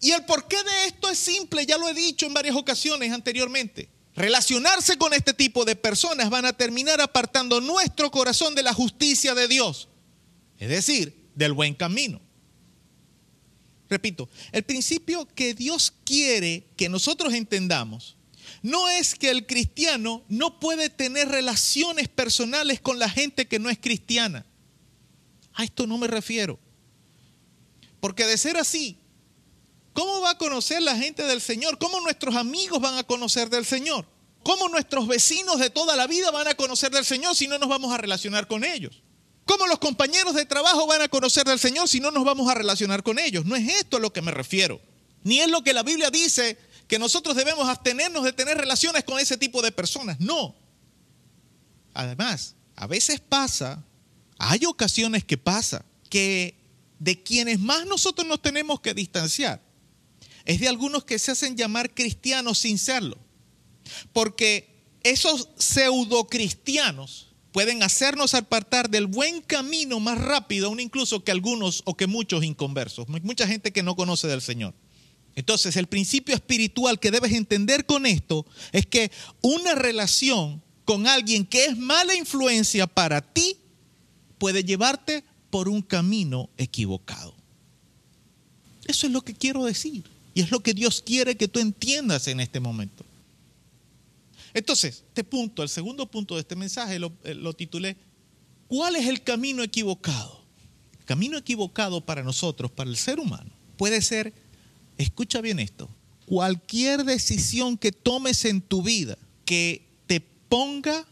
Y 0.02 0.10
el 0.10 0.22
porqué 0.26 0.58
de 0.62 0.84
esto 0.88 1.08
es 1.08 1.18
simple, 1.18 1.64
ya 1.64 1.78
lo 1.78 1.88
he 1.88 1.94
dicho 1.94 2.26
en 2.26 2.34
varias 2.34 2.54
ocasiones 2.54 3.10
anteriormente. 3.10 3.88
Relacionarse 4.14 4.98
con 4.98 5.14
este 5.14 5.32
tipo 5.32 5.64
de 5.64 5.76
personas 5.76 6.28
van 6.28 6.44
a 6.44 6.52
terminar 6.52 7.00
apartando 7.00 7.62
nuestro 7.62 8.10
corazón 8.10 8.54
de 8.54 8.62
la 8.62 8.74
justicia 8.74 9.34
de 9.34 9.48
Dios, 9.48 9.88
es 10.58 10.68
decir, 10.68 11.30
del 11.34 11.54
buen 11.54 11.72
camino. 11.72 12.20
Repito, 13.88 14.28
el 14.52 14.62
principio 14.62 15.26
que 15.34 15.54
Dios 15.54 15.90
quiere 16.04 16.66
que 16.76 16.90
nosotros 16.90 17.32
entendamos 17.32 18.18
no 18.62 18.88
es 18.88 19.16
que 19.16 19.30
el 19.30 19.46
cristiano 19.46 20.22
no 20.28 20.60
puede 20.60 20.88
tener 20.88 21.28
relaciones 21.28 22.08
personales 22.08 22.80
con 22.80 22.98
la 22.98 23.10
gente 23.10 23.48
que 23.48 23.58
no 23.58 23.68
es 23.68 23.78
cristiana. 23.78 24.46
A 25.54 25.64
esto 25.64 25.86
no 25.86 25.98
me 25.98 26.06
refiero. 26.06 26.58
Porque 28.00 28.24
de 28.24 28.38
ser 28.38 28.56
así, 28.56 28.98
¿cómo 29.92 30.20
va 30.20 30.30
a 30.30 30.38
conocer 30.38 30.80
la 30.80 30.96
gente 30.96 31.24
del 31.24 31.40
Señor? 31.40 31.78
¿Cómo 31.78 32.00
nuestros 32.00 32.36
amigos 32.36 32.80
van 32.80 32.96
a 32.96 33.02
conocer 33.02 33.50
del 33.50 33.66
Señor? 33.66 34.06
¿Cómo 34.44 34.68
nuestros 34.68 35.06
vecinos 35.06 35.58
de 35.58 35.70
toda 35.70 35.96
la 35.96 36.06
vida 36.06 36.30
van 36.30 36.48
a 36.48 36.54
conocer 36.54 36.90
del 36.90 37.04
Señor 37.04 37.36
si 37.36 37.48
no 37.48 37.58
nos 37.58 37.68
vamos 37.68 37.92
a 37.92 37.98
relacionar 37.98 38.46
con 38.46 38.64
ellos? 38.64 39.02
¿Cómo 39.44 39.66
los 39.66 39.78
compañeros 39.80 40.34
de 40.34 40.46
trabajo 40.46 40.86
van 40.86 41.02
a 41.02 41.08
conocer 41.08 41.44
del 41.44 41.58
Señor 41.58 41.88
si 41.88 42.00
no 42.00 42.12
nos 42.12 42.24
vamos 42.24 42.48
a 42.48 42.54
relacionar 42.54 43.02
con 43.02 43.18
ellos? 43.18 43.44
No 43.44 43.56
es 43.56 43.68
esto 43.68 43.96
a 43.96 44.00
lo 44.00 44.12
que 44.12 44.22
me 44.22 44.30
refiero. 44.30 44.80
Ni 45.24 45.40
es 45.40 45.48
lo 45.48 45.62
que 45.62 45.72
la 45.72 45.82
Biblia 45.82 46.10
dice 46.10 46.58
que 46.92 46.98
nosotros 46.98 47.34
debemos 47.34 47.66
abstenernos 47.70 48.22
de 48.22 48.34
tener 48.34 48.58
relaciones 48.58 49.02
con 49.02 49.18
ese 49.18 49.38
tipo 49.38 49.62
de 49.62 49.72
personas. 49.72 50.20
No. 50.20 50.54
Además, 51.94 52.54
a 52.76 52.86
veces 52.86 53.18
pasa, 53.18 53.82
hay 54.36 54.66
ocasiones 54.66 55.24
que 55.24 55.38
pasa, 55.38 55.86
que 56.10 56.54
de 56.98 57.22
quienes 57.22 57.60
más 57.60 57.86
nosotros 57.86 58.28
nos 58.28 58.42
tenemos 58.42 58.80
que 58.80 58.92
distanciar 58.92 59.62
es 60.44 60.60
de 60.60 60.68
algunos 60.68 61.04
que 61.04 61.18
se 61.18 61.30
hacen 61.30 61.56
llamar 61.56 61.94
cristianos 61.94 62.58
sin 62.58 62.78
serlo. 62.78 63.16
Porque 64.12 64.84
esos 65.02 65.48
pseudo 65.56 66.26
cristianos 66.26 67.28
pueden 67.52 67.82
hacernos 67.82 68.34
apartar 68.34 68.90
del 68.90 69.06
buen 69.06 69.40
camino 69.40 69.98
más 69.98 70.18
rápido, 70.18 70.66
aún 70.66 70.78
incluso 70.78 71.24
que 71.24 71.32
algunos 71.32 71.80
o 71.86 71.96
que 71.96 72.06
muchos 72.06 72.44
inconversos, 72.44 73.08
mucha 73.08 73.46
gente 73.46 73.72
que 73.72 73.82
no 73.82 73.96
conoce 73.96 74.28
del 74.28 74.42
Señor. 74.42 74.74
Entonces, 75.34 75.76
el 75.76 75.86
principio 75.86 76.34
espiritual 76.34 77.00
que 77.00 77.10
debes 77.10 77.32
entender 77.32 77.86
con 77.86 78.06
esto 78.06 78.46
es 78.72 78.86
que 78.86 79.10
una 79.40 79.74
relación 79.74 80.62
con 80.84 81.06
alguien 81.06 81.46
que 81.46 81.66
es 81.66 81.78
mala 81.78 82.14
influencia 82.14 82.86
para 82.86 83.20
ti 83.20 83.56
puede 84.38 84.64
llevarte 84.64 85.24
por 85.50 85.68
un 85.68 85.82
camino 85.82 86.50
equivocado. 86.56 87.34
Eso 88.86 89.06
es 89.06 89.12
lo 89.12 89.22
que 89.22 89.34
quiero 89.34 89.64
decir 89.64 90.04
y 90.34 90.40
es 90.40 90.50
lo 90.50 90.60
que 90.60 90.74
Dios 90.74 91.02
quiere 91.02 91.36
que 91.36 91.48
tú 91.48 91.60
entiendas 91.60 92.26
en 92.28 92.40
este 92.40 92.60
momento. 92.60 93.04
Entonces, 94.54 95.04
este 95.08 95.24
punto, 95.24 95.62
el 95.62 95.68
segundo 95.68 96.10
punto 96.10 96.34
de 96.34 96.40
este 96.40 96.56
mensaje 96.56 96.98
lo, 96.98 97.12
eh, 97.24 97.54
titulé, 97.56 97.96
¿cuál 98.68 98.96
es 98.96 99.06
el 99.06 99.22
camino 99.22 99.62
equivocado? 99.62 100.42
El 100.98 101.04
camino 101.04 101.38
equivocado 101.38 102.04
para 102.04 102.22
nosotros, 102.22 102.70
para 102.70 102.90
el 102.90 102.96
ser 102.96 103.18
humano, 103.18 103.50
puede 103.76 104.02
ser, 104.02 104.32
escucha 105.02 105.40
bien 105.40 105.58
esto, 105.58 105.88
cualquier 106.26 107.04
decisión 107.04 107.76
que 107.76 107.92
tomes 107.92 108.44
en 108.44 108.62
tu 108.62 108.82
vida 108.82 109.18
que 109.44 109.88
te 110.06 110.20
ponga 110.20 111.06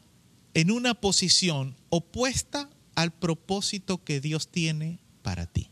en 0.54 0.70
una 0.70 0.94
posición 0.94 1.76
opuesta 1.88 2.70
al 2.94 3.12
propósito 3.12 4.02
que 4.02 4.20
Dios 4.20 4.48
tiene 4.48 4.98
para 5.22 5.46
ti. 5.46 5.68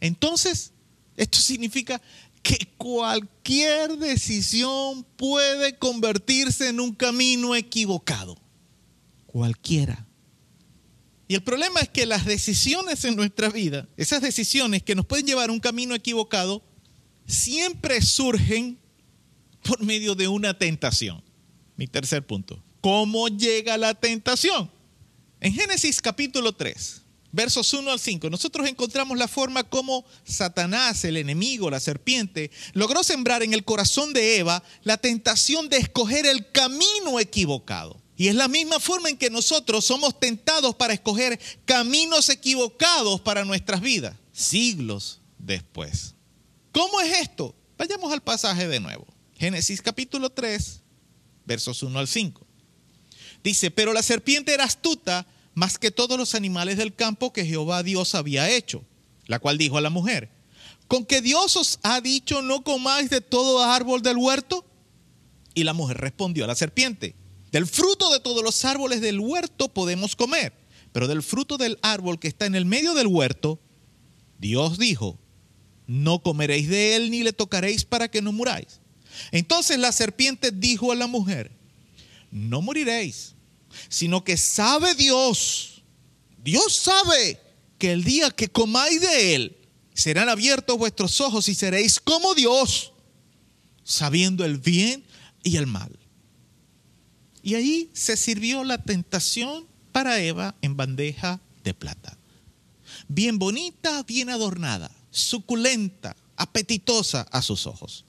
Entonces, 0.00 0.72
esto 1.16 1.38
significa 1.38 2.00
que 2.42 2.68
cualquier 2.76 3.98
decisión 3.98 5.04
puede 5.16 5.78
convertirse 5.78 6.68
en 6.68 6.80
un 6.80 6.94
camino 6.94 7.54
equivocado. 7.54 8.36
Cualquiera. 9.26 10.06
Y 11.32 11.34
el 11.34 11.42
problema 11.42 11.80
es 11.80 11.88
que 11.88 12.04
las 12.04 12.26
decisiones 12.26 13.06
en 13.06 13.16
nuestra 13.16 13.48
vida, 13.48 13.88
esas 13.96 14.20
decisiones 14.20 14.82
que 14.82 14.94
nos 14.94 15.06
pueden 15.06 15.26
llevar 15.26 15.48
a 15.48 15.52
un 15.54 15.60
camino 15.60 15.94
equivocado, 15.94 16.62
siempre 17.26 18.02
surgen 18.02 18.78
por 19.62 19.82
medio 19.82 20.14
de 20.14 20.28
una 20.28 20.58
tentación. 20.58 21.24
Mi 21.76 21.86
tercer 21.86 22.26
punto. 22.26 22.62
¿Cómo 22.82 23.28
llega 23.28 23.78
la 23.78 23.94
tentación? 23.94 24.70
En 25.40 25.54
Génesis 25.54 26.02
capítulo 26.02 26.52
3, 26.52 27.00
versos 27.30 27.72
1 27.72 27.90
al 27.90 27.98
5, 27.98 28.28
nosotros 28.28 28.68
encontramos 28.68 29.16
la 29.16 29.26
forma 29.26 29.64
como 29.64 30.04
Satanás, 30.24 31.02
el 31.06 31.16
enemigo, 31.16 31.70
la 31.70 31.80
serpiente, 31.80 32.50
logró 32.74 33.02
sembrar 33.02 33.42
en 33.42 33.54
el 33.54 33.64
corazón 33.64 34.12
de 34.12 34.36
Eva 34.36 34.62
la 34.82 34.98
tentación 34.98 35.70
de 35.70 35.78
escoger 35.78 36.26
el 36.26 36.52
camino 36.52 37.18
equivocado. 37.18 38.02
Y 38.22 38.28
es 38.28 38.36
la 38.36 38.46
misma 38.46 38.78
forma 38.78 39.08
en 39.08 39.16
que 39.16 39.30
nosotros 39.30 39.84
somos 39.84 40.20
tentados 40.20 40.76
para 40.76 40.94
escoger 40.94 41.40
caminos 41.64 42.28
equivocados 42.28 43.20
para 43.20 43.44
nuestras 43.44 43.80
vidas, 43.80 44.14
siglos 44.30 45.20
después. 45.38 46.14
¿Cómo 46.70 47.00
es 47.00 47.18
esto? 47.18 47.52
Vayamos 47.76 48.12
al 48.12 48.22
pasaje 48.22 48.68
de 48.68 48.78
nuevo. 48.78 49.08
Génesis 49.34 49.82
capítulo 49.82 50.30
3, 50.30 50.82
versos 51.46 51.82
1 51.82 51.98
al 51.98 52.06
5. 52.06 52.46
Dice, 53.42 53.72
pero 53.72 53.92
la 53.92 54.04
serpiente 54.04 54.54
era 54.54 54.62
astuta 54.62 55.26
más 55.54 55.76
que 55.76 55.90
todos 55.90 56.16
los 56.16 56.36
animales 56.36 56.76
del 56.76 56.94
campo 56.94 57.32
que 57.32 57.44
Jehová 57.44 57.82
Dios 57.82 58.14
había 58.14 58.48
hecho, 58.48 58.84
la 59.26 59.40
cual 59.40 59.58
dijo 59.58 59.78
a 59.78 59.80
la 59.80 59.90
mujer, 59.90 60.30
¿con 60.86 61.06
que 61.06 61.22
Dios 61.22 61.56
os 61.56 61.80
ha 61.82 62.00
dicho 62.00 62.40
no 62.40 62.62
comáis 62.62 63.10
de 63.10 63.20
todo 63.20 63.64
árbol 63.64 64.00
del 64.00 64.16
huerto? 64.16 64.64
Y 65.54 65.64
la 65.64 65.72
mujer 65.72 65.96
respondió 65.96 66.44
a 66.44 66.46
la 66.46 66.54
serpiente, 66.54 67.16
del 67.52 67.66
fruto 67.66 68.12
de 68.12 68.20
todos 68.20 68.42
los 68.42 68.64
árboles 68.64 69.00
del 69.00 69.20
huerto 69.20 69.68
podemos 69.68 70.16
comer, 70.16 70.52
pero 70.92 71.06
del 71.06 71.22
fruto 71.22 71.58
del 71.58 71.78
árbol 71.82 72.18
que 72.18 72.28
está 72.28 72.46
en 72.46 72.54
el 72.54 72.64
medio 72.64 72.94
del 72.94 73.06
huerto, 73.06 73.60
Dios 74.38 74.78
dijo, 74.78 75.18
no 75.86 76.22
comeréis 76.22 76.68
de 76.68 76.96
él 76.96 77.10
ni 77.10 77.22
le 77.22 77.32
tocaréis 77.32 77.84
para 77.84 78.10
que 78.10 78.22
no 78.22 78.32
muráis. 78.32 78.80
Entonces 79.30 79.78
la 79.78 79.92
serpiente 79.92 80.50
dijo 80.50 80.90
a 80.90 80.96
la 80.96 81.06
mujer, 81.06 81.52
no 82.30 82.62
moriréis 82.62 83.34
sino 83.88 84.24
que 84.24 84.36
sabe 84.36 84.94
Dios, 84.94 85.82
Dios 86.42 86.74
sabe 86.74 87.40
que 87.78 87.92
el 87.92 88.04
día 88.04 88.30
que 88.30 88.48
comáis 88.48 89.00
de 89.00 89.34
él, 89.34 89.58
serán 89.94 90.28
abiertos 90.28 90.78
vuestros 90.78 91.20
ojos 91.20 91.48
y 91.48 91.54
seréis 91.54 92.00
como 92.00 92.34
Dios, 92.34 92.92
sabiendo 93.84 94.44
el 94.44 94.58
bien 94.58 95.04
y 95.42 95.56
el 95.56 95.66
mal. 95.66 95.98
Y 97.42 97.54
ahí 97.54 97.90
se 97.92 98.16
sirvió 98.16 98.64
la 98.64 98.78
tentación 98.78 99.66
para 99.90 100.20
Eva 100.20 100.54
en 100.62 100.76
bandeja 100.76 101.40
de 101.64 101.74
plata. 101.74 102.16
Bien 103.08 103.38
bonita, 103.38 104.02
bien 104.04 104.30
adornada, 104.30 104.90
suculenta, 105.10 106.16
apetitosa 106.36 107.22
a 107.30 107.42
sus 107.42 107.66
ojos. 107.66 108.04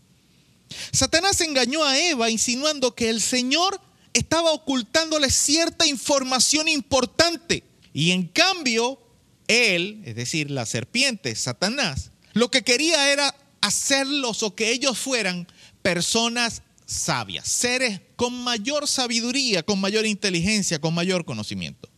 Satanás 0.92 1.42
engañó 1.42 1.84
a 1.84 1.98
Eva 2.00 2.30
insinuando 2.30 2.96
que 2.96 3.10
el 3.10 3.22
Señor 3.22 3.80
estaba 4.14 4.52
ocultándole 4.52 5.30
cierta 5.30 5.88
información 5.88 6.68
importante. 6.68 7.64
Y 7.94 8.12
en 8.12 8.28
cambio, 8.28 9.00
él, 9.48 10.02
es 10.06 10.16
decir, 10.16 10.52
la 10.52 10.66
serpiente, 10.66 11.36
Satanás, 11.36 12.12
lo 12.34 12.50
que 12.50 12.64
quería 12.64 13.12
era 13.12 13.36
hacerlos 13.62 14.44
o 14.44 14.56
que 14.56 14.72
ellos 14.72 14.98
fueran 14.98 15.48
personas 15.82 16.62
sabias, 16.86 17.48
seres 17.48 18.02
con 18.16 18.34
mayor 18.44 18.88
sabiduría, 18.88 19.64
con 19.64 19.80
mayor 19.80 20.06
inteligencia, 20.06 20.80
con 20.80 20.94
mayor 20.94 21.26
conocimiento. 21.26 21.90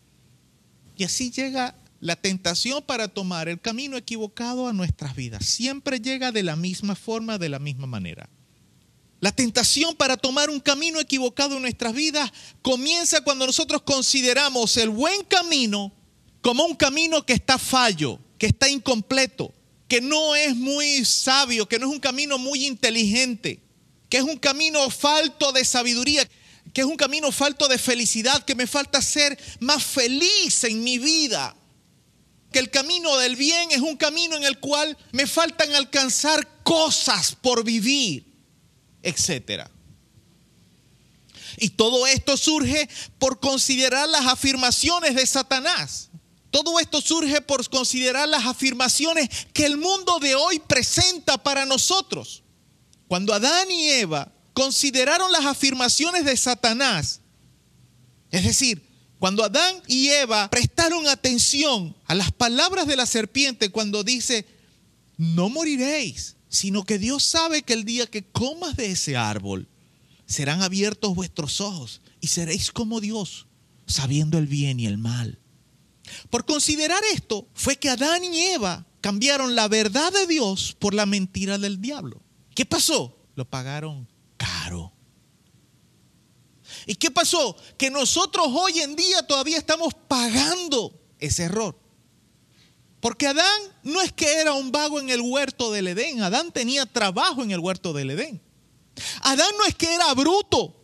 Y 0.97 1.03
así 1.03 1.31
llega 1.31 1.75
la 1.99 2.15
tentación 2.15 2.83
para 2.83 3.07
tomar 3.07 3.49
el 3.49 3.59
camino 3.59 3.97
equivocado 3.97 4.67
a 4.67 4.73
nuestras 4.73 5.15
vidas. 5.15 5.45
Siempre 5.45 5.99
llega 5.99 6.31
de 6.31 6.43
la 6.43 6.55
misma 6.55 6.95
forma, 6.95 7.37
de 7.37 7.49
la 7.49 7.59
misma 7.59 7.87
manera. 7.87 8.29
La 9.19 9.31
tentación 9.31 9.95
para 9.95 10.17
tomar 10.17 10.49
un 10.49 10.59
camino 10.59 10.99
equivocado 10.99 11.55
en 11.55 11.63
nuestras 11.63 11.93
vidas 11.93 12.31
comienza 12.61 13.21
cuando 13.21 13.47
nosotros 13.47 13.81
consideramos 13.81 14.77
el 14.77 14.89
buen 14.89 15.23
camino 15.23 15.91
como 16.41 16.63
un 16.65 16.75
camino 16.75 17.25
que 17.25 17.33
está 17.33 17.57
fallo, 17.57 18.19
que 18.37 18.45
está 18.45 18.69
incompleto, 18.69 19.51
que 19.87 19.99
no 19.99 20.35
es 20.35 20.55
muy 20.55 21.03
sabio, 21.05 21.67
que 21.67 21.79
no 21.79 21.87
es 21.87 21.93
un 21.93 21.99
camino 21.99 22.37
muy 22.37 22.67
inteligente, 22.67 23.64
que 24.15 24.19
es 24.19 24.27
un 24.27 24.37
camino 24.37 24.89
falto 24.89 25.51
de 25.51 25.65
sabiduría, 25.65 26.25
que 26.71 26.79
es 26.79 26.87
un 26.87 26.95
camino 26.95 27.33
falto 27.33 27.67
de 27.67 27.77
felicidad, 27.77 28.45
que 28.45 28.55
me 28.55 28.65
falta 28.65 29.01
ser 29.01 29.37
más 29.59 29.83
feliz 29.83 30.63
en 30.63 30.81
mi 30.85 30.97
vida, 30.99 31.53
que 32.49 32.59
el 32.59 32.69
camino 32.69 33.17
del 33.17 33.35
bien 33.35 33.71
es 33.71 33.81
un 33.81 33.97
camino 33.97 34.37
en 34.37 34.45
el 34.45 34.57
cual 34.61 34.97
me 35.11 35.27
faltan 35.27 35.75
alcanzar 35.75 36.47
cosas 36.63 37.35
por 37.35 37.65
vivir, 37.65 38.25
etc. 39.03 39.67
Y 41.57 41.71
todo 41.71 42.07
esto 42.07 42.37
surge 42.37 42.87
por 43.19 43.41
considerar 43.41 44.07
las 44.07 44.27
afirmaciones 44.27 45.13
de 45.13 45.25
Satanás. 45.25 46.09
Todo 46.51 46.79
esto 46.79 47.01
surge 47.01 47.41
por 47.41 47.69
considerar 47.69 48.29
las 48.29 48.45
afirmaciones 48.45 49.27
que 49.51 49.65
el 49.65 49.75
mundo 49.75 50.19
de 50.19 50.35
hoy 50.35 50.59
presenta 50.59 51.37
para 51.37 51.65
nosotros. 51.65 52.44
Cuando 53.07 53.33
Adán 53.33 53.69
y 53.69 53.89
Eva 53.89 54.31
consideraron 54.53 55.31
las 55.31 55.45
afirmaciones 55.45 56.25
de 56.25 56.35
Satanás, 56.37 57.21
es 58.31 58.43
decir, 58.43 58.85
cuando 59.19 59.43
Adán 59.43 59.75
y 59.87 60.09
Eva 60.09 60.49
prestaron 60.49 61.07
atención 61.07 61.95
a 62.05 62.15
las 62.15 62.31
palabras 62.31 62.87
de 62.87 62.95
la 62.95 63.05
serpiente 63.05 63.69
cuando 63.69 64.03
dice, 64.03 64.45
no 65.17 65.49
moriréis, 65.49 66.35
sino 66.49 66.83
que 66.83 66.99
Dios 66.99 67.23
sabe 67.23 67.63
que 67.63 67.73
el 67.73 67.85
día 67.85 68.07
que 68.07 68.23
comas 68.23 68.75
de 68.75 68.91
ese 68.91 69.15
árbol, 69.15 69.67
serán 70.25 70.61
abiertos 70.61 71.15
vuestros 71.15 71.61
ojos 71.61 72.01
y 72.19 72.27
seréis 72.27 72.71
como 72.71 72.99
Dios, 72.99 73.47
sabiendo 73.85 74.37
el 74.37 74.47
bien 74.47 74.79
y 74.79 74.87
el 74.87 74.97
mal. 74.97 75.39
Por 76.29 76.45
considerar 76.45 77.01
esto, 77.13 77.47
fue 77.53 77.77
que 77.77 77.89
Adán 77.89 78.23
y 78.23 78.41
Eva 78.41 78.85
cambiaron 79.01 79.55
la 79.55 79.67
verdad 79.67 80.11
de 80.11 80.27
Dios 80.27 80.75
por 80.79 80.93
la 80.93 81.05
mentira 81.05 81.57
del 81.57 81.81
diablo. 81.81 82.21
¿Qué 82.55 82.65
pasó? 82.65 83.15
Lo 83.35 83.45
pagaron 83.45 84.07
caro. 84.37 84.91
¿Y 86.87 86.95
qué 86.95 87.11
pasó? 87.11 87.55
Que 87.77 87.91
nosotros 87.91 88.47
hoy 88.49 88.79
en 88.79 88.95
día 88.95 89.25
todavía 89.27 89.57
estamos 89.57 89.93
pagando 90.07 90.99
ese 91.19 91.43
error. 91.43 91.77
Porque 92.99 93.27
Adán 93.27 93.61
no 93.83 94.01
es 94.01 94.11
que 94.11 94.39
era 94.39 94.53
un 94.53 94.71
vago 94.71 94.99
en 94.99 95.09
el 95.09 95.21
huerto 95.21 95.71
del 95.71 95.89
Edén, 95.89 96.23
Adán 96.23 96.51
tenía 96.51 96.85
trabajo 96.87 97.43
en 97.43 97.51
el 97.51 97.59
huerto 97.59 97.93
del 97.93 98.09
Edén. 98.09 98.41
Adán 99.21 99.51
no 99.59 99.65
es 99.65 99.75
que 99.75 99.93
era 99.93 100.11
bruto, 100.13 100.75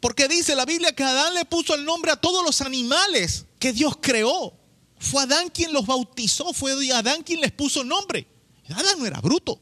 porque 0.00 0.28
dice 0.28 0.54
la 0.54 0.64
Biblia 0.64 0.94
que 0.94 1.02
Adán 1.02 1.34
le 1.34 1.44
puso 1.44 1.74
el 1.74 1.84
nombre 1.84 2.12
a 2.12 2.16
todos 2.16 2.42
los 2.44 2.62
animales 2.62 3.44
que 3.58 3.72
Dios 3.72 3.98
creó. 4.00 4.54
Fue 4.98 5.22
Adán 5.22 5.50
quien 5.50 5.72
los 5.72 5.86
bautizó, 5.86 6.52
fue 6.54 6.72
Adán 6.94 7.22
quien 7.22 7.40
les 7.40 7.52
puso 7.52 7.84
nombre. 7.84 8.26
Adán 8.70 8.98
no 8.98 9.04
era 9.04 9.20
bruto, 9.20 9.60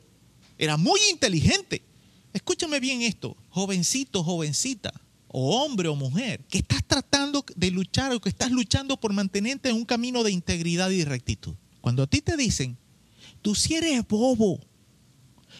era 0.59 0.77
muy 0.77 1.01
inteligente. 1.11 1.83
Escúchame 2.33 2.81
bien 2.81 3.03
esto, 3.03 3.37
jovencito, 3.51 4.23
jovencita, 4.23 4.93
o 5.29 5.63
hombre 5.63 5.89
o 5.89 5.97
mujer, 5.97 6.45
que 6.49 6.59
estás 6.59 6.83
tratando 6.87 7.45
de 7.55 7.71
luchar 7.71 8.13
o 8.13 8.21
que 8.21 8.29
estás 8.29 8.51
luchando 8.51 8.99
por 8.99 9.13
mantenerte 9.13 9.71
en 9.71 9.77
un 9.77 9.85
camino 9.85 10.23
de 10.23 10.33
integridad 10.33 10.91
y 10.91 11.05
rectitud. 11.05 11.55
Cuando 11.81 12.03
a 12.03 12.07
ti 12.07 12.21
te 12.21 12.37
dicen, 12.37 12.77
tú 13.43 13.55
si 13.55 13.75
eres 13.75 14.07
bobo, 14.07 14.61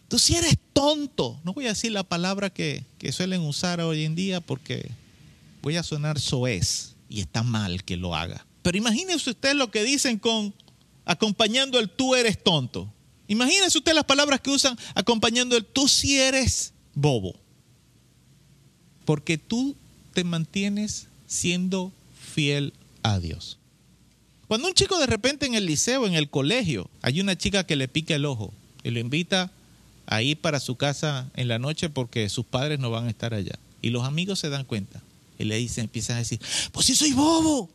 tú 0.07 0.19
si 0.19 0.35
eres 0.35 0.57
tonto, 0.73 1.39
no 1.43 1.53
voy 1.53 1.65
a 1.65 1.69
decir 1.69 1.91
la 1.91 2.03
palabra 2.03 2.49
que, 2.49 2.83
que 2.97 3.11
suelen 3.11 3.41
usar 3.41 3.81
hoy 3.81 4.03
en 4.03 4.15
día 4.15 4.41
porque 4.41 4.91
voy 5.61 5.77
a 5.77 5.83
sonar 5.83 6.19
soez 6.19 6.95
y 7.09 7.21
está 7.21 7.43
mal 7.43 7.83
que 7.83 7.97
lo 7.97 8.15
haga. 8.15 8.45
Pero 8.61 8.77
imagínese 8.77 9.29
usted 9.29 9.55
lo 9.55 9.71
que 9.71 9.83
dicen 9.83 10.19
con 10.19 10.53
acompañando 11.05 11.79
el 11.79 11.89
tú 11.89 12.15
eres 12.15 12.43
tonto. 12.43 12.91
Imagínese 13.27 13.77
usted 13.77 13.93
las 13.93 14.05
palabras 14.05 14.39
que 14.39 14.49
usan 14.49 14.77
acompañando 14.95 15.57
el 15.57 15.65
tú 15.65 15.87
si 15.87 16.19
eres 16.19 16.73
bobo. 16.93 17.35
Porque 19.05 19.37
tú 19.37 19.75
te 20.13 20.23
mantienes 20.23 21.07
siendo 21.27 21.91
fiel 22.33 22.73
a 23.03 23.19
Dios. 23.19 23.57
Cuando 24.47 24.67
un 24.67 24.73
chico 24.73 24.97
de 24.97 25.07
repente 25.07 25.45
en 25.45 25.55
el 25.55 25.65
liceo, 25.65 26.07
en 26.07 26.13
el 26.13 26.29
colegio, 26.29 26.89
hay 27.01 27.19
una 27.19 27.37
chica 27.37 27.65
que 27.65 27.75
le 27.75 27.87
pica 27.87 28.15
el 28.15 28.25
ojo 28.25 28.53
y 28.83 28.91
lo 28.91 28.99
invita 28.99 29.51
a 30.05 30.21
ir 30.21 30.39
para 30.39 30.61
su 30.61 30.77
casa 30.77 31.29
en 31.35 31.49
la 31.49 31.59
noche 31.59 31.89
porque 31.89 32.29
sus 32.29 32.45
padres 32.45 32.79
no 32.79 32.89
van 32.89 33.07
a 33.07 33.09
estar 33.09 33.33
allá. 33.33 33.59
Y 33.81 33.89
los 33.89 34.05
amigos 34.05 34.39
se 34.39 34.49
dan 34.49 34.63
cuenta 34.63 35.01
y 35.37 35.43
le 35.43 35.57
dicen, 35.57 35.85
empiezan 35.85 36.15
a 36.15 36.19
decir, 36.19 36.39
pues 36.71 36.85
si 36.85 36.95
soy 36.95 37.11
bobo, 37.11 37.69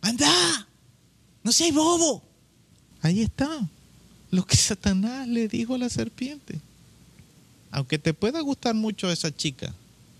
anda, 0.00 0.68
no 1.42 1.50
seas 1.50 1.74
bobo. 1.74 2.22
Ahí 3.02 3.20
está 3.20 3.68
lo 4.34 4.44
que 4.44 4.56
Satanás 4.56 5.28
le 5.28 5.46
dijo 5.46 5.76
a 5.76 5.78
la 5.78 5.88
serpiente. 5.88 6.58
Aunque 7.70 8.00
te 8.00 8.14
pueda 8.14 8.40
gustar 8.40 8.74
mucho 8.74 9.08
esa 9.10 9.34
chica, 9.34 9.72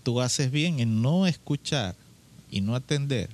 tú 0.03 0.21
haces 0.21 0.51
bien 0.51 0.79
en 0.79 1.01
no 1.01 1.27
escuchar 1.27 1.95
y 2.49 2.61
no 2.61 2.75
atender. 2.75 3.29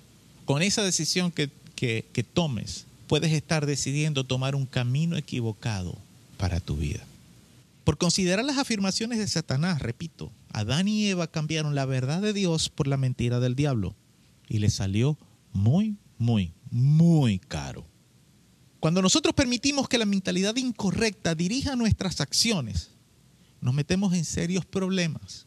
Con 0.45 0.63
esa 0.63 0.84
decisión 0.84 1.32
que, 1.32 1.51
que, 1.75 2.05
que 2.11 2.23
tomes, 2.23 2.86
puedes 3.05 3.32
estar 3.32 3.67
decidiendo 3.67 4.23
tomar 4.23 4.55
un 4.55 4.65
camino 4.65 5.17
equivocado 5.17 5.95
para 6.38 6.59
tu 6.59 6.75
vida. 6.75 7.05
Por 7.84 7.99
considerar 7.99 8.43
las 8.43 8.57
afirmaciones 8.57 9.19
de 9.19 9.27
Satanás, 9.27 9.84
repito, 9.84 10.32
Adán 10.51 10.88
y 10.88 11.05
Eva 11.05 11.27
cambiaron 11.27 11.75
la 11.75 11.86
verdad 11.86 12.21
de 12.21 12.34
Dios 12.34 12.69
por 12.69 12.88
la 12.88 12.97
mentira 12.97 13.39
del 13.39 13.55
diablo 13.55 13.93
y 14.49 14.57
les 14.57 14.73
salió 14.73 15.15
muy, 15.53 15.95
muy, 16.17 16.53
muy 16.71 17.38
caro. 17.38 17.86
Cuando 18.82 19.01
nosotros 19.01 19.34
permitimos 19.34 19.88
que 19.88 19.97
la 19.97 20.05
mentalidad 20.05 20.57
incorrecta 20.57 21.34
dirija 21.34 21.77
nuestras 21.77 22.19
acciones, 22.19 22.89
nos 23.61 23.73
metemos 23.73 24.13
en 24.13 24.25
serios 24.25 24.65
problemas, 24.65 25.45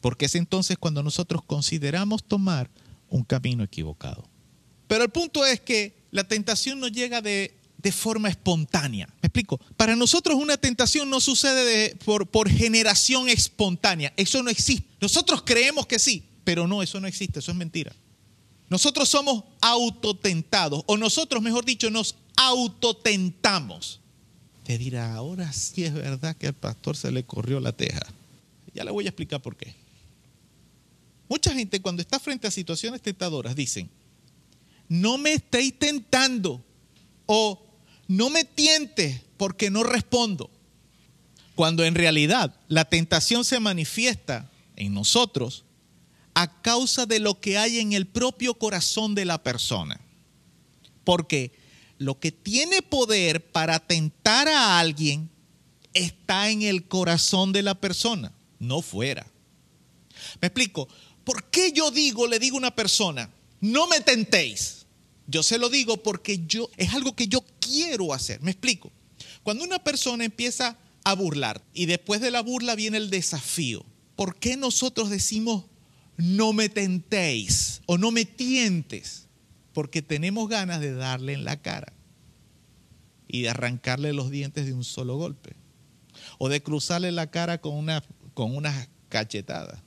porque 0.00 0.26
es 0.26 0.36
entonces 0.36 0.78
cuando 0.78 1.02
nosotros 1.02 1.42
consideramos 1.44 2.22
tomar 2.22 2.70
un 3.08 3.24
camino 3.24 3.64
equivocado. 3.64 4.28
Pero 4.86 5.02
el 5.02 5.10
punto 5.10 5.44
es 5.44 5.60
que 5.60 5.96
la 6.12 6.22
tentación 6.22 6.78
no 6.78 6.86
llega 6.86 7.20
de 7.20 7.58
de 7.82 7.92
forma 7.92 8.28
espontánea. 8.28 9.08
¿Me 9.20 9.26
explico? 9.26 9.58
Para 9.76 9.96
nosotros 9.96 10.36
una 10.36 10.56
tentación 10.56 11.10
no 11.10 11.20
sucede 11.20 11.96
por, 12.04 12.28
por 12.28 12.48
generación 12.48 13.28
espontánea. 13.28 14.12
Eso 14.16 14.42
no 14.42 14.50
existe. 14.50 14.88
Nosotros 15.00 15.42
creemos 15.44 15.86
que 15.86 15.98
sí, 15.98 16.22
pero 16.44 16.68
no, 16.68 16.82
eso 16.82 17.00
no 17.00 17.08
existe, 17.08 17.40
eso 17.40 17.50
es 17.50 17.56
mentira. 17.56 17.92
Nosotros 18.68 19.08
somos 19.08 19.44
autotentados, 19.60 20.82
o 20.86 20.96
nosotros, 20.96 21.42
mejor 21.42 21.64
dicho, 21.64 21.90
nos 21.90 22.14
autotentamos. 22.36 24.00
Te 24.64 24.78
dirá, 24.78 25.14
ahora 25.14 25.52
sí 25.52 25.84
es 25.84 25.92
verdad 25.92 26.36
que 26.36 26.46
al 26.46 26.54
pastor 26.54 26.96
se 26.96 27.10
le 27.10 27.24
corrió 27.24 27.60
la 27.60 27.72
teja. 27.72 28.02
Ya 28.74 28.84
le 28.84 28.90
voy 28.90 29.06
a 29.06 29.08
explicar 29.08 29.42
por 29.42 29.56
qué. 29.56 29.74
Mucha 31.28 31.52
gente 31.52 31.80
cuando 31.80 32.02
está 32.02 32.20
frente 32.20 32.46
a 32.46 32.50
situaciones 32.50 33.02
tentadoras 33.02 33.56
dicen, 33.56 33.90
no 34.88 35.18
me 35.18 35.32
estéis 35.32 35.78
tentando 35.78 36.62
o 37.26 37.64
no 38.08 38.30
me 38.30 38.44
tientes 38.44 39.22
porque 39.36 39.70
no 39.70 39.82
respondo. 39.82 40.50
Cuando 41.54 41.84
en 41.84 41.94
realidad 41.94 42.54
la 42.68 42.84
tentación 42.84 43.44
se 43.44 43.60
manifiesta 43.60 44.50
en 44.76 44.94
nosotros 44.94 45.64
a 46.34 46.60
causa 46.62 47.06
de 47.06 47.20
lo 47.20 47.40
que 47.40 47.58
hay 47.58 47.78
en 47.78 47.92
el 47.92 48.06
propio 48.06 48.54
corazón 48.54 49.14
de 49.14 49.24
la 49.24 49.42
persona. 49.42 50.00
Porque 51.04 51.52
lo 52.02 52.18
que 52.18 52.32
tiene 52.32 52.82
poder 52.82 53.50
para 53.52 53.78
tentar 53.78 54.48
a 54.48 54.78
alguien 54.78 55.30
está 55.94 56.50
en 56.50 56.62
el 56.62 56.86
corazón 56.88 57.52
de 57.52 57.62
la 57.62 57.74
persona, 57.74 58.32
no 58.58 58.82
fuera. 58.82 59.26
Me 60.40 60.48
explico. 60.48 60.88
¿Por 61.24 61.44
qué 61.44 61.72
yo 61.72 61.90
digo, 61.90 62.26
le 62.26 62.38
digo 62.38 62.56
a 62.56 62.58
una 62.58 62.74
persona, 62.74 63.30
no 63.60 63.86
me 63.86 64.00
tentéis? 64.00 64.86
Yo 65.28 65.42
se 65.42 65.58
lo 65.58 65.68
digo 65.68 66.02
porque 66.02 66.40
yo 66.46 66.68
es 66.76 66.92
algo 66.94 67.14
que 67.14 67.28
yo 67.28 67.44
quiero 67.60 68.12
hacer. 68.12 68.40
Me 68.42 68.50
explico. 68.50 68.90
Cuando 69.44 69.64
una 69.64 69.82
persona 69.82 70.24
empieza 70.24 70.76
a 71.04 71.14
burlar 71.14 71.62
y 71.72 71.86
después 71.86 72.20
de 72.20 72.30
la 72.30 72.42
burla 72.42 72.74
viene 72.74 72.96
el 72.96 73.10
desafío, 73.10 73.84
¿por 74.16 74.36
qué 74.36 74.56
nosotros 74.56 75.10
decimos 75.10 75.64
no 76.16 76.52
me 76.52 76.68
tentéis 76.68 77.80
o 77.86 77.98
no 77.98 78.10
me 78.10 78.24
tientes? 78.24 79.26
Porque 79.72 80.02
tenemos 80.02 80.48
ganas 80.48 80.80
de 80.80 80.94
darle 80.94 81.32
en 81.32 81.44
la 81.44 81.60
cara 81.60 81.92
y 83.28 83.42
de 83.42 83.50
arrancarle 83.50 84.12
los 84.12 84.30
dientes 84.30 84.66
de 84.66 84.74
un 84.74 84.84
solo 84.84 85.16
golpe 85.16 85.56
o 86.38 86.48
de 86.48 86.62
cruzarle 86.62 87.12
la 87.12 87.30
cara 87.30 87.58
con 87.58 87.74
una 87.74 88.04
con 88.34 88.54
una 88.54 88.88
cachetada 89.08 89.82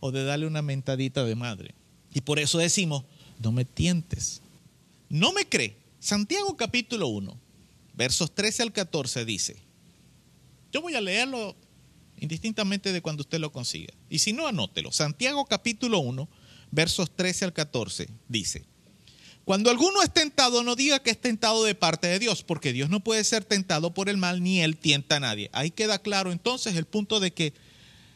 o 0.00 0.10
de 0.10 0.24
darle 0.24 0.46
una 0.46 0.62
mentadita 0.62 1.24
de 1.24 1.34
madre. 1.34 1.74
Y 2.12 2.22
por 2.22 2.38
eso 2.38 2.58
decimos, 2.58 3.04
no 3.38 3.52
me 3.52 3.64
tientes. 3.64 4.42
¿No 5.08 5.32
me 5.32 5.46
cree? 5.46 5.76
Santiago 6.00 6.56
capítulo 6.56 7.08
1, 7.08 7.38
versos 7.94 8.34
13 8.34 8.64
al 8.64 8.72
14 8.72 9.24
dice, 9.24 9.56
yo 10.72 10.82
voy 10.82 10.94
a 10.94 11.00
leerlo 11.00 11.54
indistintamente 12.18 12.92
de 12.92 13.02
cuando 13.02 13.20
usted 13.20 13.38
lo 13.38 13.52
consiga. 13.52 13.92
Y 14.08 14.18
si 14.18 14.32
no, 14.32 14.46
anótelo. 14.46 14.90
Santiago 14.90 15.44
capítulo 15.44 15.98
1, 16.00 16.28
versos 16.70 17.14
13 17.14 17.44
al 17.46 17.52
14 17.52 18.08
dice, 18.28 18.64
cuando 19.44 19.70
alguno 19.70 20.02
es 20.02 20.12
tentado, 20.12 20.62
no 20.62 20.76
diga 20.76 21.00
que 21.00 21.10
es 21.10 21.20
tentado 21.20 21.64
de 21.64 21.74
parte 21.74 22.06
de 22.06 22.18
Dios, 22.18 22.44
porque 22.44 22.72
Dios 22.72 22.90
no 22.90 23.00
puede 23.00 23.24
ser 23.24 23.44
tentado 23.44 23.92
por 23.92 24.08
el 24.08 24.16
mal, 24.16 24.42
ni 24.42 24.60
Él 24.60 24.76
tienta 24.76 25.16
a 25.16 25.20
nadie. 25.20 25.50
Ahí 25.52 25.70
queda 25.70 25.98
claro 25.98 26.30
entonces 26.30 26.76
el 26.76 26.84
punto 26.84 27.18
de 27.18 27.32
que 27.32 27.52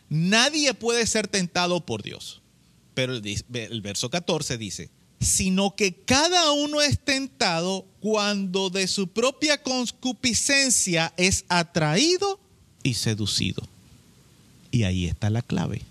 nadie 0.09 0.73
puede 0.75 1.05
ser 1.07 1.27
tentado 1.27 1.85
por 1.85 2.03
Dios. 2.03 2.43
Pero 2.95 3.15
el, 3.15 3.45
el 3.53 3.81
verso 3.83 4.09
14 4.09 4.57
dice, 4.57 4.89
sino 5.21 5.75
que 5.75 5.95
cada 5.95 6.53
uno 6.53 6.81
es 6.81 7.01
tentado 7.01 7.85
cuando 8.01 8.71
de 8.71 8.87
su 8.87 9.09
propia 9.09 9.61
concupiscencia 9.63 11.13
es 11.17 11.45
atraído 11.49 12.39
y 12.85 12.95
seducido. 12.95 13.63
Y 14.71 14.85
ahí 14.85 15.07
está 15.07 15.29
la 15.31 15.43
clave. 15.43 15.83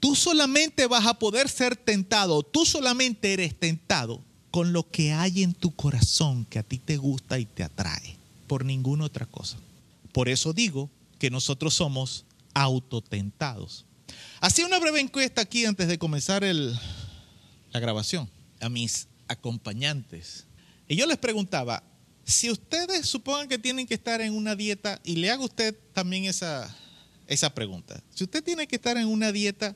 Tú 0.00 0.16
solamente 0.16 0.86
vas 0.88 1.06
a 1.06 1.18
poder 1.18 1.48
ser 1.48 1.76
tentado, 1.76 2.42
tú 2.42 2.66
solamente 2.66 3.32
eres 3.32 3.54
tentado 3.54 4.20
con 4.54 4.72
lo 4.72 4.88
que 4.88 5.12
hay 5.12 5.42
en 5.42 5.52
tu 5.52 5.74
corazón 5.74 6.44
que 6.44 6.60
a 6.60 6.62
ti 6.62 6.78
te 6.78 6.96
gusta 6.96 7.40
y 7.40 7.44
te 7.44 7.64
atrae, 7.64 8.16
por 8.46 8.64
ninguna 8.64 9.06
otra 9.06 9.26
cosa. 9.26 9.56
Por 10.12 10.28
eso 10.28 10.52
digo 10.52 10.88
que 11.18 11.28
nosotros 11.28 11.74
somos 11.74 12.24
autotentados. 12.54 13.84
Hacía 14.40 14.64
una 14.64 14.78
breve 14.78 15.00
encuesta 15.00 15.40
aquí 15.40 15.64
antes 15.64 15.88
de 15.88 15.98
comenzar 15.98 16.44
el, 16.44 16.72
la 17.72 17.80
grabación 17.80 18.30
a 18.60 18.68
mis 18.68 19.08
acompañantes. 19.26 20.44
Y 20.86 20.94
yo 20.94 21.06
les 21.06 21.18
preguntaba, 21.18 21.82
si 22.22 22.48
ustedes 22.48 23.08
supongan 23.08 23.48
que 23.48 23.58
tienen 23.58 23.88
que 23.88 23.94
estar 23.94 24.20
en 24.20 24.34
una 24.34 24.54
dieta, 24.54 25.00
y 25.02 25.16
le 25.16 25.32
hago 25.32 25.42
a 25.42 25.46
usted 25.46 25.76
también 25.92 26.26
esa, 26.26 26.72
esa 27.26 27.52
pregunta, 27.52 28.00
si 28.14 28.22
usted 28.22 28.44
tiene 28.44 28.68
que 28.68 28.76
estar 28.76 28.96
en 28.98 29.08
una 29.08 29.32
dieta 29.32 29.74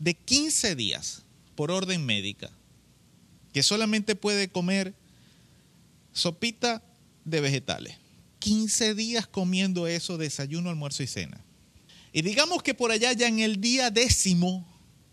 de 0.00 0.14
15 0.14 0.74
días 0.74 1.22
por 1.54 1.70
orden 1.70 2.04
médica, 2.04 2.50
que 3.52 3.62
solamente 3.62 4.14
puede 4.14 4.48
comer 4.48 4.94
sopita 6.12 6.82
de 7.24 7.40
vegetales, 7.40 7.96
15 8.38 8.94
días 8.94 9.26
comiendo 9.26 9.86
eso, 9.86 10.18
desayuno, 10.18 10.70
almuerzo 10.70 11.02
y 11.02 11.06
cena. 11.06 11.40
Y 12.12 12.22
digamos 12.22 12.62
que 12.62 12.74
por 12.74 12.90
allá 12.90 13.12
ya 13.12 13.28
en 13.28 13.38
el 13.38 13.60
día 13.60 13.90
décimo, 13.90 14.66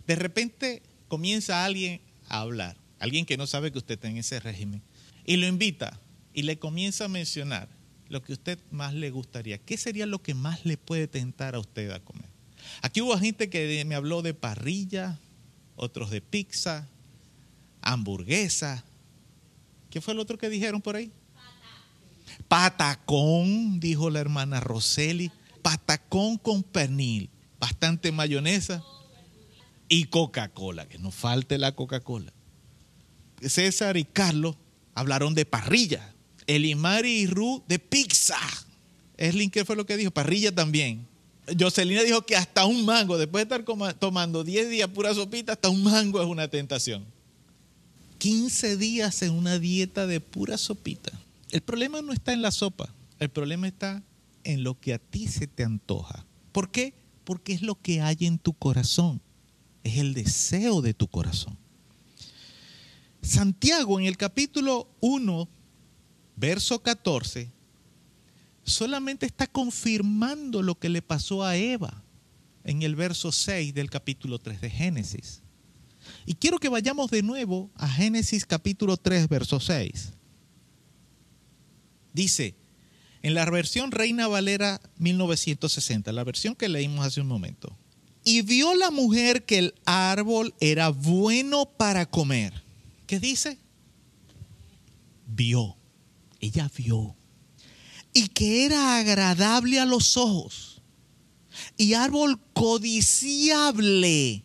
de 0.07 0.15
repente 0.15 0.81
comienza 1.07 1.65
alguien 1.65 2.01
a 2.27 2.39
hablar 2.39 2.77
alguien 2.99 3.25
que 3.25 3.37
no 3.37 3.47
sabe 3.47 3.71
que 3.71 3.77
usted 3.77 3.95
está 3.95 4.07
en 4.07 4.17
ese 4.17 4.39
régimen, 4.39 4.81
y 5.25 5.37
lo 5.37 5.47
invita 5.47 5.99
y 6.33 6.43
le 6.43 6.57
comienza 6.59 7.05
a 7.05 7.09
mencionar 7.09 7.67
lo 8.09 8.21
que 8.23 8.31
a 8.31 8.35
usted 8.35 8.59
más 8.71 8.93
le 8.93 9.09
gustaría. 9.09 9.57
¿Qué 9.57 9.77
sería 9.77 10.05
lo 10.05 10.21
que 10.21 10.33
más 10.33 10.65
le 10.65 10.77
puede 10.77 11.07
tentar 11.07 11.55
a 11.55 11.59
usted 11.59 11.91
a 11.91 11.99
comer? 11.99 12.29
Aquí 12.81 13.01
hubo 13.01 13.17
gente 13.17 13.49
que 13.49 13.83
me 13.85 13.95
habló 13.95 14.21
de 14.21 14.33
parrilla, 14.33 15.19
otros 15.75 16.09
de 16.09 16.21
pizza, 16.21 16.87
hamburguesa. 17.87 18.83
¿Qué 19.89 20.01
fue 20.01 20.13
el 20.13 20.19
otro 20.19 20.37
que 20.37 20.49
dijeron 20.49 20.81
por 20.81 20.95
ahí? 20.95 21.11
Patacón, 22.47 23.79
dijo 23.79 24.09
la 24.09 24.19
hermana 24.19 24.59
Roseli. 24.59 25.31
Patacón 25.61 26.37
con 26.37 26.63
pernil, 26.63 27.29
bastante 27.59 28.11
mayonesa 28.11 28.83
y 29.89 30.05
Coca-Cola, 30.05 30.87
que 30.87 30.97
no 30.97 31.11
falte 31.11 31.57
la 31.57 31.73
Coca-Cola. 31.73 32.31
César 33.41 33.97
y 33.97 34.05
Carlos 34.05 34.55
hablaron 34.93 35.33
de 35.33 35.45
parrilla. 35.45 36.13
Elimari 36.45 37.21
y 37.21 37.27
Ru 37.27 37.63
de 37.67 37.79
pizza. 37.79 38.37
Eslin, 39.17 39.49
¿qué 39.49 39.65
fue 39.65 39.75
lo 39.75 39.85
que 39.85 39.97
dijo? 39.97 40.11
Parrilla 40.11 40.53
también. 40.53 41.07
Jocelina 41.57 42.03
dijo 42.03 42.25
que 42.25 42.35
hasta 42.35 42.65
un 42.65 42.85
mango, 42.85 43.17
después 43.17 43.47
de 43.47 43.55
estar 43.55 43.95
tomando 43.95 44.43
10 44.43 44.69
días 44.69 44.89
pura 44.89 45.13
sopita, 45.13 45.53
hasta 45.53 45.69
un 45.69 45.83
mango 45.83 46.21
es 46.21 46.27
una 46.27 46.49
tentación. 46.49 47.05
15 48.17 48.77
días 48.77 49.21
en 49.21 49.33
una 49.33 49.59
dieta 49.59 50.07
de 50.07 50.19
pura 50.19 50.57
sopita. 50.57 51.11
El 51.51 51.61
problema 51.61 52.01
no 52.01 52.13
está 52.13 52.33
en 52.33 52.41
la 52.41 52.51
sopa, 52.51 52.93
el 53.19 53.29
problema 53.29 53.67
está 53.67 54.03
en 54.43 54.63
lo 54.63 54.79
que 54.79 54.93
a 54.93 54.99
ti 54.99 55.27
se 55.27 55.47
te 55.47 55.63
antoja. 55.63 56.25
¿Por 56.51 56.71
qué? 56.71 56.93
Porque 57.23 57.53
es 57.53 57.61
lo 57.61 57.75
que 57.75 58.01
hay 58.01 58.17
en 58.21 58.39
tu 58.39 58.53
corazón, 58.53 59.21
es 59.83 59.97
el 59.97 60.13
deseo 60.13 60.81
de 60.81 60.93
tu 60.93 61.07
corazón. 61.07 61.57
Santiago 63.21 63.99
en 63.99 64.05
el 64.05 64.17
capítulo 64.17 64.87
1, 65.01 65.49
verso 66.35 66.81
14, 66.81 67.51
solamente 68.63 69.25
está 69.25 69.47
confirmando 69.47 70.61
lo 70.61 70.79
que 70.79 70.89
le 70.89 71.01
pasó 71.01 71.43
a 71.43 71.57
Eva 71.57 72.03
en 72.63 72.83
el 72.83 72.95
verso 72.95 73.31
6 73.31 73.73
del 73.73 73.89
capítulo 73.89 74.39
3 74.39 74.61
de 74.61 74.69
Génesis. 74.69 75.41
Y 76.27 76.35
quiero 76.35 76.59
que 76.59 76.67
vayamos 76.67 77.09
de 77.09 77.23
nuevo 77.23 77.71
a 77.75 77.87
Génesis 77.87 78.45
capítulo 78.45 78.97
3, 78.97 79.29
verso 79.29 79.61
6. 79.61 80.11
Dice, 82.11 82.53
en 83.23 83.33
la 83.33 83.49
versión 83.49 83.91
Reina 83.91 84.27
Valera 84.27 84.81
1960, 84.97 86.11
la 86.11 86.25
versión 86.25 86.53
que 86.53 86.67
leímos 86.67 87.05
hace 87.05 87.21
un 87.21 87.27
momento, 87.27 87.77
y 88.25 88.41
vio 88.41 88.75
la 88.75 88.91
mujer 88.91 89.45
que 89.45 89.57
el 89.57 89.73
árbol 89.85 90.53
era 90.59 90.89
bueno 90.89 91.65
para 91.65 92.05
comer 92.05 92.67
¿Qué 93.07 93.19
dice? 93.21 93.57
Vio. 95.25 95.77
Ella 96.41 96.69
vio. 96.75 97.15
Y 98.11 98.27
que 98.27 98.65
era 98.65 98.97
agradable 98.97 99.79
a 99.79 99.85
los 99.85 100.17
ojos. 100.17 100.81
Y 101.77 101.93
árbol 101.93 102.37
codiciable 102.53 104.43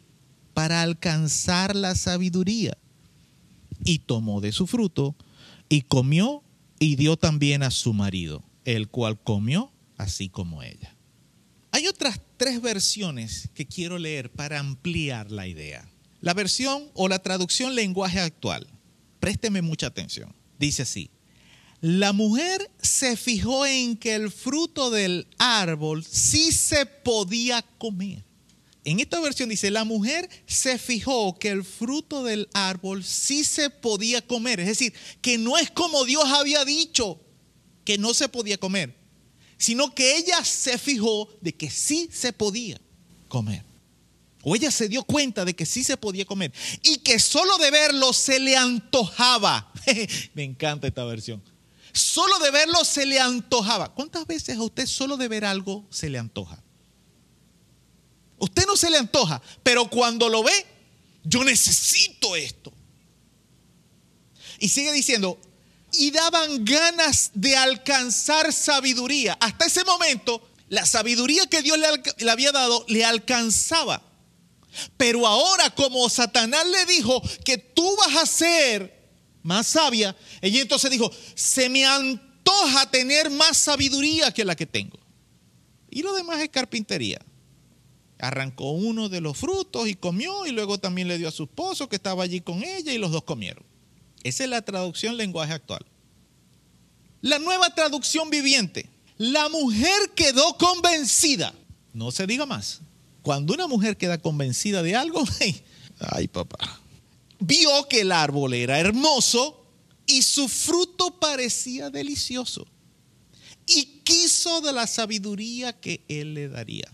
para 0.55 0.82
alcanzar 0.82 1.74
la 1.76 1.94
sabiduría. 1.94 2.76
Y 3.84 4.00
tomó 4.00 4.40
de 4.40 4.53
su 4.53 4.66
fruto 4.66 5.16
y 5.68 5.82
comió 5.82 6.42
y 6.78 6.96
dio 6.96 7.16
también 7.16 7.62
a 7.62 7.70
su 7.70 7.92
marido, 7.92 8.44
el 8.64 8.88
cual 8.88 9.20
comió 9.20 9.72
así 9.96 10.28
como 10.28 10.62
ella. 10.62 10.96
Hay 11.70 11.86
otras 11.86 12.20
tres 12.36 12.61
versiones 12.61 13.48
que 13.55 13.66
quiero 13.66 13.98
leer 13.98 14.30
para 14.30 14.59
ampliar 14.59 15.30
la 15.30 15.46
idea. 15.46 15.88
La 16.20 16.34
versión 16.34 16.90
o 16.94 17.09
la 17.09 17.20
traducción 17.20 17.74
lenguaje 17.74 18.20
actual, 18.20 18.68
présteme 19.18 19.62
mucha 19.62 19.86
atención, 19.86 20.34
dice 20.59 20.82
así, 20.82 21.11
la 21.80 22.12
mujer 22.12 22.70
se 22.80 23.16
fijó 23.16 23.66
en 23.66 23.96
que 23.96 24.14
el 24.14 24.30
fruto 24.30 24.90
del 24.90 25.26
árbol 25.38 26.05
sí 26.05 26.53
se 26.53 26.86
podía 26.86 27.62
comer. 27.78 28.24
En 28.85 28.99
esta 28.99 29.20
versión 29.20 29.49
dice, 29.49 29.70
la 29.70 29.85
mujer 29.85 30.28
se 30.47 30.76
fijó 30.76 31.39
que 31.39 31.51
el 31.51 31.64
fruto 31.64 32.24
del 32.24 32.49
árbol 32.53 33.05
sí 33.05 33.45
se 33.45 33.70
podía 33.70 34.26
comer. 34.26 34.59
Es 34.59 34.66
decir, 34.66 34.93
que 35.20 35.39
no 35.39 35.57
es 35.57 35.70
como 35.70 36.05
Dios 36.05 36.24
había 36.26 36.64
dicho 36.64 37.20
que 37.85 37.99
no 37.99 38.12
se 38.12 38.28
podía 38.28 38.59
comer, 38.59 38.97
sino 39.57 39.95
que 39.95 40.16
ella 40.16 40.45
se 40.45 40.78
fijó 40.78 41.28
de 41.41 41.55
que 41.55 41.70
sí 41.70 42.09
se 42.12 42.33
podía 42.33 42.80
comer. 43.28 43.64
O 44.43 44.57
ella 44.57 44.72
se 44.72 44.89
dio 44.89 45.05
cuenta 45.05 45.45
de 45.45 45.55
que 45.55 45.66
sí 45.66 45.85
se 45.85 45.97
podía 45.97 46.24
comer 46.24 46.53
y 46.83 46.99
que 46.99 47.20
solo 47.20 47.59
de 47.59 47.70
verlo 47.70 48.12
se 48.12 48.41
le 48.41 48.57
antojaba. 48.57 49.72
Me 50.35 50.43
encanta 50.43 50.89
esta 50.89 51.05
versión. 51.05 51.41
Solo 51.93 52.39
de 52.41 52.51
verlo 52.51 52.85
se 52.85 53.07
le 53.07 53.20
antojaba. 53.20 53.95
¿Cuántas 53.95 54.26
veces 54.26 54.57
a 54.57 54.62
usted 54.62 54.87
solo 54.87 55.16
de 55.16 55.28
ver 55.28 55.45
algo 55.45 55.87
se 55.91 56.11
le 56.11 56.18
antoja? 56.18 56.62
Usted 58.43 58.66
no 58.66 58.76
se 58.76 58.90
le 58.90 58.99
antoja, 58.99 59.40
pero 59.62 59.88
cuando 59.88 60.28
lo 60.28 60.43
ve, 60.43 60.66
yo 61.22 61.45
necesito 61.45 62.34
esto. 62.34 62.72
Y 64.59 64.68
sigue 64.68 64.90
diciendo, 64.90 65.38
y 65.93 66.11
daban 66.11 66.64
ganas 66.64 67.30
de 67.34 67.57
alcanzar 67.57 68.53
sabiduría. 68.53 69.38
Hasta 69.40 69.66
ese 69.66 69.84
momento, 69.84 70.43
la 70.68 70.84
sabiduría 70.84 71.47
que 71.47 71.62
Dios 71.62 71.78
le, 71.78 72.28
había 72.28 72.51
dado 72.51 72.84
le 72.88 73.05
alcanzaba. 73.05 74.03
Pero 74.97 75.24
ahora 75.24 75.70
como 75.70 76.11
Satanás 76.11 76.66
le 76.66 76.84
dijo 76.86 77.22
que 77.45 77.59
tú 77.59 77.97
vas 77.97 78.16
a 78.16 78.26
ser 78.26 79.09
más 79.45 79.68
sabia, 79.68 80.16
ella 80.40 80.61
entonces 80.61 80.90
dijo, 80.90 81.12
se 81.36 81.68
me 81.68 81.86
antoja 81.86 82.90
tener 82.90 83.30
más 83.30 83.57
sabiduría 83.57 84.34
que 84.34 84.45
la 84.45 84.57
que 84.57 84.66
tengo. 84.66 84.99
Y 85.90 86.03
lo 86.03 86.12
demás 86.14 86.40
es 86.40 86.49
carpintería. 86.49 87.24
Arrancó 88.23 88.70
uno 88.70 89.09
de 89.09 89.20
los 89.20 89.37
frutos 89.37 89.89
y 89.89 89.97
comió 89.97 90.47
y 90.47 90.53
luego 90.53 90.79
también 90.79 91.09
le 91.09 91.18
dio 91.18 91.27
a 91.27 91.33
su 91.33 91.43
esposo 91.43 91.89
que 91.89 91.97
estaba 91.97 92.23
allí 92.23 92.41
con 92.41 92.62
ella 92.62 92.93
y 92.93 92.99
los 92.99 93.11
dos 93.11 93.25
comieron. 93.25 93.64
Esa 94.23 94.45
es 94.45 94.51
la 94.51 94.62
traducción 94.62 95.16
lenguaje 95.16 95.53
actual. 95.53 95.85
La 97.20 97.41
nueva 97.41 97.75
traducción 97.75 98.31
viviente. 98.31 98.89
La 99.18 99.49
mujer 99.49 100.12
quedó 100.14 100.57
convencida. 100.57 101.53
No 101.95 102.12
se 102.12 102.29
diga 102.29 102.47
más. 102.47 102.83
Cuando 103.23 103.55
una 103.55 103.66
mujer 103.66 103.97
queda 103.97 104.18
convencida 104.18 104.85
de 104.85 104.95
algo, 104.95 105.25
ay 105.99 106.29
papá, 106.29 106.81
vio 107.41 107.89
que 107.89 108.03
el 108.03 108.12
árbol 108.12 108.55
era 108.55 108.79
hermoso 108.79 109.66
y 110.07 110.23
su 110.23 110.49
fruto 110.49 111.18
parecía 111.18 111.91
delicioso. 111.91 112.68
Y 113.66 114.01
quiso 114.05 114.61
de 114.61 114.73
la 114.73 114.87
sabiduría 114.87 115.73
que 115.73 116.05
él 116.07 116.35
le 116.35 116.49
daría. 116.49 116.89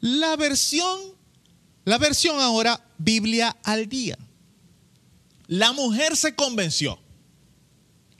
La 0.00 0.36
versión, 0.36 0.98
la 1.84 1.98
versión 1.98 2.40
ahora, 2.40 2.82
Biblia 2.98 3.56
al 3.62 3.88
día. 3.88 4.18
La 5.46 5.72
mujer 5.72 6.16
se 6.16 6.34
convenció. 6.34 6.98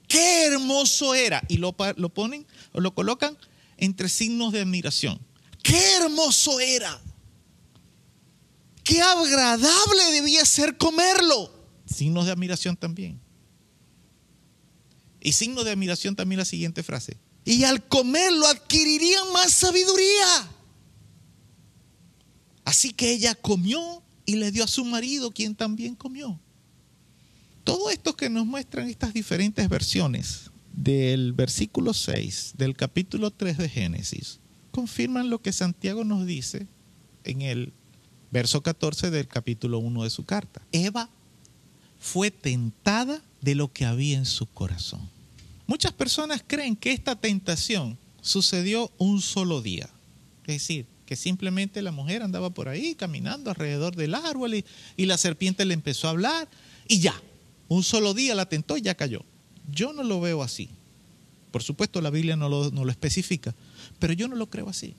Qué 0.08 0.46
hermoso 0.46 1.14
era. 1.14 1.42
Y 1.48 1.58
lo, 1.58 1.74
lo 1.96 2.08
ponen 2.08 2.46
o 2.72 2.80
lo 2.80 2.94
colocan 2.94 3.38
entre 3.76 4.08
signos 4.08 4.52
de 4.52 4.60
admiración. 4.60 5.20
Qué 5.62 5.96
hermoso 5.96 6.58
era. 6.60 7.00
Qué 8.82 9.00
agradable 9.00 10.04
debía 10.12 10.44
ser 10.44 10.76
comerlo. 10.76 11.52
Signos 11.86 12.26
de 12.26 12.32
admiración 12.32 12.76
también. 12.76 13.20
Y 15.20 15.32
signo 15.32 15.64
de 15.64 15.70
admiración 15.70 16.16
también 16.16 16.38
la 16.38 16.44
siguiente 16.44 16.82
frase. 16.82 17.18
Y 17.44 17.64
al 17.64 17.86
comerlo 17.86 18.46
adquirirían 18.46 19.32
más 19.32 19.52
sabiduría. 19.52 20.50
Así 22.64 22.92
que 22.92 23.12
ella 23.12 23.34
comió 23.34 24.02
y 24.26 24.36
le 24.36 24.52
dio 24.52 24.64
a 24.64 24.68
su 24.68 24.84
marido, 24.84 25.30
quien 25.30 25.54
también 25.54 25.94
comió. 25.94 26.38
Todo 27.64 27.90
esto 27.90 28.16
que 28.16 28.30
nos 28.30 28.46
muestran 28.46 28.88
estas 28.88 29.12
diferentes 29.12 29.68
versiones 29.68 30.50
del 30.72 31.32
versículo 31.32 31.92
6 31.92 32.54
del 32.56 32.76
capítulo 32.76 33.30
3 33.30 33.58
de 33.58 33.68
Génesis 33.68 34.38
confirman 34.70 35.30
lo 35.30 35.42
que 35.42 35.52
Santiago 35.52 36.04
nos 36.04 36.26
dice 36.26 36.66
en 37.24 37.42
el 37.42 37.72
verso 38.30 38.62
14 38.62 39.10
del 39.10 39.26
capítulo 39.26 39.78
1 39.78 40.04
de 40.04 40.10
su 40.10 40.24
carta. 40.24 40.62
Eva 40.72 41.10
fue 41.98 42.30
tentada 42.30 43.22
de 43.40 43.54
lo 43.54 43.72
que 43.72 43.84
había 43.84 44.16
en 44.16 44.26
su 44.26 44.46
corazón. 44.46 45.08
Muchas 45.66 45.92
personas 45.92 46.42
creen 46.46 46.76
que 46.76 46.92
esta 46.92 47.16
tentación 47.16 47.98
sucedió 48.20 48.90
un 48.98 49.20
solo 49.20 49.62
día. 49.62 49.88
Es 50.46 50.54
decir, 50.54 50.86
que 51.10 51.16
simplemente 51.16 51.82
la 51.82 51.90
mujer 51.90 52.22
andaba 52.22 52.50
por 52.50 52.68
ahí 52.68 52.94
caminando 52.94 53.50
alrededor 53.50 53.96
del 53.96 54.14
árbol 54.14 54.54
y, 54.54 55.06
la 55.06 55.18
serpiente 55.18 55.64
le 55.64 55.74
empezó 55.74 56.06
a 56.06 56.10
hablar 56.10 56.46
y 56.86 57.00
ya, 57.00 57.20
un 57.66 57.82
solo 57.82 58.14
día 58.14 58.36
la 58.36 58.48
tentó 58.48 58.76
y 58.76 58.82
ya 58.82 58.94
cayó. 58.94 59.24
Yo 59.72 59.92
no 59.92 60.04
lo 60.04 60.20
veo 60.20 60.40
así. 60.40 60.70
Por 61.50 61.64
supuesto, 61.64 62.00
la 62.00 62.10
Biblia 62.10 62.36
no 62.36 62.48
lo, 62.48 62.70
no 62.70 62.84
lo 62.84 62.92
especifica, 62.92 63.56
pero 63.98 64.12
yo 64.12 64.28
no 64.28 64.36
lo 64.36 64.50
creo 64.50 64.68
así. 64.68 64.94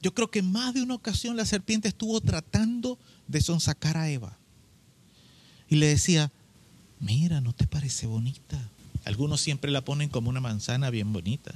Yo 0.00 0.14
creo 0.14 0.30
que 0.30 0.42
más 0.42 0.74
de 0.74 0.82
una 0.82 0.94
ocasión 0.94 1.36
la 1.36 1.44
serpiente 1.44 1.88
estuvo 1.88 2.20
tratando 2.20 2.96
de 3.26 3.40
sonsacar 3.40 3.96
a 3.96 4.08
Eva. 4.08 4.38
Y 5.68 5.74
le 5.74 5.88
decía, 5.88 6.30
mira, 7.00 7.40
¿no 7.40 7.52
te 7.52 7.66
parece 7.66 8.06
bonita? 8.06 8.70
Algunos 9.04 9.40
siempre 9.40 9.72
la 9.72 9.84
ponen 9.84 10.08
como 10.08 10.30
una 10.30 10.40
manzana 10.40 10.90
bien 10.90 11.12
bonita, 11.12 11.52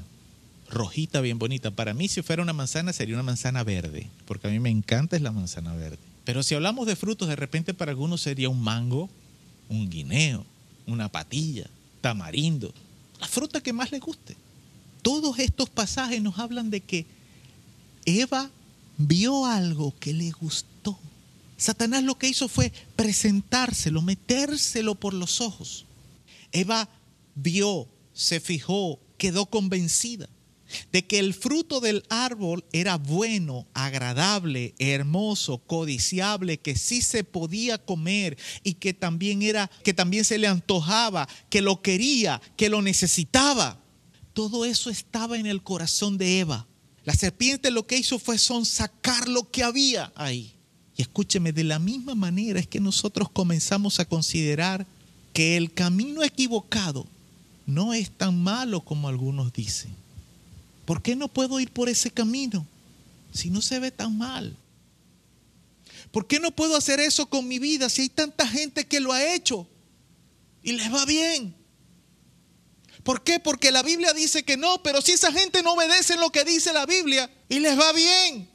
rojita 0.73 1.21
bien 1.21 1.39
bonita. 1.39 1.71
Para 1.71 1.95
mí 1.95 2.09
si 2.09 2.23
fuera 2.23 2.43
una 2.43 2.53
manzana 2.53 2.93
sería 2.93 3.15
una 3.15 3.23
manzana 3.23 3.63
verde, 3.63 4.11
porque 4.27 4.49
a 4.49 4.51
mí 4.51 4.59
me 4.59 4.71
encanta 4.71 5.17
es 5.17 5.23
la 5.23 5.31
manzana 5.31 5.75
verde. 5.75 5.99
Pero 6.25 6.43
si 6.43 6.55
hablamos 6.55 6.87
de 6.87 6.97
frutos, 6.97 7.29
de 7.29 7.37
repente 7.37 7.75
para 7.75 7.93
algunos 7.93 8.23
sería 8.23 8.49
un 8.49 8.61
mango, 8.61 9.09
un 9.69 9.89
guineo, 9.89 10.45
una 10.87 11.09
patilla, 11.11 11.69
tamarindo, 12.01 12.73
la 13.21 13.29
fruta 13.29 13.61
que 13.61 13.73
más 13.73 13.93
le 13.93 13.99
guste. 13.99 14.37
Todos 15.03 15.39
estos 15.39 15.69
pasajes 15.69 16.23
nos 16.23 16.39
hablan 16.39 16.71
de 16.71 16.81
que 16.81 17.07
Eva 18.05 18.51
vio 18.99 19.47
algo 19.47 19.95
que 19.99 20.13
le 20.13 20.31
gustó. 20.31 20.99
Satanás 21.57 22.03
lo 22.03 22.17
que 22.17 22.29
hizo 22.29 22.49
fue 22.49 22.73
presentárselo, 22.97 24.03
metérselo 24.03 24.95
por 24.95 25.15
los 25.15 25.41
ojos. 25.41 25.85
Eva 26.51 26.89
vio, 27.35 27.87
se 28.15 28.41
fijó, 28.41 28.99
quedó 29.19 29.47
convencida 29.47 30.29
de 30.93 31.07
que 31.07 31.19
el 31.19 31.35
fruto 31.35 31.81
del 31.81 32.05
árbol 32.09 32.65
era 32.73 32.97
bueno, 32.97 33.67
agradable, 33.75 34.75
hermoso, 34.79 35.59
codiciable, 35.59 36.59
que 36.59 36.77
sí 36.77 37.03
se 37.03 37.25
podía 37.25 37.79
comer 37.79 38.37
y 38.63 38.75
que 38.75 38.95
también 38.95 39.43
era 39.43 39.71
que 39.83 39.95
también 39.95 40.25
se 40.25 40.39
le 40.39 40.47
antojaba, 40.47 41.29
que 41.51 41.63
lo 41.63 41.83
quería, 41.83 42.41
que 42.57 42.69
lo 42.69 42.83
necesitaba. 42.83 43.79
Todo 44.33 44.65
eso 44.65 44.91
estaba 44.91 45.39
en 45.39 45.47
el 45.47 45.63
corazón 45.63 46.19
de 46.19 46.41
Eva. 46.41 46.67
La 47.05 47.15
serpiente 47.15 47.71
lo 47.71 47.87
que 47.87 47.99
hizo 47.99 48.19
fue 48.19 48.39
sonsacar 48.39 49.29
lo 49.29 49.51
que 49.51 49.63
había 49.63 50.13
ahí. 50.15 50.55
Y 50.97 51.03
escúcheme, 51.03 51.53
de 51.53 51.65
la 51.65 51.79
misma 51.79 52.15
manera 52.15 52.61
es 52.61 52.67
que 52.67 52.81
nosotros 52.81 53.29
comenzamos 53.31 53.99
a 53.99 54.05
considerar 54.05 54.87
que 55.33 55.57
el 55.57 55.73
camino 55.73 56.23
equivocado 56.23 57.07
no 57.67 57.95
es 57.95 58.11
tan 58.11 58.43
malo 58.43 58.83
como 58.83 59.09
algunos 59.09 59.53
dicen. 59.53 60.02
¿Por 60.85 61.03
qué 61.03 61.17
no 61.17 61.29
puedo 61.29 61.61
ir 61.61 61.73
por 61.73 61.89
ese 61.89 62.11
camino 62.11 62.67
si 63.33 63.51
no 63.51 63.63
se 63.63 63.79
ve 63.79 63.91
tan 63.91 64.17
mal? 64.19 64.57
¿Por 66.11 66.27
qué 66.27 66.41
no 66.41 66.51
puedo 66.51 66.77
hacer 66.77 67.01
eso 67.01 67.27
con 67.27 67.49
mi 67.49 67.59
vida 67.59 67.89
si 67.89 68.03
hay 68.03 68.09
tanta 68.09 68.47
gente 68.47 68.87
que 68.87 69.01
lo 69.01 69.13
ha 69.13 69.35
hecho 69.35 69.67
y 70.63 70.73
les 70.73 70.93
va 70.93 71.05
bien? 71.07 71.55
¿Por 73.03 73.25
qué? 73.25 73.41
Porque 73.41 73.73
la 73.73 73.83
Biblia 73.83 74.13
dice 74.13 74.45
que 74.45 74.57
no, 74.57 74.83
pero 74.83 75.01
si 75.01 75.13
esa 75.13 75.33
gente 75.33 75.63
no 75.63 75.73
obedece 75.73 76.17
lo 76.17 76.31
que 76.31 76.45
dice 76.45 76.73
la 76.73 76.87
Biblia 76.87 77.31
y 77.49 77.59
les 77.59 77.79
va 77.79 77.93
bien. 77.93 78.49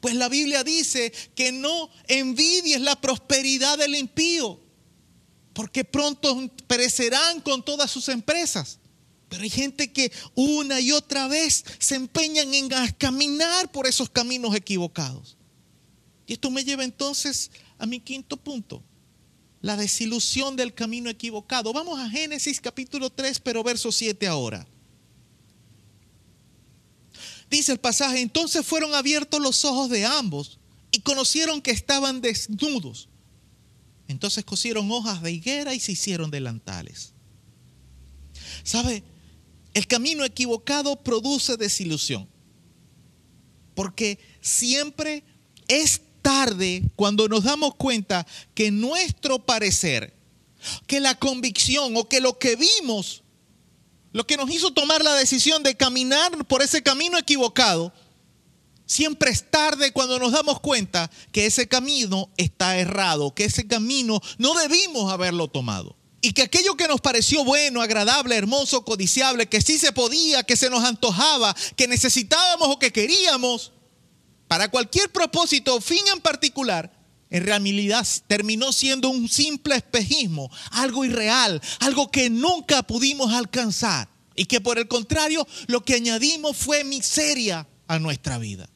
Pues 0.00 0.14
la 0.14 0.28
Biblia 0.28 0.62
dice 0.62 1.12
que 1.34 1.50
no 1.50 1.90
envidies 2.06 2.80
la 2.80 3.00
prosperidad 3.00 3.78
del 3.78 3.94
impío, 3.94 4.60
porque 5.54 5.82
pronto 5.84 6.50
perecerán 6.66 7.40
con 7.40 7.64
todas 7.64 7.90
sus 7.90 8.08
empresas. 8.10 8.78
Pero 9.34 9.42
hay 9.42 9.50
gente 9.50 9.92
que 9.92 10.12
una 10.36 10.80
y 10.80 10.92
otra 10.92 11.26
vez 11.26 11.64
se 11.80 11.96
empeñan 11.96 12.54
en 12.54 12.68
caminar 12.96 13.72
por 13.72 13.88
esos 13.88 14.08
caminos 14.08 14.54
equivocados. 14.54 15.36
Y 16.24 16.34
esto 16.34 16.52
me 16.52 16.62
lleva 16.62 16.84
entonces 16.84 17.50
a 17.76 17.84
mi 17.84 17.98
quinto 17.98 18.36
punto 18.36 18.80
la 19.60 19.76
desilusión 19.76 20.54
del 20.54 20.72
camino 20.72 21.10
equivocado. 21.10 21.72
Vamos 21.72 21.98
a 21.98 22.08
Génesis 22.08 22.60
capítulo 22.60 23.10
3, 23.10 23.40
pero 23.40 23.64
verso 23.64 23.90
7 23.90 24.24
ahora. 24.28 24.64
Dice 27.50 27.72
el 27.72 27.80
pasaje, 27.80 28.20
entonces 28.20 28.64
fueron 28.64 28.94
abiertos 28.94 29.40
los 29.40 29.64
ojos 29.64 29.90
de 29.90 30.06
ambos 30.06 30.60
y 30.92 31.00
conocieron 31.00 31.60
que 31.60 31.72
estaban 31.72 32.20
desnudos. 32.20 33.08
Entonces 34.06 34.44
cosieron 34.44 34.92
hojas 34.92 35.22
de 35.22 35.32
higuera 35.32 35.74
y 35.74 35.80
se 35.80 35.90
hicieron 35.90 36.30
delantales. 36.30 37.14
¿Sabe? 38.62 39.02
El 39.74 39.86
camino 39.86 40.24
equivocado 40.24 40.96
produce 40.96 41.56
desilusión. 41.56 42.28
Porque 43.74 44.18
siempre 44.40 45.24
es 45.68 46.00
tarde 46.22 46.84
cuando 46.96 47.28
nos 47.28 47.44
damos 47.44 47.74
cuenta 47.74 48.26
que 48.54 48.70
nuestro 48.70 49.44
parecer, 49.44 50.14
que 50.86 51.00
la 51.00 51.18
convicción 51.18 51.96
o 51.96 52.08
que 52.08 52.20
lo 52.20 52.38
que 52.38 52.56
vimos, 52.56 53.24
lo 54.12 54.26
que 54.26 54.36
nos 54.36 54.48
hizo 54.50 54.72
tomar 54.72 55.02
la 55.02 55.14
decisión 55.14 55.62
de 55.62 55.76
caminar 55.76 56.46
por 56.46 56.62
ese 56.62 56.82
camino 56.82 57.18
equivocado, 57.18 57.92
siempre 58.86 59.30
es 59.30 59.50
tarde 59.50 59.92
cuando 59.92 60.18
nos 60.18 60.32
damos 60.32 60.60
cuenta 60.60 61.10
que 61.32 61.46
ese 61.46 61.66
camino 61.66 62.30
está 62.36 62.78
errado, 62.78 63.34
que 63.34 63.44
ese 63.44 63.66
camino 63.66 64.20
no 64.38 64.54
debimos 64.54 65.12
haberlo 65.12 65.48
tomado. 65.48 65.96
Y 66.24 66.32
que 66.32 66.40
aquello 66.40 66.74
que 66.74 66.88
nos 66.88 67.02
pareció 67.02 67.44
bueno, 67.44 67.82
agradable, 67.82 68.34
hermoso, 68.34 68.82
codiciable, 68.82 69.46
que 69.46 69.60
sí 69.60 69.78
se 69.78 69.92
podía, 69.92 70.42
que 70.42 70.56
se 70.56 70.70
nos 70.70 70.82
antojaba, 70.82 71.54
que 71.76 71.86
necesitábamos 71.86 72.68
o 72.68 72.78
que 72.78 72.90
queríamos, 72.90 73.72
para 74.48 74.70
cualquier 74.70 75.12
propósito 75.12 75.74
o 75.74 75.82
fin 75.82 76.02
en 76.14 76.22
particular, 76.22 76.98
en 77.28 77.44
realidad 77.44 78.06
terminó 78.26 78.72
siendo 78.72 79.10
un 79.10 79.28
simple 79.28 79.76
espejismo, 79.76 80.50
algo 80.70 81.04
irreal, 81.04 81.60
algo 81.80 82.10
que 82.10 82.30
nunca 82.30 82.82
pudimos 82.82 83.30
alcanzar. 83.34 84.08
Y 84.34 84.46
que 84.46 84.62
por 84.62 84.78
el 84.78 84.88
contrario, 84.88 85.46
lo 85.66 85.84
que 85.84 85.92
añadimos 85.92 86.56
fue 86.56 86.84
miseria 86.84 87.68
a 87.86 87.98
nuestra 87.98 88.38
vida. 88.38 88.66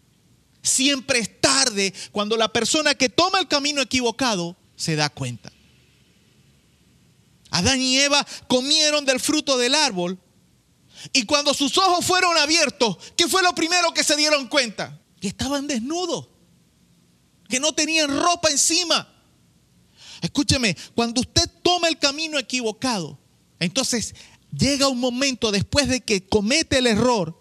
Siempre 0.62 1.20
es 1.20 1.40
tarde 1.40 1.94
cuando 2.12 2.36
la 2.36 2.52
persona 2.52 2.94
que 2.94 3.08
toma 3.08 3.40
el 3.40 3.48
camino 3.48 3.80
equivocado 3.80 4.54
se 4.76 4.96
da 4.96 5.08
cuenta. 5.08 5.50
Adán 7.50 7.80
y 7.80 7.98
Eva 7.98 8.26
comieron 8.46 9.04
del 9.04 9.20
fruto 9.20 9.56
del 9.58 9.74
árbol 9.74 10.18
y 11.12 11.24
cuando 11.24 11.54
sus 11.54 11.78
ojos 11.78 12.04
fueron 12.04 12.36
abiertos, 12.36 12.96
¿qué 13.16 13.28
fue 13.28 13.42
lo 13.42 13.54
primero 13.54 13.92
que 13.94 14.04
se 14.04 14.16
dieron 14.16 14.48
cuenta? 14.48 14.98
que 15.20 15.28
estaban 15.28 15.66
desnudos, 15.66 16.28
que 17.48 17.60
no 17.60 17.72
tenían 17.72 18.08
ropa 18.08 18.50
encima. 18.50 19.08
Escúcheme, 20.20 20.76
cuando 20.94 21.20
usted 21.20 21.48
toma 21.62 21.88
el 21.88 21.98
camino 21.98 22.38
equivocado, 22.38 23.18
entonces 23.60 24.14
llega 24.56 24.88
un 24.88 25.00
momento 25.00 25.50
después 25.50 25.88
de 25.88 26.00
que 26.00 26.26
comete 26.26 26.78
el 26.78 26.86
error, 26.86 27.40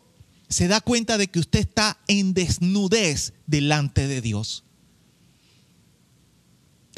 se 0.49 0.67
da 0.67 0.81
cuenta 0.81 1.17
de 1.17 1.27
que 1.27 1.39
usted 1.39 1.59
está 1.59 1.99
en 2.07 2.33
desnudez 2.33 3.33
delante 3.45 4.07
de 4.07 4.21
Dios. 4.21 4.63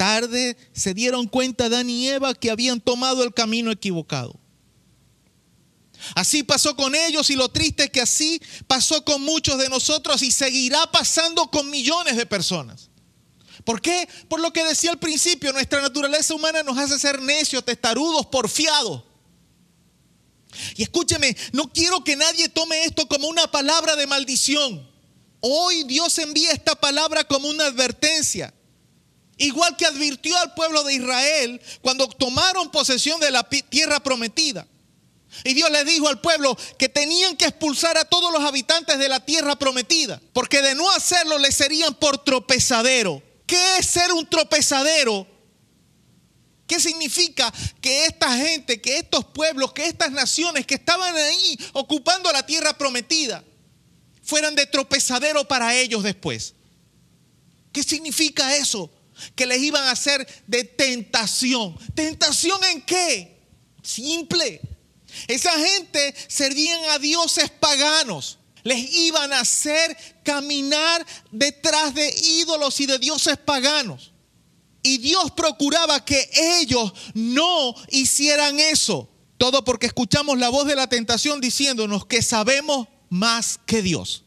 Tarde 0.00 0.56
se 0.72 0.94
dieron 0.94 1.26
cuenta 1.26 1.68
Dan 1.68 1.90
y 1.90 2.08
Eva 2.08 2.32
que 2.32 2.50
habían 2.50 2.80
tomado 2.80 3.22
el 3.22 3.34
camino 3.34 3.70
equivocado. 3.70 4.40
Así 6.14 6.42
pasó 6.42 6.74
con 6.74 6.94
ellos 6.94 7.28
y 7.28 7.36
lo 7.36 7.50
triste 7.50 7.84
es 7.84 7.90
que 7.90 8.00
así 8.00 8.40
pasó 8.66 9.04
con 9.04 9.20
muchos 9.20 9.58
de 9.58 9.68
nosotros 9.68 10.22
y 10.22 10.30
seguirá 10.30 10.90
pasando 10.90 11.50
con 11.50 11.68
millones 11.68 12.16
de 12.16 12.24
personas. 12.24 12.88
¿Por 13.62 13.82
qué? 13.82 14.08
Por 14.26 14.40
lo 14.40 14.54
que 14.54 14.64
decía 14.64 14.90
al 14.90 14.98
principio, 14.98 15.52
nuestra 15.52 15.82
naturaleza 15.82 16.34
humana 16.34 16.62
nos 16.62 16.78
hace 16.78 16.98
ser 16.98 17.20
necios, 17.20 17.62
testarudos, 17.62 18.24
porfiados. 18.24 19.02
Y 20.76 20.82
escúcheme, 20.82 21.36
no 21.52 21.70
quiero 21.70 22.02
que 22.02 22.16
nadie 22.16 22.48
tome 22.48 22.84
esto 22.84 23.06
como 23.06 23.28
una 23.28 23.50
palabra 23.50 23.96
de 23.96 24.06
maldición. 24.06 24.90
Hoy 25.40 25.84
Dios 25.84 26.16
envía 26.16 26.52
esta 26.52 26.74
palabra 26.74 27.24
como 27.24 27.50
una 27.50 27.66
advertencia. 27.66 28.54
Igual 29.40 29.74
que 29.74 29.86
advirtió 29.86 30.36
al 30.36 30.52
pueblo 30.52 30.84
de 30.84 30.92
Israel 30.92 31.62
cuando 31.80 32.06
tomaron 32.08 32.70
posesión 32.70 33.18
de 33.20 33.30
la 33.30 33.42
tierra 33.48 33.98
prometida. 33.98 34.68
Y 35.44 35.54
Dios 35.54 35.70
le 35.70 35.82
dijo 35.86 36.08
al 36.08 36.20
pueblo 36.20 36.54
que 36.78 36.90
tenían 36.90 37.38
que 37.38 37.46
expulsar 37.46 37.96
a 37.96 38.04
todos 38.04 38.30
los 38.34 38.42
habitantes 38.42 38.98
de 38.98 39.08
la 39.08 39.24
tierra 39.24 39.56
prometida, 39.56 40.20
porque 40.34 40.60
de 40.60 40.74
no 40.74 40.90
hacerlo 40.90 41.38
les 41.38 41.54
serían 41.54 41.94
por 41.94 42.22
tropezadero. 42.22 43.22
¿Qué 43.46 43.78
es 43.78 43.86
ser 43.86 44.12
un 44.12 44.28
tropezadero? 44.28 45.26
¿Qué 46.66 46.78
significa 46.78 47.50
que 47.80 48.04
esta 48.04 48.36
gente, 48.36 48.82
que 48.82 48.98
estos 48.98 49.24
pueblos, 49.24 49.72
que 49.72 49.86
estas 49.86 50.12
naciones 50.12 50.66
que 50.66 50.74
estaban 50.74 51.16
ahí 51.16 51.58
ocupando 51.72 52.30
la 52.30 52.44
tierra 52.44 52.76
prometida, 52.76 53.42
fueran 54.22 54.54
de 54.54 54.66
tropezadero 54.66 55.48
para 55.48 55.74
ellos 55.74 56.02
después? 56.02 56.52
¿Qué 57.72 57.82
significa 57.82 58.54
eso? 58.54 58.90
Que 59.34 59.46
les 59.46 59.60
iban 59.62 59.84
a 59.84 59.92
hacer 59.92 60.26
de 60.46 60.64
tentación. 60.64 61.76
¿Tentación 61.94 62.62
en 62.64 62.82
qué? 62.82 63.40
Simple 63.82 64.60
esa 65.28 65.52
gente 65.52 66.14
servían 66.28 66.80
a 66.90 66.98
dioses 66.98 67.50
paganos. 67.50 68.38
Les 68.62 68.92
iban 68.94 69.32
a 69.32 69.40
hacer 69.40 69.96
caminar 70.22 71.06
detrás 71.30 71.94
de 71.94 72.14
ídolos 72.40 72.78
y 72.80 72.86
de 72.86 72.98
dioses 72.98 73.38
paganos. 73.38 74.12
Y 74.82 74.98
Dios 74.98 75.30
procuraba 75.32 76.04
que 76.04 76.30
ellos 76.60 76.92
no 77.14 77.74
hicieran 77.88 78.60
eso. 78.60 79.08
Todo 79.38 79.64
porque 79.64 79.86
escuchamos 79.86 80.38
la 80.38 80.50
voz 80.50 80.66
de 80.66 80.76
la 80.76 80.88
tentación 80.88 81.40
diciéndonos 81.40 82.04
que 82.04 82.22
sabemos 82.22 82.88
más 83.08 83.58
que 83.66 83.82
Dios. 83.82 84.24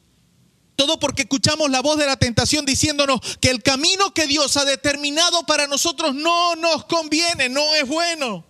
Todo 0.76 1.00
porque 1.00 1.24
escuchamos 1.24 1.70
la 1.70 1.82
voz 1.82 1.98
de 1.98 2.06
la 2.06 2.18
tentación 2.18 2.66
diciéndonos 2.66 3.20
que 3.40 3.50
el 3.50 3.62
camino 3.62 4.14
que 4.14 4.28
Dios 4.28 4.58
ha 4.58 4.66
determinado 4.66 5.44
para 5.46 5.68
nosotros 5.68 6.16
no 6.16 6.56
nos 6.56 6.86
conviene, 6.86 7.50
no 7.50 7.76
es 7.76 7.88
bueno. 7.88 8.44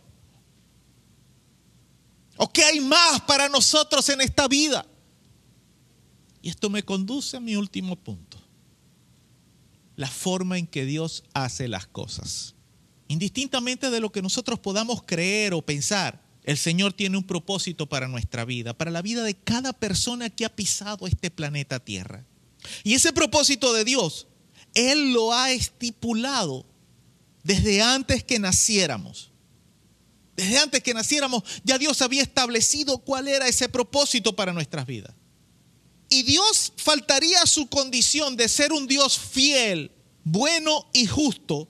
¿O 2.38 2.52
qué 2.52 2.64
hay 2.64 2.80
más 2.80 3.22
para 3.22 3.50
nosotros 3.50 4.08
en 4.10 4.22
esta 4.22 4.48
vida? 4.48 4.86
Y 6.42 6.50
esto 6.50 6.70
me 6.70 6.84
conduce 6.84 7.38
a 7.38 7.40
mi 7.40 7.56
último 7.56 7.96
punto. 7.96 8.38
La 9.96 10.10
forma 10.10 10.58
en 10.58 10.66
que 10.66 10.86
Dios 10.86 11.24
hace 11.34 11.68
las 11.68 11.88
cosas. 11.88 12.56
Indistintamente 13.08 13.90
de 13.90 14.00
lo 14.00 14.12
que 14.12 14.22
nosotros 14.22 14.60
podamos 14.60 15.04
creer 15.04 15.54
o 15.54 15.62
pensar, 15.62 16.23
el 16.44 16.58
Señor 16.58 16.94
tiene 16.94 17.18
un 17.18 17.24
propósito 17.24 17.88
para 17.88 18.08
nuestra 18.08 18.46
vida, 18.46 18.74
para 18.74 18.92
la 18.92 19.02
vida 19.02 19.24
de 19.24 19.36
cada 19.36 19.74
persona 19.74 20.30
que 20.30 20.46
ha 20.46 20.56
pisado 20.56 21.08
este 21.08 21.32
planeta 21.32 21.80
Tierra. 21.80 22.26
Y 22.84 22.94
ese 22.94 23.14
propósito 23.14 23.74
de 23.74 23.86
Dios, 23.86 24.28
Él 24.74 25.14
lo 25.14 25.34
ha 25.34 25.52
estipulado 25.52 26.66
desde 27.44 27.82
antes 27.82 28.24
que 28.24 28.40
naciéramos. 28.40 29.32
Desde 30.36 30.58
antes 30.58 30.82
que 30.82 30.94
naciéramos, 30.94 31.44
ya 31.64 31.78
Dios 31.78 32.02
había 32.02 32.24
establecido 32.24 32.98
cuál 32.98 33.28
era 33.28 33.48
ese 33.48 33.70
propósito 33.70 34.36
para 34.36 34.52
nuestras 34.52 34.86
vidas. 34.86 35.14
Y 36.10 36.24
Dios 36.24 36.74
faltaría 36.76 37.42
a 37.42 37.48
su 37.48 37.68
condición 37.68 38.36
de 38.36 38.50
ser 38.50 38.74
un 38.74 38.88
Dios 38.88 39.18
fiel, 39.18 39.92
bueno 40.24 40.90
y 40.94 41.06
justo, 41.06 41.70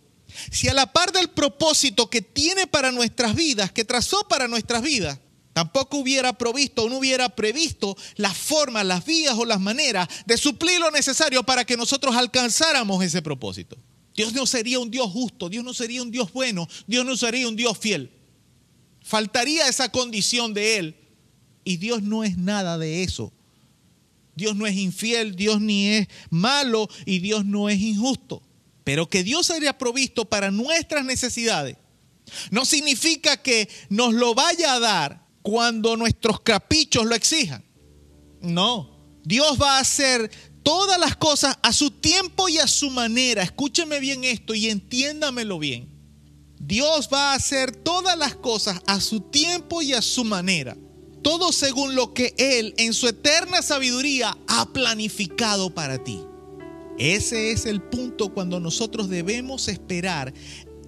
si 0.51 0.67
a 0.67 0.73
la 0.73 0.91
par 0.91 1.11
del 1.11 1.29
propósito 1.29 2.09
que 2.09 2.21
tiene 2.21 2.67
para 2.67 2.91
nuestras 2.91 3.35
vidas, 3.35 3.71
que 3.71 3.85
trazó 3.85 4.27
para 4.27 4.47
nuestras 4.47 4.81
vidas, 4.81 5.19
tampoco 5.53 5.97
hubiera 5.97 6.33
provisto 6.33 6.83
o 6.83 6.89
no 6.89 6.97
hubiera 6.97 7.29
previsto 7.29 7.95
las 8.15 8.37
formas, 8.37 8.85
las 8.85 9.05
vías 9.05 9.35
o 9.37 9.45
las 9.45 9.59
maneras 9.59 10.07
de 10.25 10.37
suplir 10.37 10.79
lo 10.79 10.91
necesario 10.91 11.43
para 11.43 11.65
que 11.65 11.77
nosotros 11.77 12.15
alcanzáramos 12.15 13.03
ese 13.03 13.21
propósito. 13.21 13.77
Dios 14.15 14.33
no 14.33 14.45
sería 14.45 14.79
un 14.79 14.91
Dios 14.91 15.09
justo, 15.11 15.49
Dios 15.49 15.63
no 15.63 15.73
sería 15.73 16.01
un 16.01 16.11
Dios 16.11 16.31
bueno, 16.33 16.67
Dios 16.85 17.05
no 17.05 17.17
sería 17.17 17.47
un 17.47 17.55
Dios 17.55 17.77
fiel. 17.77 18.11
Faltaría 19.03 19.67
esa 19.67 19.89
condición 19.89 20.53
de 20.53 20.77
Él. 20.77 20.95
Y 21.65 21.77
Dios 21.77 22.03
no 22.03 22.23
es 22.23 22.37
nada 22.37 22.77
de 22.77 23.03
eso. 23.03 23.31
Dios 24.35 24.55
no 24.55 24.65
es 24.65 24.75
infiel, 24.75 25.35
Dios 25.35 25.61
ni 25.61 25.89
es 25.89 26.07
malo 26.29 26.89
y 27.05 27.19
Dios 27.19 27.45
no 27.45 27.69
es 27.69 27.79
injusto. 27.79 28.41
Pero 28.83 29.09
que 29.09 29.23
Dios 29.23 29.49
haya 29.49 29.77
provisto 29.77 30.25
para 30.25 30.51
nuestras 30.51 31.05
necesidades 31.05 31.77
no 32.51 32.65
significa 32.65 33.37
que 33.37 33.69
nos 33.89 34.13
lo 34.13 34.33
vaya 34.33 34.73
a 34.73 34.79
dar 34.79 35.27
cuando 35.41 35.97
nuestros 35.97 36.41
caprichos 36.41 37.05
lo 37.05 37.15
exijan. 37.15 37.63
No, 38.41 38.97
Dios 39.23 39.61
va 39.61 39.77
a 39.77 39.81
hacer 39.81 40.31
todas 40.63 40.99
las 40.99 41.15
cosas 41.15 41.57
a 41.61 41.73
su 41.73 41.91
tiempo 41.91 42.49
y 42.49 42.57
a 42.59 42.67
su 42.67 42.89
manera. 42.89 43.43
Escúcheme 43.43 43.99
bien 43.99 44.23
esto 44.23 44.53
y 44.53 44.69
entiéndamelo 44.69 45.59
bien. 45.59 45.89
Dios 46.59 47.09
va 47.13 47.31
a 47.31 47.35
hacer 47.35 47.75
todas 47.75 48.17
las 48.17 48.35
cosas 48.35 48.79
a 48.87 49.01
su 49.01 49.19
tiempo 49.19 49.81
y 49.81 49.93
a 49.93 50.01
su 50.01 50.23
manera. 50.23 50.77
Todo 51.21 51.51
según 51.51 51.95
lo 51.95 52.13
que 52.13 52.33
Él 52.37 52.73
en 52.77 52.93
su 52.93 53.07
eterna 53.07 53.61
sabiduría 53.61 54.37
ha 54.47 54.71
planificado 54.71 55.73
para 55.73 56.03
ti. 56.03 56.21
Ese 56.97 57.51
es 57.51 57.65
el 57.65 57.81
punto 57.81 58.33
cuando 58.33 58.59
nosotros 58.59 59.09
debemos 59.09 59.67
esperar 59.67 60.33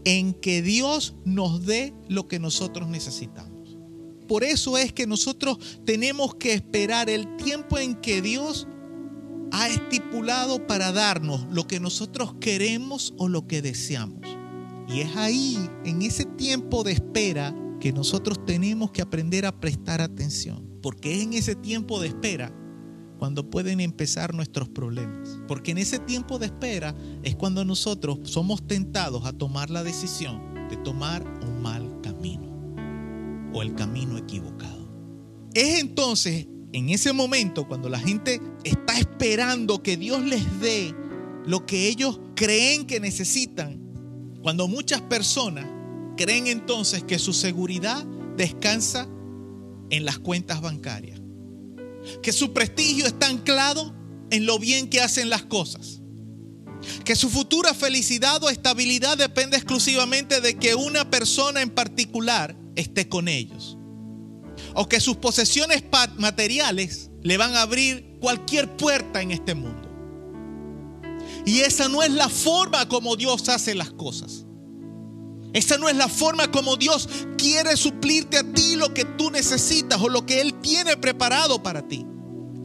en 0.04 0.34
que 0.34 0.62
Dios 0.62 1.16
nos 1.26 1.66
dé 1.66 1.94
lo 2.08 2.28
que 2.28 2.40
nosotros 2.40 2.88
necesitamos. 2.88 3.78
Por 4.28 4.44
eso 4.44 4.78
es 4.78 4.94
que 4.94 5.08
nosotros 5.08 5.80
tenemos 5.86 6.36
que 6.36 6.54
esperar 6.54 7.10
el 7.10 7.36
tiempo 7.38 7.78
en 7.78 7.96
que 7.96 8.22
Dios 8.22 8.68
ha 9.52 9.68
estipulado 9.70 10.66
para 10.68 10.92
darnos 10.92 11.46
lo 11.52 11.68
que 11.68 11.80
nosotros 11.80 12.36
queremos 12.40 13.14
o 13.18 13.28
lo 13.28 13.48
que 13.48 13.62
deseamos. 13.62 14.22
Y 14.88 15.02
es 15.02 15.16
ahí, 15.16 15.58
en 15.84 16.02
ese 16.02 16.26
tiempo 16.26 16.84
de 16.84 16.94
espera, 16.94 17.56
que 17.80 17.92
nosotros 17.92 18.46
tenemos 18.46 18.92
que 18.92 19.02
aprender 19.02 19.46
a 19.46 19.60
prestar 19.60 20.02
atención. 20.02 20.80
Porque 20.82 21.16
es 21.16 21.24
en 21.24 21.34
ese 21.34 21.56
tiempo 21.56 22.00
de 22.00 22.10
espera 22.10 22.52
cuando 23.18 23.50
pueden 23.50 23.80
empezar 23.80 24.34
nuestros 24.34 24.70
problemas. 24.70 25.40
Porque 25.48 25.72
en 25.72 25.78
ese 25.78 26.00
tiempo 26.00 26.40
de 26.40 26.48
espera 26.48 26.96
es 27.24 27.36
cuando 27.36 27.66
nosotros 27.66 28.20
somos 28.24 28.66
tentados 28.68 29.26
a 29.26 29.34
tomar 29.34 29.70
la 29.70 29.84
decisión 29.84 30.42
de 30.70 30.78
tomar 30.78 31.24
un 31.44 31.62
mal 31.62 32.02
camino 32.02 32.52
o 33.54 33.62
el 33.62 33.76
camino 33.76 34.18
equivocado. 34.18 34.90
Es 35.54 35.80
entonces 35.80 36.48
en 36.74 36.90
ese 36.90 37.14
momento 37.14 37.68
cuando 37.68 37.88
la 37.88 38.00
gente 38.00 38.42
está 38.64 38.98
esperando 38.98 39.82
que 39.82 39.96
Dios 39.96 40.24
les 40.24 40.60
dé 40.60 40.94
lo 41.46 41.66
que 41.66 41.88
ellos 41.88 42.20
creen 42.36 42.86
que 42.86 43.00
necesitan 43.00 43.80
cuando 44.42 44.68
muchas 44.68 45.02
personas 45.02 45.66
creen 46.18 46.48
entonces 46.48 47.04
que 47.04 47.20
su 47.20 47.34
seguridad 47.34 48.04
descansa 48.36 49.08
en 49.90 50.06
las 50.06 50.20
cuentas 50.20 50.62
bancarias, 50.62 51.22
que 52.22 52.32
su 52.32 52.54
prestigio 52.54 53.06
está 53.06 53.28
anclado 53.28 53.96
en 54.30 54.46
lo 54.46 54.60
bien 54.60 54.90
que 54.90 55.02
hacen 55.02 55.30
las 55.30 55.44
cosas, 55.44 56.02
que 57.04 57.16
su 57.16 57.30
futura 57.30 57.74
felicidad 57.74 58.44
o 58.44 58.50
estabilidad 58.50 59.18
depende 59.18 59.58
exclusivamente 59.58 60.42
de 60.42 60.58
que 60.58 60.76
una 60.76 61.10
persona 61.10 61.62
en 61.62 61.70
particular 61.70 62.58
esté 62.76 63.08
con 63.08 63.28
ellos, 63.28 63.78
o 64.74 64.88
que 64.88 65.00
sus 65.00 65.18
posesiones 65.18 65.84
materiales 66.18 67.10
le 67.24 67.38
van 67.38 67.56
a 67.56 67.62
abrir 67.62 68.18
cualquier 68.20 68.76
puerta 68.78 69.22
en 69.22 69.32
este 69.32 69.56
mundo. 69.56 69.92
Y 71.46 71.60
esa 71.60 71.88
no 71.90 72.02
es 72.02 72.12
la 72.12 72.30
forma 72.30 72.88
como 72.90 73.16
Dios 73.16 73.50
hace 73.50 73.76
las 73.76 73.92
cosas. 73.92 74.45
Esa 75.56 75.78
no 75.78 75.88
es 75.88 75.96
la 75.96 76.10
forma 76.10 76.52
como 76.52 76.76
Dios 76.76 77.08
quiere 77.38 77.78
suplirte 77.78 78.38
a 78.38 78.44
ti 78.44 78.76
lo 78.76 78.94
que 78.94 79.06
tú 79.06 79.32
necesitas 79.32 80.02
o 80.02 80.10
lo 80.10 80.26
que 80.26 80.42
Él 80.42 80.54
tiene 80.56 80.98
preparado 80.98 81.64
para 81.64 81.88
ti. 81.88 82.06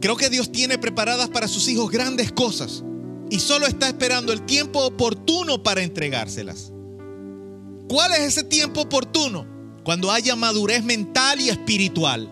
Creo 0.01 0.17
que 0.17 0.29
Dios 0.29 0.51
tiene 0.51 0.77
preparadas 0.77 1.29
para 1.29 1.47
sus 1.47 1.69
hijos 1.69 1.89
grandes 1.89 2.33
cosas 2.33 2.83
y 3.29 3.39
solo 3.39 3.65
está 3.65 3.87
esperando 3.87 4.33
el 4.33 4.45
tiempo 4.45 4.81
oportuno 4.85 5.63
para 5.63 5.81
entregárselas. 5.83 6.73
¿Cuál 7.87 8.11
es 8.11 8.19
ese 8.19 8.43
tiempo 8.43 8.81
oportuno? 8.81 9.47
Cuando 9.85 10.11
haya 10.11 10.35
madurez 10.35 10.83
mental 10.83 11.39
y 11.39 11.47
espiritual. 11.47 12.29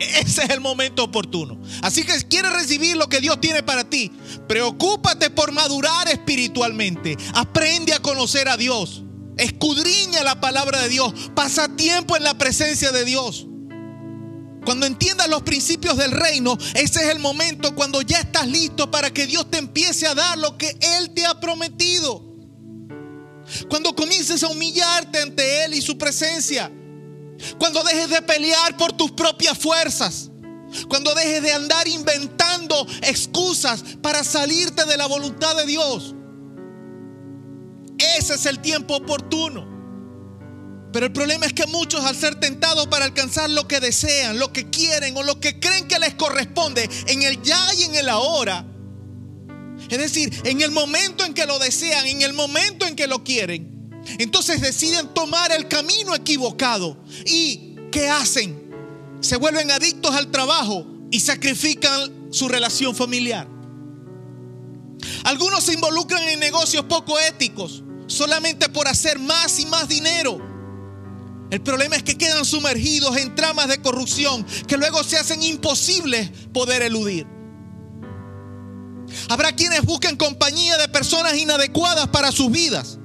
Ese 0.00 0.42
es 0.42 0.50
el 0.50 0.60
momento 0.60 1.04
oportuno. 1.04 1.60
Así 1.80 2.02
que 2.02 2.18
si 2.18 2.24
quieres 2.24 2.52
recibir 2.52 2.96
lo 2.96 3.08
que 3.08 3.20
Dios 3.20 3.40
tiene 3.40 3.62
para 3.62 3.88
ti, 3.88 4.10
preocúpate 4.48 5.30
por 5.30 5.52
madurar 5.52 6.08
espiritualmente. 6.08 7.16
Aprende 7.34 7.94
a 7.94 8.00
conocer 8.00 8.48
a 8.48 8.56
Dios. 8.56 9.04
Escudriña 9.36 10.22
la 10.22 10.40
palabra 10.40 10.80
de 10.82 10.88
Dios. 10.88 11.12
Pasa 11.34 11.68
tiempo 11.76 12.16
en 12.16 12.24
la 12.24 12.36
presencia 12.36 12.92
de 12.92 13.04
Dios. 13.04 13.46
Cuando 14.64 14.86
entiendas 14.86 15.28
los 15.28 15.42
principios 15.42 15.96
del 15.96 16.12
reino, 16.12 16.56
ese 16.74 17.04
es 17.04 17.08
el 17.08 17.18
momento 17.18 17.74
cuando 17.74 18.00
ya 18.02 18.18
estás 18.18 18.46
listo 18.46 18.90
para 18.90 19.12
que 19.12 19.26
Dios 19.26 19.50
te 19.50 19.58
empiece 19.58 20.06
a 20.06 20.14
dar 20.14 20.38
lo 20.38 20.56
que 20.56 20.76
Él 20.98 21.10
te 21.14 21.26
ha 21.26 21.40
prometido. 21.40 22.22
Cuando 23.68 23.94
comiences 23.94 24.42
a 24.44 24.48
humillarte 24.48 25.20
ante 25.20 25.64
Él 25.64 25.74
y 25.74 25.82
su 25.82 25.98
presencia. 25.98 26.70
Cuando 27.58 27.82
dejes 27.82 28.10
de 28.10 28.22
pelear 28.22 28.76
por 28.76 28.92
tus 28.92 29.10
propias 29.10 29.58
fuerzas. 29.58 30.30
Cuando 30.88 31.12
dejes 31.14 31.42
de 31.42 31.52
andar 31.52 31.88
inventando 31.88 32.86
excusas 33.02 33.82
para 34.00 34.22
salirte 34.22 34.84
de 34.84 34.96
la 34.96 35.06
voluntad 35.06 35.56
de 35.56 35.66
Dios. 35.66 36.14
Ese 38.18 38.34
es 38.34 38.46
el 38.46 38.60
tiempo 38.60 38.96
oportuno. 38.96 39.72
Pero 40.92 41.06
el 41.06 41.12
problema 41.12 41.46
es 41.46 41.54
que 41.54 41.66
muchos 41.66 42.04
al 42.04 42.14
ser 42.14 42.38
tentados 42.38 42.86
para 42.88 43.06
alcanzar 43.06 43.48
lo 43.48 43.66
que 43.66 43.80
desean, 43.80 44.38
lo 44.38 44.52
que 44.52 44.68
quieren 44.68 45.16
o 45.16 45.22
lo 45.22 45.40
que 45.40 45.58
creen 45.58 45.88
que 45.88 45.98
les 45.98 46.14
corresponde 46.14 46.88
en 47.06 47.22
el 47.22 47.40
ya 47.42 47.58
y 47.78 47.84
en 47.84 47.94
el 47.94 48.08
ahora, 48.10 48.66
es 49.88 49.98
decir, 49.98 50.32
en 50.44 50.60
el 50.60 50.70
momento 50.70 51.24
en 51.24 51.32
que 51.32 51.46
lo 51.46 51.58
desean, 51.58 52.06
en 52.06 52.22
el 52.22 52.34
momento 52.34 52.86
en 52.86 52.94
que 52.94 53.06
lo 53.06 53.24
quieren, 53.24 53.90
entonces 54.18 54.60
deciden 54.60 55.14
tomar 55.14 55.50
el 55.52 55.66
camino 55.66 56.14
equivocado. 56.14 57.02
¿Y 57.24 57.76
qué 57.90 58.08
hacen? 58.08 58.70
Se 59.20 59.36
vuelven 59.36 59.70
adictos 59.70 60.14
al 60.14 60.30
trabajo 60.30 60.86
y 61.10 61.20
sacrifican 61.20 62.32
su 62.32 62.48
relación 62.48 62.94
familiar. 62.94 63.48
Algunos 65.24 65.64
se 65.64 65.74
involucran 65.74 66.22
en 66.24 66.38
negocios 66.40 66.84
poco 66.84 67.18
éticos 67.18 67.82
solamente 68.12 68.68
por 68.68 68.86
hacer 68.88 69.18
más 69.18 69.58
y 69.58 69.66
más 69.66 69.88
dinero. 69.88 70.38
El 71.50 71.60
problema 71.60 71.96
es 71.96 72.02
que 72.02 72.16
quedan 72.16 72.44
sumergidos 72.44 73.16
en 73.16 73.34
tramas 73.34 73.68
de 73.68 73.82
corrupción 73.82 74.46
que 74.66 74.76
luego 74.76 75.02
se 75.04 75.18
hacen 75.18 75.42
imposibles 75.42 76.30
poder 76.52 76.82
eludir. 76.82 77.26
Habrá 79.28 79.52
quienes 79.52 79.82
busquen 79.82 80.16
compañía 80.16 80.78
de 80.78 80.88
personas 80.88 81.36
inadecuadas 81.36 82.08
para 82.08 82.32
sus 82.32 82.50
vidas, 82.50 82.98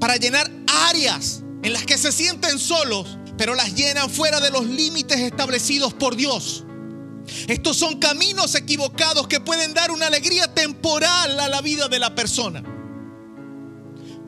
para 0.00 0.16
llenar 0.16 0.50
áreas 0.88 1.42
en 1.62 1.72
las 1.72 1.84
que 1.84 1.98
se 1.98 2.10
sienten 2.10 2.58
solos, 2.58 3.18
pero 3.36 3.54
las 3.54 3.74
llenan 3.74 4.08
fuera 4.08 4.40
de 4.40 4.50
los 4.50 4.66
límites 4.66 5.20
establecidos 5.20 5.92
por 5.92 6.16
Dios. 6.16 6.64
Estos 7.48 7.76
son 7.76 7.98
caminos 7.98 8.54
equivocados 8.54 9.28
que 9.28 9.40
pueden 9.40 9.74
dar 9.74 9.90
una 9.90 10.06
alegría 10.06 10.52
temporal 10.52 11.38
a 11.38 11.48
la 11.48 11.60
vida 11.60 11.88
de 11.88 11.98
la 11.98 12.14
persona. 12.14 12.62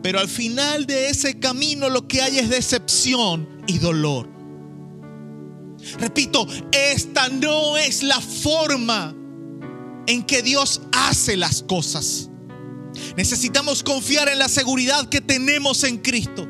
Pero 0.04 0.20
al 0.20 0.28
final 0.28 0.84
de 0.84 1.08
ese 1.08 1.40
camino 1.40 1.88
lo 1.88 2.06
que 2.06 2.20
hay 2.20 2.38
es 2.38 2.50
decepción 2.50 3.48
y 3.66 3.78
dolor. 3.78 4.28
Repito, 5.98 6.46
esta 6.72 7.30
no 7.30 7.78
es 7.78 8.02
la 8.02 8.20
forma 8.20 9.16
en 10.06 10.22
que 10.24 10.42
Dios 10.42 10.82
hace 10.92 11.38
las 11.38 11.62
cosas. 11.62 12.28
Necesitamos 13.16 13.82
confiar 13.82 14.28
en 14.28 14.40
la 14.40 14.50
seguridad 14.50 15.08
que 15.08 15.22
tenemos 15.22 15.84
en 15.84 15.96
Cristo. 15.96 16.46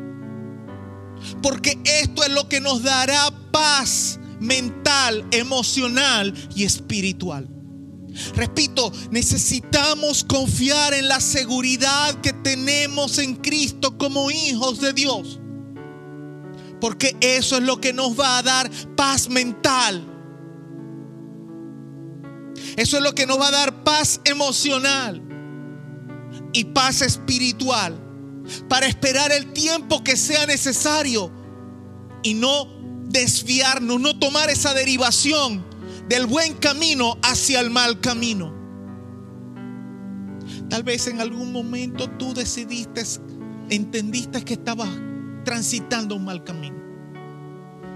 Porque 1.40 1.78
esto 1.84 2.24
es 2.24 2.30
lo 2.30 2.48
que 2.48 2.60
nos 2.60 2.82
dará 2.82 3.30
paz 3.52 4.18
mental, 4.40 5.24
emocional 5.30 6.34
y 6.56 6.64
espiritual. 6.64 7.53
Repito, 8.34 8.92
necesitamos 9.10 10.24
confiar 10.24 10.94
en 10.94 11.08
la 11.08 11.20
seguridad 11.20 12.20
que 12.20 12.32
tenemos 12.32 13.18
en 13.18 13.36
Cristo 13.36 13.98
como 13.98 14.30
hijos 14.30 14.80
de 14.80 14.92
Dios. 14.92 15.40
Porque 16.80 17.16
eso 17.20 17.56
es 17.56 17.62
lo 17.62 17.80
que 17.80 17.92
nos 17.92 18.18
va 18.18 18.38
a 18.38 18.42
dar 18.42 18.70
paz 18.96 19.28
mental. 19.28 20.06
Eso 22.76 22.96
es 22.98 23.02
lo 23.02 23.14
que 23.14 23.26
nos 23.26 23.40
va 23.40 23.48
a 23.48 23.52
dar 23.52 23.84
paz 23.84 24.20
emocional 24.24 25.22
y 26.52 26.64
paz 26.64 27.02
espiritual 27.02 28.00
para 28.68 28.86
esperar 28.86 29.32
el 29.32 29.52
tiempo 29.52 30.04
que 30.04 30.16
sea 30.16 30.46
necesario 30.46 31.32
y 32.22 32.34
no 32.34 32.66
desviarnos, 33.06 34.00
no 34.00 34.18
tomar 34.18 34.50
esa 34.50 34.74
derivación 34.74 35.73
del 36.08 36.26
buen 36.26 36.54
camino 36.54 37.18
hacia 37.22 37.60
el 37.60 37.70
mal 37.70 38.00
camino. 38.00 38.52
Tal 40.68 40.82
vez 40.82 41.06
en 41.06 41.20
algún 41.20 41.52
momento 41.52 42.08
tú 42.18 42.34
decidiste, 42.34 43.02
entendiste 43.70 44.44
que 44.44 44.54
estabas 44.54 44.88
transitando 45.44 46.16
un 46.16 46.24
mal 46.24 46.42
camino. 46.44 46.76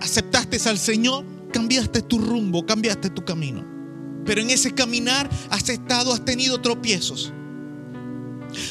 Aceptaste 0.01 0.59
al 0.68 0.78
Señor, 0.78 1.24
cambiaste 1.52 2.02
tu 2.02 2.18
rumbo, 2.18 2.64
cambiaste 2.64 3.10
tu 3.10 3.24
camino. 3.24 3.66
Pero 4.24 4.40
en 4.40 4.51
ese 4.51 4.74
caminar 4.74 5.28
has 5.51 5.68
estado, 5.68 6.12
has 6.12 6.24
tenido 6.24 6.60
tropiezos. 6.60 7.32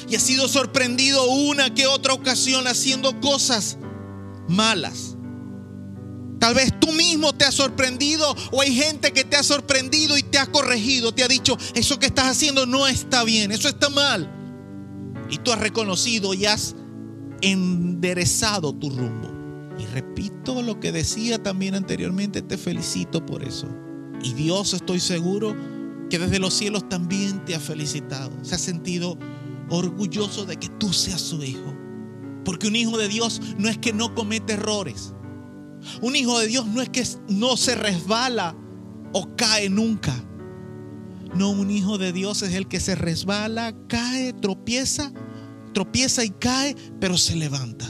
Y 0.09 0.15
has 0.15 0.23
sido 0.23 0.47
sorprendido 0.47 1.29
una 1.29 1.73
que 1.73 1.87
otra 1.87 2.13
ocasión 2.13 2.67
haciendo 2.67 3.19
cosas 3.19 3.77
malas. 4.47 5.16
Tal 6.39 6.53
vez 6.53 6.71
tú 6.79 6.91
mismo 6.91 7.33
te 7.33 7.45
has 7.45 7.55
sorprendido 7.55 8.35
o 8.51 8.61
hay 8.61 8.73
gente 8.73 9.11
que 9.11 9.23
te 9.23 9.37
ha 9.37 9.43
sorprendido 9.43 10.17
y 10.17 10.23
te 10.23 10.37
ha 10.37 10.45
corregido, 10.45 11.11
te 11.13 11.23
ha 11.23 11.27
dicho, 11.27 11.57
eso 11.73 11.97
que 11.99 12.05
estás 12.05 12.27
haciendo 12.27 12.65
no 12.65 12.87
está 12.87 13.23
bien, 13.23 13.51
eso 13.51 13.67
está 13.67 13.89
mal. 13.89 14.31
Y 15.29 15.37
tú 15.37 15.51
has 15.51 15.59
reconocido 15.59 16.33
y 16.33 16.45
has 16.45 16.75
enderezado 17.41 18.73
tu 18.73 18.89
rumbo. 18.89 19.29
Y 19.79 19.85
repito 19.87 20.61
lo 20.61 20.79
que 20.79 20.91
decía 20.91 21.41
también 21.41 21.75
anteriormente, 21.75 22.41
te 22.41 22.57
felicito 22.57 23.25
por 23.25 23.43
eso. 23.43 23.67
Y 24.23 24.33
Dios 24.33 24.73
estoy 24.73 24.99
seguro 24.99 25.55
que 26.09 26.19
desde 26.19 26.39
los 26.39 26.53
cielos 26.53 26.87
también 26.89 27.43
te 27.45 27.55
ha 27.55 27.59
felicitado. 27.59 28.31
Se 28.43 28.55
ha 28.55 28.59
sentido 28.59 29.17
orgulloso 29.69 30.45
de 30.45 30.57
que 30.57 30.69
tú 30.69 30.93
seas 30.93 31.21
su 31.21 31.43
hijo. 31.43 31.75
Porque 32.45 32.67
un 32.67 32.75
hijo 32.75 32.97
de 32.97 33.07
Dios 33.07 33.41
no 33.57 33.69
es 33.69 33.77
que 33.77 33.93
no 33.93 34.15
comete 34.15 34.53
errores. 34.53 35.13
Un 36.01 36.15
hijo 36.15 36.39
de 36.39 36.47
Dios 36.47 36.65
no 36.65 36.81
es 36.81 36.89
que 36.89 37.05
no 37.27 37.57
se 37.57 37.75
resbala 37.75 38.55
o 39.13 39.35
cae 39.35 39.69
nunca. 39.69 40.13
No, 41.35 41.51
un 41.51 41.69
hijo 41.71 41.97
de 41.97 42.13
Dios 42.13 42.41
es 42.41 42.53
el 42.53 42.67
que 42.67 42.79
se 42.79 42.95
resbala, 42.95 43.75
cae, 43.87 44.33
tropieza, 44.33 45.11
tropieza 45.73 46.23
y 46.23 46.29
cae, 46.29 46.75
pero 46.99 47.17
se 47.17 47.35
levanta. 47.35 47.85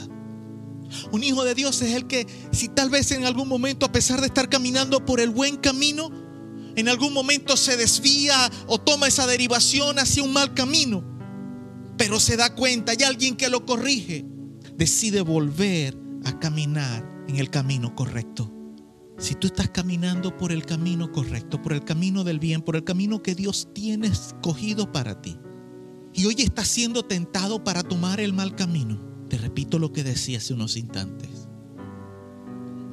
Un 1.12 1.24
hijo 1.24 1.44
de 1.44 1.56
Dios 1.56 1.82
es 1.82 1.94
el 1.94 2.08
que 2.08 2.28
si 2.52 2.70
tal 2.70 2.90
vez 2.90 3.12
en 3.12 3.26
algún 3.26 3.48
momento, 3.48 3.86
a 3.86 3.92
pesar 3.92 4.22
de 4.22 4.28
estar 4.28 4.50
caminando 4.50 5.06
por 5.06 5.20
el 5.20 5.30
buen 5.30 5.58
camino, 5.58 6.10
en 6.76 6.90
algún 6.90 7.14
momento 7.14 7.58
se 7.58 7.76
desvía 7.76 8.50
o 8.68 8.80
toma 8.80 9.08
esa 9.08 9.28
derivación 9.28 10.00
hacia 10.00 10.24
un 10.24 10.34
mal 10.34 10.54
camino, 10.54 11.04
pero 11.98 12.20
se 12.20 12.38
da 12.38 12.54
cuenta, 12.54 12.92
hay 12.92 13.04
alguien 13.04 13.36
que 13.36 13.50
lo 13.50 13.66
corrige, 13.66 14.26
decide 14.76 15.22
volver 15.22 15.98
a 16.24 16.40
caminar 16.40 17.17
en 17.28 17.38
el 17.38 17.50
camino 17.50 17.96
correcto. 17.96 18.52
Si 19.18 19.34
tú 19.36 19.48
estás 19.48 19.70
caminando 19.70 20.38
por 20.38 20.52
el 20.52 20.66
camino 20.66 21.12
correcto, 21.12 21.62
por 21.62 21.74
el 21.74 21.84
camino 21.84 22.24
del 22.24 22.40
bien, 22.40 22.62
por 22.62 22.76
el 22.76 22.84
camino 22.84 23.24
que 23.24 23.36
Dios 23.36 23.70
tiene 23.74 24.08
escogido 24.08 24.92
para 24.92 25.22
ti, 25.22 25.38
y 26.14 26.26
hoy 26.26 26.36
estás 26.38 26.68
siendo 26.68 27.04
tentado 27.04 27.64
para 27.64 27.84
tomar 27.84 28.20
el 28.20 28.34
mal 28.34 28.56
camino, 28.56 29.00
te 29.30 29.38
repito 29.38 29.80
lo 29.80 29.92
que 29.92 30.04
decía 30.04 30.38
hace 30.38 30.54
unos 30.54 30.78
instantes. 30.78 31.48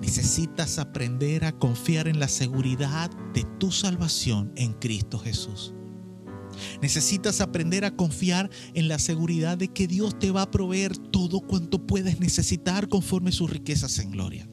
Necesitas 0.01 0.79
aprender 0.79 1.45
a 1.45 1.53
confiar 1.53 2.09
en 2.09 2.21
la 2.21 2.29
seguridad 2.29 3.11
de 3.33 3.45
tu 3.59 3.71
salvación 3.71 4.53
en 4.57 4.75
Cristo 4.75 5.19
Jesús. 5.19 5.75
Necesitas 6.81 7.41
aprender 7.41 7.85
a 7.85 7.97
confiar 7.97 8.51
en 8.75 8.89
la 8.89 8.99
seguridad 8.99 9.59
de 9.59 9.69
que 9.69 9.87
Dios 9.87 10.19
te 10.19 10.31
va 10.31 10.43
a 10.43 10.51
proveer 10.51 10.97
todo 10.97 11.41
cuanto 11.41 11.87
puedes 11.87 12.21
necesitar 12.21 12.89
conforme 12.89 13.33
sus 13.33 13.51
riquezas 13.51 13.99
en 13.99 14.11
gloria. 14.11 14.49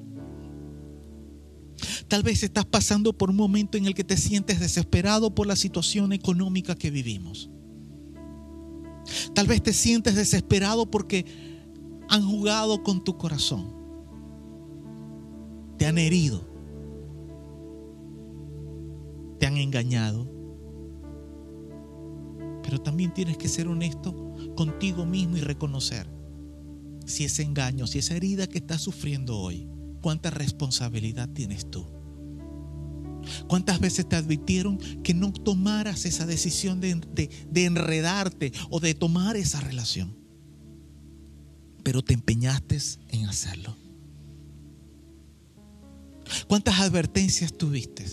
Tal 2.07 2.23
vez 2.23 2.43
estás 2.43 2.65
pasando 2.65 3.17
por 3.17 3.29
un 3.29 3.35
momento 3.35 3.77
en 3.77 3.85
el 3.85 3.95
que 3.95 4.03
te 4.03 4.17
sientes 4.17 4.59
desesperado 4.59 5.33
por 5.33 5.47
la 5.47 5.55
situación 5.55 6.13
económica 6.13 6.75
que 6.75 6.91
vivimos. 6.91 7.49
Tal 9.33 9.47
vez 9.47 9.63
te 9.63 9.73
sientes 9.73 10.15
desesperado 10.15 10.89
porque 10.89 11.25
han 12.09 12.27
jugado 12.27 12.83
con 12.83 13.03
tu 13.03 13.17
corazón. 13.17 13.73
Te 15.77 15.85
han 15.85 15.97
herido. 15.97 16.47
Te 19.39 19.47
han 19.47 19.57
engañado 19.57 20.40
pero 22.63 22.79
también 22.81 23.13
tienes 23.13 23.37
que 23.37 23.47
ser 23.47 23.67
honesto 23.67 24.35
contigo 24.55 25.05
mismo 25.05 25.37
y 25.37 25.41
reconocer 25.41 26.07
si 27.05 27.25
ese 27.25 27.43
engaño, 27.43 27.87
si 27.87 27.99
esa 27.99 28.15
herida 28.15 28.47
que 28.47 28.59
estás 28.59 28.81
sufriendo 28.81 29.37
hoy, 29.37 29.67
cuánta 30.01 30.29
responsabilidad 30.29 31.29
tienes 31.29 31.69
tú. 31.69 31.85
¿Cuántas 33.47 33.79
veces 33.79 34.07
te 34.09 34.15
advirtieron 34.15 34.77
que 35.03 35.13
no 35.13 35.31
tomaras 35.31 36.05
esa 36.05 36.25
decisión 36.25 36.81
de, 36.81 37.29
de, 37.51 37.65
enredarte 37.65 38.51
o 38.69 38.79
de 38.79 38.95
tomar 38.95 39.35
esa 39.35 39.59
relación? 39.61 40.15
Pero 41.83 42.01
te 42.01 42.13
empeñaste 42.13 42.79
en 43.09 43.27
hacerlo. 43.27 43.75
¿Cuántas 46.47 46.79
advertencias 46.79 47.55
tuviste? 47.55 48.05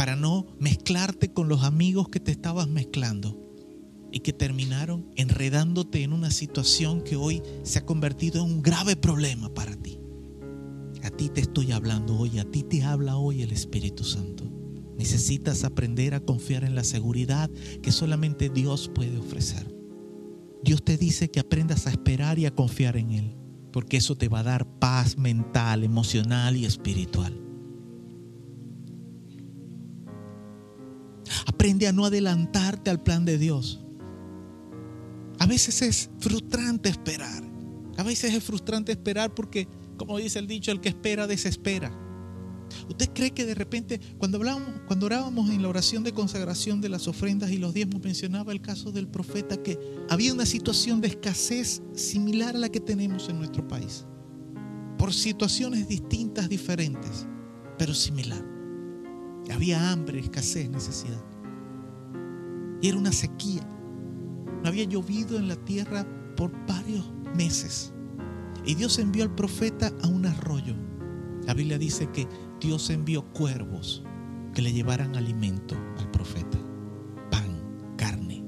Para 0.00 0.16
no 0.16 0.46
mezclarte 0.58 1.30
con 1.30 1.50
los 1.50 1.62
amigos 1.62 2.08
que 2.08 2.20
te 2.20 2.30
estabas 2.30 2.66
mezclando 2.68 3.38
y 4.10 4.20
que 4.20 4.32
terminaron 4.32 5.10
enredándote 5.14 6.02
en 6.02 6.14
una 6.14 6.30
situación 6.30 7.02
que 7.02 7.16
hoy 7.16 7.42
se 7.64 7.80
ha 7.80 7.84
convertido 7.84 8.42
en 8.42 8.50
un 8.50 8.62
grave 8.62 8.96
problema 8.96 9.52
para 9.52 9.76
ti. 9.76 10.00
A 11.02 11.10
ti 11.10 11.28
te 11.28 11.42
estoy 11.42 11.72
hablando 11.72 12.16
hoy, 12.16 12.38
a 12.38 12.50
ti 12.50 12.62
te 12.62 12.82
habla 12.82 13.18
hoy 13.18 13.42
el 13.42 13.52
Espíritu 13.52 14.04
Santo. 14.04 14.50
Necesitas 14.96 15.64
aprender 15.64 16.14
a 16.14 16.20
confiar 16.20 16.64
en 16.64 16.74
la 16.74 16.84
seguridad 16.84 17.50
que 17.82 17.92
solamente 17.92 18.48
Dios 18.48 18.90
puede 18.94 19.18
ofrecer. 19.18 19.70
Dios 20.64 20.82
te 20.82 20.96
dice 20.96 21.30
que 21.30 21.40
aprendas 21.40 21.86
a 21.86 21.90
esperar 21.90 22.38
y 22.38 22.46
a 22.46 22.54
confiar 22.54 22.96
en 22.96 23.10
Él, 23.10 23.36
porque 23.70 23.98
eso 23.98 24.16
te 24.16 24.28
va 24.28 24.38
a 24.38 24.44
dar 24.44 24.66
paz 24.78 25.18
mental, 25.18 25.84
emocional 25.84 26.56
y 26.56 26.64
espiritual. 26.64 27.49
Aprende 31.60 31.86
a 31.86 31.92
no 31.92 32.06
adelantarte 32.06 32.88
al 32.88 33.02
plan 33.02 33.26
de 33.26 33.36
Dios. 33.36 33.80
A 35.38 35.44
veces 35.44 35.82
es 35.82 36.08
frustrante 36.18 36.88
esperar. 36.88 37.42
A 37.98 38.02
veces 38.02 38.32
es 38.32 38.42
frustrante 38.42 38.92
esperar 38.92 39.34
porque, 39.34 39.68
como 39.98 40.16
dice 40.16 40.38
el 40.38 40.46
dicho, 40.46 40.72
el 40.72 40.80
que 40.80 40.88
espera 40.88 41.26
desespera. 41.26 41.92
¿Usted 42.88 43.10
cree 43.12 43.32
que 43.32 43.44
de 43.44 43.54
repente, 43.54 44.00
cuando 44.16 44.40
cuando 44.86 45.04
orábamos 45.04 45.50
en 45.50 45.60
la 45.60 45.68
oración 45.68 46.02
de 46.02 46.14
consagración 46.14 46.80
de 46.80 46.88
las 46.88 47.06
ofrendas 47.06 47.50
y 47.50 47.58
los 47.58 47.74
diezmos, 47.74 48.02
mencionaba 48.02 48.52
el 48.52 48.62
caso 48.62 48.90
del 48.90 49.06
profeta 49.06 49.62
que 49.62 49.78
había 50.08 50.32
una 50.32 50.46
situación 50.46 51.02
de 51.02 51.08
escasez 51.08 51.82
similar 51.92 52.56
a 52.56 52.60
la 52.60 52.70
que 52.70 52.80
tenemos 52.80 53.28
en 53.28 53.36
nuestro 53.36 53.68
país? 53.68 54.06
Por 54.96 55.12
situaciones 55.12 55.86
distintas, 55.88 56.48
diferentes, 56.48 57.26
pero 57.76 57.92
similar. 57.92 58.42
Había 59.52 59.90
hambre, 59.90 60.20
escasez, 60.20 60.70
necesidad. 60.70 61.29
Y 62.80 62.88
era 62.88 62.98
una 62.98 63.12
sequía. 63.12 63.66
No 64.62 64.68
había 64.68 64.84
llovido 64.84 65.38
en 65.38 65.48
la 65.48 65.56
tierra 65.56 66.06
por 66.36 66.52
varios 66.66 67.12
meses. 67.34 67.92
Y 68.64 68.74
Dios 68.74 68.98
envió 68.98 69.24
al 69.24 69.34
profeta 69.34 69.92
a 70.02 70.08
un 70.08 70.26
arroyo. 70.26 70.74
La 71.46 71.54
Biblia 71.54 71.78
dice 71.78 72.08
que 72.12 72.28
Dios 72.60 72.90
envió 72.90 73.24
cuervos 73.32 74.04
que 74.54 74.62
le 74.62 74.72
llevaran 74.72 75.16
alimento 75.16 75.76
al 75.98 76.10
profeta. 76.10 76.58
Pan, 77.30 77.94
carne. 77.96 78.44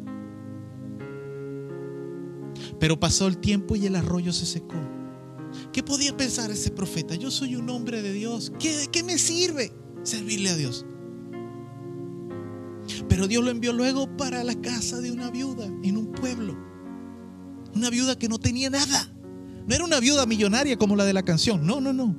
Pero 2.78 2.98
pasó 2.98 3.26
el 3.26 3.38
tiempo 3.38 3.76
y 3.76 3.86
el 3.86 3.96
arroyo 3.96 4.32
se 4.32 4.46
secó. 4.46 4.76
¿Qué 5.72 5.82
podía 5.82 6.16
pensar 6.16 6.50
ese 6.50 6.70
profeta? 6.70 7.14
Yo 7.14 7.30
soy 7.30 7.56
un 7.56 7.68
hombre 7.70 8.02
de 8.02 8.12
Dios. 8.12 8.52
¿Qué, 8.58 8.88
qué 8.90 9.02
me 9.02 9.18
sirve 9.18 9.72
servirle 10.02 10.50
a 10.50 10.56
Dios? 10.56 10.86
Pero 13.08 13.28
Dios 13.28 13.44
lo 13.44 13.50
envió 13.50 13.72
luego 13.72 14.16
para 14.16 14.42
la 14.44 14.54
casa 14.60 15.00
de 15.00 15.10
una 15.10 15.30
viuda 15.30 15.66
en 15.82 15.96
un 15.96 16.12
pueblo. 16.12 16.56
Una 17.74 17.90
viuda 17.90 18.18
que 18.18 18.28
no 18.28 18.38
tenía 18.38 18.70
nada. 18.70 19.08
No 19.66 19.74
era 19.74 19.84
una 19.84 20.00
viuda 20.00 20.26
millonaria 20.26 20.76
como 20.76 20.96
la 20.96 21.04
de 21.04 21.12
la 21.12 21.22
canción. 21.22 21.66
No, 21.66 21.80
no, 21.80 21.92
no. 21.92 22.16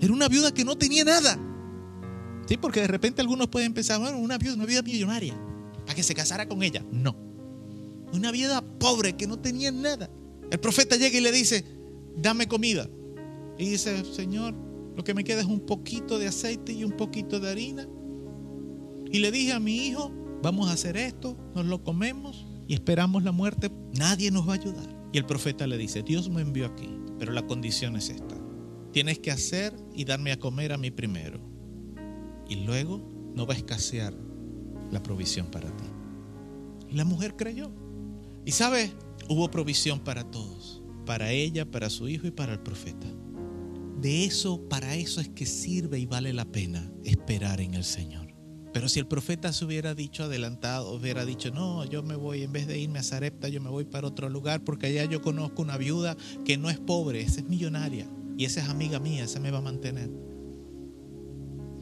Era 0.00 0.12
una 0.12 0.28
viuda 0.28 0.52
que 0.52 0.64
no 0.64 0.76
tenía 0.76 1.04
nada. 1.04 1.38
Sí, 2.46 2.56
porque 2.56 2.80
de 2.80 2.88
repente 2.88 3.20
algunos 3.20 3.48
pueden 3.48 3.72
pensar, 3.72 4.00
bueno, 4.00 4.18
una 4.18 4.36
viuda, 4.36 4.54
una 4.54 4.66
viuda 4.66 4.82
millonaria, 4.82 5.34
para 5.86 5.94
que 5.94 6.02
se 6.02 6.14
casara 6.14 6.48
con 6.48 6.62
ella. 6.62 6.84
No. 6.90 7.16
Una 8.12 8.30
viuda 8.30 8.60
pobre 8.78 9.16
que 9.16 9.26
no 9.26 9.38
tenía 9.38 9.70
nada. 9.70 10.10
El 10.50 10.60
profeta 10.60 10.96
llega 10.96 11.16
y 11.16 11.20
le 11.20 11.32
dice, 11.32 11.64
dame 12.16 12.46
comida. 12.46 12.88
Y 13.58 13.70
dice, 13.70 14.04
Señor, 14.04 14.54
lo 14.96 15.04
que 15.04 15.14
me 15.14 15.24
queda 15.24 15.40
es 15.40 15.46
un 15.46 15.60
poquito 15.60 16.18
de 16.18 16.28
aceite 16.28 16.72
y 16.72 16.84
un 16.84 16.92
poquito 16.92 17.40
de 17.40 17.50
harina. 17.50 17.88
Y 19.12 19.18
le 19.18 19.30
dije 19.30 19.52
a 19.52 19.60
mi 19.60 19.76
hijo, 19.76 20.10
vamos 20.42 20.70
a 20.70 20.72
hacer 20.72 20.96
esto, 20.96 21.36
nos 21.54 21.66
lo 21.66 21.84
comemos 21.84 22.46
y 22.66 22.72
esperamos 22.72 23.22
la 23.22 23.32
muerte. 23.32 23.70
Nadie 23.92 24.30
nos 24.30 24.48
va 24.48 24.52
a 24.52 24.56
ayudar. 24.56 24.88
Y 25.12 25.18
el 25.18 25.26
profeta 25.26 25.66
le 25.66 25.76
dice, 25.76 26.02
Dios 26.02 26.30
me 26.30 26.40
envió 26.40 26.64
aquí, 26.64 26.88
pero 27.18 27.32
la 27.32 27.46
condición 27.46 27.96
es 27.96 28.08
esta. 28.08 28.34
Tienes 28.90 29.18
que 29.18 29.30
hacer 29.30 29.74
y 29.94 30.06
darme 30.06 30.32
a 30.32 30.38
comer 30.38 30.72
a 30.72 30.78
mí 30.78 30.90
primero. 30.90 31.40
Y 32.48 32.56
luego 32.56 33.06
no 33.34 33.46
va 33.46 33.52
a 33.52 33.56
escasear 33.58 34.14
la 34.90 35.02
provisión 35.02 35.50
para 35.50 35.68
ti. 35.76 35.84
Y 36.88 36.94
la 36.94 37.04
mujer 37.04 37.36
creyó. 37.36 37.70
Y 38.46 38.52
sabe, 38.52 38.92
hubo 39.28 39.50
provisión 39.50 40.00
para 40.00 40.30
todos. 40.30 40.82
Para 41.04 41.32
ella, 41.32 41.70
para 41.70 41.90
su 41.90 42.08
hijo 42.08 42.26
y 42.26 42.30
para 42.30 42.54
el 42.54 42.60
profeta. 42.60 43.06
De 44.00 44.24
eso, 44.24 44.66
para 44.68 44.94
eso 44.94 45.20
es 45.20 45.28
que 45.28 45.44
sirve 45.44 45.98
y 45.98 46.06
vale 46.06 46.32
la 46.32 46.46
pena 46.46 46.90
esperar 47.04 47.60
en 47.60 47.74
el 47.74 47.84
Señor. 47.84 48.21
Pero 48.72 48.88
si 48.88 48.98
el 48.98 49.06
profeta 49.06 49.52
se 49.52 49.64
hubiera 49.64 49.94
dicho 49.94 50.24
adelantado, 50.24 50.92
hubiera 50.94 51.26
dicho, 51.26 51.50
no, 51.50 51.84
yo 51.84 52.02
me 52.02 52.16
voy, 52.16 52.42
en 52.42 52.52
vez 52.52 52.66
de 52.66 52.78
irme 52.78 52.98
a 52.98 53.02
Zarepta, 53.02 53.48
yo 53.48 53.60
me 53.60 53.68
voy 53.68 53.84
para 53.84 54.06
otro 54.06 54.30
lugar, 54.30 54.64
porque 54.64 54.86
allá 54.86 55.04
yo 55.04 55.20
conozco 55.20 55.60
una 55.60 55.76
viuda 55.76 56.16
que 56.44 56.56
no 56.56 56.70
es 56.70 56.78
pobre, 56.78 57.20
esa 57.20 57.40
es 57.40 57.48
millonaria, 57.48 58.06
y 58.38 58.46
esa 58.46 58.62
es 58.62 58.68
amiga 58.68 58.98
mía, 58.98 59.24
esa 59.24 59.40
me 59.40 59.50
va 59.50 59.58
a 59.58 59.62
mantener. 59.62 60.10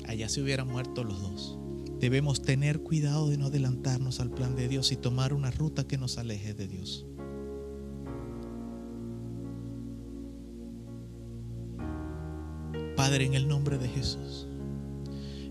Allá 0.08 0.28
se 0.28 0.42
hubieran 0.42 0.66
muerto 0.66 1.04
los 1.04 1.22
dos. 1.22 1.58
Debemos 2.00 2.42
tener 2.42 2.80
cuidado 2.80 3.28
de 3.28 3.38
no 3.38 3.46
adelantarnos 3.46 4.18
al 4.18 4.30
plan 4.30 4.56
de 4.56 4.66
Dios 4.66 4.90
y 4.90 4.96
tomar 4.96 5.32
una 5.32 5.52
ruta 5.52 5.86
que 5.86 5.98
nos 5.98 6.18
aleje 6.18 6.54
de 6.54 6.66
Dios. 6.66 7.06
Padre, 12.96 13.26
en 13.26 13.34
el 13.34 13.46
nombre 13.46 13.78
de 13.78 13.88
Jesús. 13.88 14.49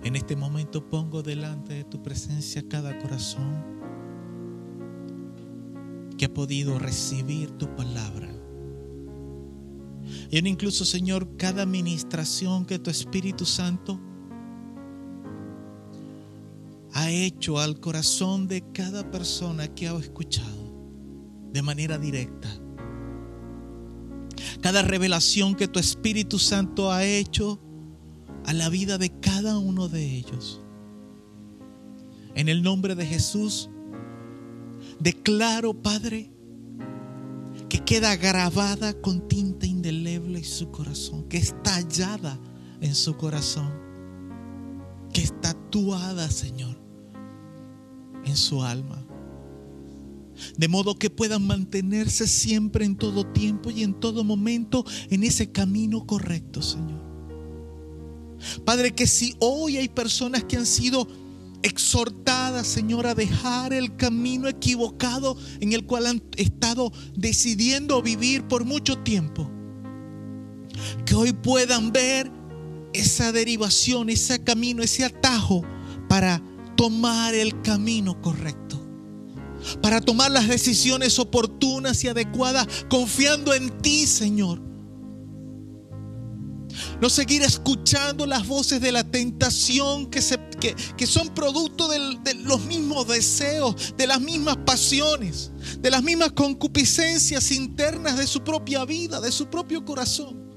En 0.03 0.15
este 0.15 0.35
momento 0.35 0.89
pongo 0.89 1.21
delante 1.21 1.73
de 1.73 1.83
tu 1.83 2.01
presencia 2.01 2.63
cada 2.67 2.97
corazón 2.99 3.79
que 6.17 6.25
ha 6.25 6.33
podido 6.33 6.79
recibir 6.79 7.51
tu 7.51 7.75
palabra. 7.75 8.29
Y 10.31 10.47
incluso, 10.47 10.85
Señor, 10.85 11.35
cada 11.37 11.63
administración 11.63 12.65
que 12.65 12.79
tu 12.79 12.89
Espíritu 12.89 13.45
Santo 13.45 13.99
ha 16.93 17.09
hecho 17.09 17.59
al 17.59 17.79
corazón 17.79 18.47
de 18.47 18.61
cada 18.71 19.09
persona 19.11 19.67
que 19.67 19.87
ha 19.87 19.97
escuchado 19.97 20.73
de 21.51 21.61
manera 21.61 21.97
directa. 21.97 22.49
Cada 24.61 24.81
revelación 24.81 25.55
que 25.55 25.67
tu 25.67 25.79
Espíritu 25.79 26.39
Santo 26.39 26.91
ha 26.91 27.05
hecho 27.05 27.59
a 28.49 28.53
la 28.53 28.67
vida 28.69 28.97
de 28.97 29.11
cada 29.11 29.59
uno 29.59 29.89
de 29.89 30.03
ellos. 30.17 30.59
En 32.33 32.49
el 32.49 32.63
nombre 32.63 32.95
de 32.95 33.05
Jesús, 33.05 33.69
declaro, 34.99 35.75
Padre, 35.75 36.31
que 37.69 37.77
queda 37.85 38.15
grabada 38.15 38.99
con 38.99 39.27
tinta 39.27 39.67
indeleble 39.67 40.39
en 40.39 40.45
su 40.45 40.71
corazón, 40.71 41.25
que 41.25 41.37
está 41.37 41.75
hallada 41.75 42.39
en 42.81 42.95
su 42.95 43.15
corazón, 43.17 43.71
que 45.13 45.21
está 45.21 45.53
tatuada, 45.53 46.31
Señor, 46.31 46.75
en 48.25 48.35
su 48.35 48.63
alma. 48.63 49.05
De 50.57 50.67
modo 50.67 50.95
que 50.95 51.11
puedan 51.11 51.45
mantenerse 51.45 52.27
siempre 52.27 52.83
en 52.83 52.95
todo 52.95 53.27
tiempo 53.27 53.69
y 53.69 53.83
en 53.83 53.93
todo 53.93 54.23
momento 54.23 54.85
en 55.11 55.23
ese 55.23 55.51
camino 55.51 56.07
correcto, 56.07 56.63
Señor. 56.63 57.08
Padre, 58.65 58.93
que 58.93 59.07
si 59.07 59.35
hoy 59.39 59.77
hay 59.77 59.89
personas 59.89 60.43
que 60.43 60.57
han 60.57 60.65
sido 60.65 61.07
exhortadas, 61.61 62.67
Señor, 62.67 63.07
a 63.07 63.15
dejar 63.15 63.73
el 63.73 63.95
camino 63.95 64.47
equivocado 64.47 65.37
en 65.59 65.73
el 65.73 65.85
cual 65.85 66.07
han 66.07 66.23
estado 66.37 66.91
decidiendo 67.15 68.01
vivir 68.01 68.47
por 68.47 68.65
mucho 68.65 68.99
tiempo, 68.99 69.49
que 71.05 71.15
hoy 71.15 71.33
puedan 71.33 71.91
ver 71.91 72.31
esa 72.93 73.31
derivación, 73.31 74.09
ese 74.09 74.43
camino, 74.43 74.83
ese 74.83 75.03
atajo 75.03 75.63
para 76.07 76.41
tomar 76.75 77.35
el 77.35 77.61
camino 77.61 78.21
correcto. 78.21 78.77
Para 79.81 79.99
tomar 79.99 80.31
las 80.31 80.47
decisiones 80.47 81.19
oportunas 81.19 82.01
y 82.05 82.07
adecuadas, 82.07 82.67
confiando 82.89 83.53
en 83.53 83.69
ti, 83.81 84.07
Señor 84.07 84.68
no 87.01 87.09
seguir 87.09 87.41
escuchando 87.43 88.25
las 88.25 88.47
voces 88.47 88.81
de 88.81 88.91
la 88.91 89.03
tentación 89.03 90.09
que, 90.09 90.21
se, 90.21 90.37
que, 90.59 91.07
son 91.07 91.29
producto 91.29 91.87
de 91.87 92.33
los 92.43 92.65
mismos 92.65 93.07
deseos, 93.07 93.93
de 93.97 94.07
las 94.07 94.19
mismas 94.19 94.57
pasiones, 94.57 95.51
de 95.79 95.89
las 95.89 96.03
mismas 96.03 96.31
concupiscencias 96.33 97.51
internas 97.51 98.17
de 98.17 98.27
su 98.27 98.43
propia 98.43 98.83
vida, 98.85 99.21
de 99.21 99.31
su 99.31 99.47
propio 99.47 99.85
corazón. 99.85 100.49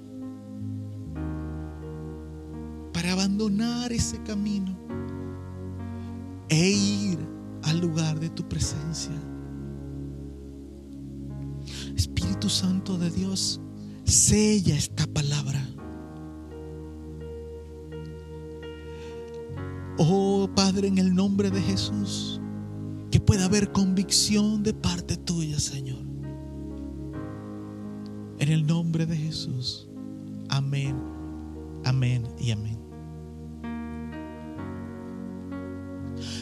Para 2.93 3.13
abandonar 3.13 3.93
ese 3.93 4.21
camino 4.23 4.77
e 6.49 6.69
ir 6.71 7.19
al 7.63 7.79
lugar 7.79 8.19
de 8.19 8.31
tu 8.31 8.49
presencia. 8.49 9.13
Espíritu 11.97 12.51
Santo 12.51 12.99
de 12.99 13.11
Dios, 13.11 13.61
sella 14.05 14.77
esta 14.77 15.07
palabra 15.07 15.72
Oh 19.99 20.49
Padre, 20.55 20.89
en 20.89 20.99
el 20.99 21.15
nombre 21.15 21.51
de 21.51 21.61
Jesús, 21.61 22.41
que 23.11 23.21
pueda 23.21 23.45
haber 23.45 23.73
convicción 23.73 24.63
de 24.63 24.75
parte 24.75 25.17
tuya, 25.17 25.59
Señor. 25.59 26.03
En 28.39 28.49
el 28.49 28.67
nombre 28.67 29.07
de 29.07 29.17
Jesús. 29.17 29.89
Amén 30.49 31.13
Amén 31.85 32.23
y 32.39 32.53
amén. 32.53 32.79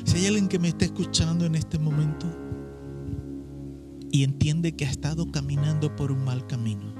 Si 0.04 0.18
hay 0.18 0.26
alguien 0.26 0.48
que 0.48 0.58
me 0.58 0.68
está 0.68 0.84
escuchando 0.84 1.46
en 1.46 1.54
este 1.54 1.78
momento 1.78 2.26
y 4.10 4.24
entiende 4.24 4.72
que 4.72 4.86
ha 4.86 4.90
estado 4.90 5.30
caminando 5.30 5.94
por 5.94 6.10
un 6.12 6.24
mal 6.24 6.46
camino 6.46 6.94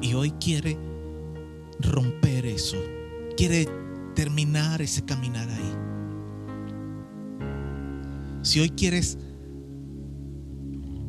y 0.00 0.14
hoy 0.14 0.30
quiere 0.32 0.78
romper 1.80 2.46
eso, 2.46 2.78
quiere 3.36 3.68
terminar 4.14 4.82
ese 4.82 5.04
caminar 5.04 5.48
ahí. 5.48 5.74
Si 8.42 8.60
hoy 8.60 8.70
quieres 8.70 9.18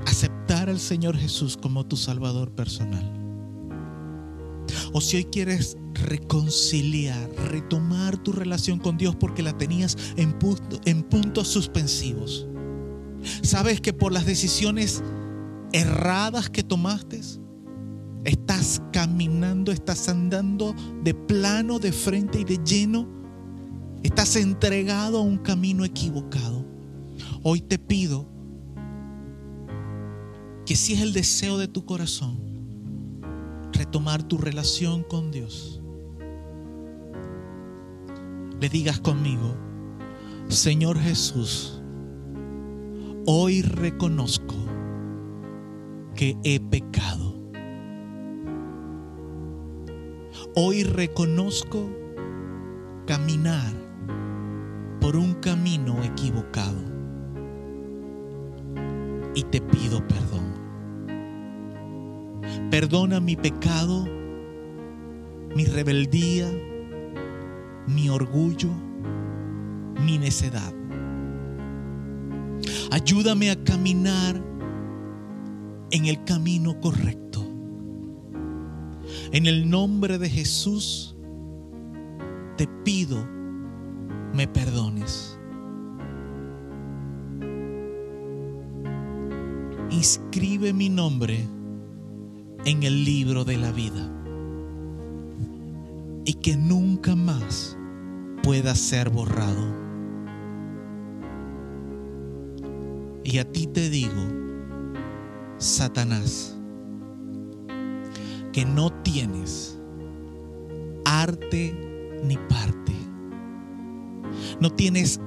aceptar 0.06 0.70
al 0.70 0.80
Señor 0.80 1.16
Jesús 1.18 1.58
como 1.58 1.86
tu 1.86 1.98
Salvador 1.98 2.52
personal, 2.52 3.22
o 4.94 5.02
si 5.02 5.18
hoy 5.18 5.26
quieres 5.26 5.78
reconciliar, 5.94 7.30
retomar 7.50 8.18
tu 8.18 8.32
relación 8.32 8.80
con 8.80 8.98
Dios 8.98 9.16
porque 9.16 9.44
la 9.44 9.58
tenías 9.58 9.98
en, 10.18 10.36
en 10.86 11.04
puntos 11.04 11.48
suspensivos. 11.48 12.48
Sabes 13.44 13.82
que 13.82 13.94
por 13.94 14.12
las 14.12 14.26
decisiones 14.26 15.04
erradas 15.72 16.50
que 16.50 16.64
tomaste, 16.64 17.22
estás 18.26 18.82
caminando, 18.92 19.72
estás 19.72 20.10
andando 20.10 20.76
de 21.04 21.14
plano, 21.14 21.80
de 21.80 21.92
frente 21.92 22.40
y 22.40 22.44
de 22.44 22.58
lleno. 22.64 23.08
Estás 24.04 24.36
entregado 24.36 25.20
a 25.20 25.22
un 25.22 25.38
camino 25.38 25.86
equivocado. 25.86 26.66
Hoy 27.44 27.62
te 27.62 27.80
pido 27.80 28.28
que 30.66 30.76
si 30.76 30.94
es 30.94 31.02
el 31.02 31.14
deseo 31.14 31.58
de 31.58 31.68
tu 31.68 31.86
corazón, 31.86 32.40
retomar 33.74 34.24
tu 34.24 34.38
relación 34.38 35.04
con 35.04 35.32
Dios, 35.32 35.82
le 38.60 38.70
digas 38.70 39.00
conmigo, 39.00 39.56
Señor 40.48 41.00
Jesús, 41.00 41.82
hoy 43.26 43.64
reconozco 43.64 44.56
que 46.16 46.38
he 46.44 46.60
pecado. 46.60 47.31
Hoy 50.54 50.84
reconozco 50.84 51.90
caminar 53.08 53.72
por 55.00 55.16
un 55.16 55.36
camino 55.36 56.04
equivocado 56.04 56.78
y 59.34 59.44
te 59.44 59.62
pido 59.62 60.06
perdón. 60.06 60.52
Perdona 62.70 63.22
mi 63.22 63.38
pecado, 63.38 64.06
mi 65.56 65.64
rebeldía, 65.64 66.52
mi 67.88 68.10
orgullo, 68.10 68.72
mi 70.04 70.18
necedad. 70.18 70.74
Ayúdame 72.92 73.52
a 73.52 73.64
caminar 73.64 74.44
en 75.92 76.08
el 76.08 76.22
camino 76.26 76.78
correcto. 76.82 77.31
En 79.34 79.46
el 79.46 79.70
nombre 79.70 80.18
de 80.18 80.30
Jesús 80.30 81.16
te 82.58 82.68
pido 82.84 83.26
me 84.34 84.48
perdones. 84.48 85.38
Inscribe 89.90 90.74
mi 90.74 90.90
nombre 90.90 91.48
en 92.66 92.84
el 92.84 93.06
libro 93.06 93.44
de 93.44 93.58
la 93.58 93.72
vida 93.72 94.10
y 96.26 96.34
que 96.36 96.56
nunca 96.56 97.16
más 97.16 97.78
pueda 98.44 98.76
ser 98.76 99.10
borrado. 99.10 99.82
Y 103.24 103.38
a 103.38 103.50
ti 103.50 103.68
te 103.68 103.90
digo, 103.90 104.22
Satanás, 105.58 106.51
que 108.52 108.66
no 108.66 108.92
tienes 109.04 109.80
arte 111.06 112.20
ni 112.24 112.38
parte. 112.38 112.94
No 114.60 114.70
tienes 114.70 115.20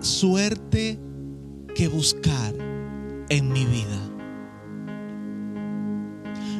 suerte 0.00 0.98
que 1.74 1.88
buscar 1.88 2.54
en 3.28 3.52
mi 3.52 3.64
vida. 3.64 4.00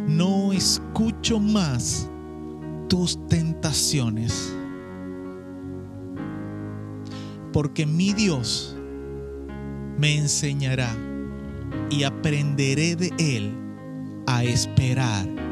No 0.09 0.53
escucho 0.53 1.41
más 1.41 2.09
tus 2.89 3.19
tentaciones. 3.29 4.57
Porque 7.53 7.87
mi 7.87 8.13
Dios 8.13 8.77
me 9.99 10.17
enseñará 10.17 10.95
y 11.91 12.05
aprenderé 12.05 12.97
de 12.97 13.13
Él 13.19 13.55
a 14.27 14.45
esperar 14.45 15.46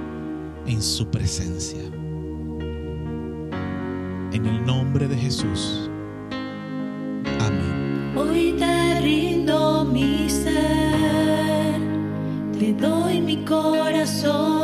en 0.66 0.82
su 0.82 1.07
presencia. 1.09 1.82
En 4.32 4.47
el 4.47 4.65
nombre 4.65 5.07
de 5.07 5.16
Jesús. 5.16 5.91
Amén. 7.41 8.12
Hoy 8.16 8.55
te 8.59 9.01
rindo 9.01 9.85
mi 9.85 10.28
ser, 10.28 11.81
te 12.59 12.73
doy 12.74 13.20
mi 13.20 13.45
corazón. 13.45 14.64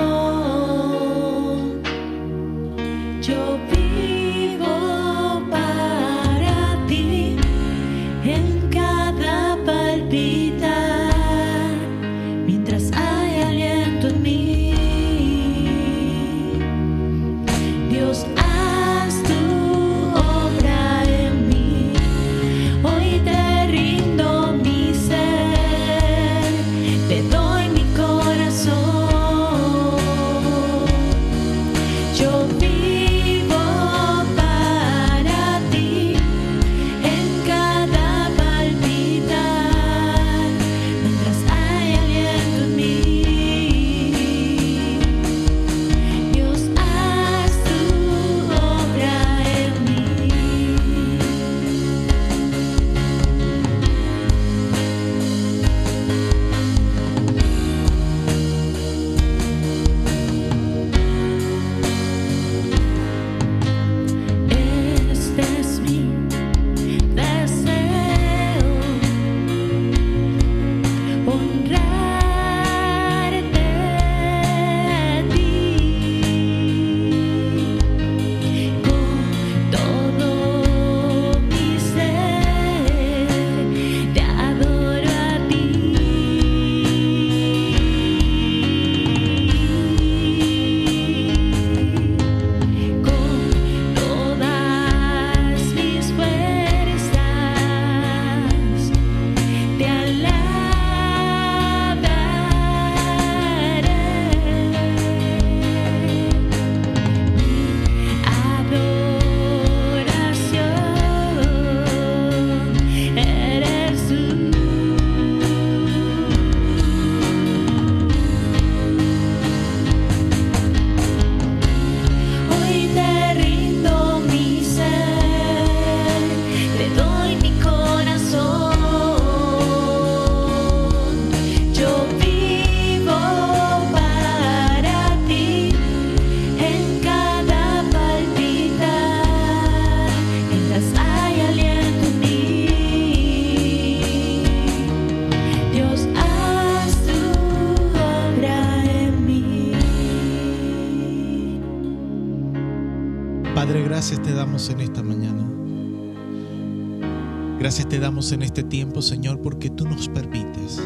En 158.20 158.42
este 158.42 158.62
tiempo, 158.62 159.01
Señor, 159.01 159.40
porque 159.40 159.70
tú 159.70 159.86
nos 159.86 160.10
permites 160.10 160.78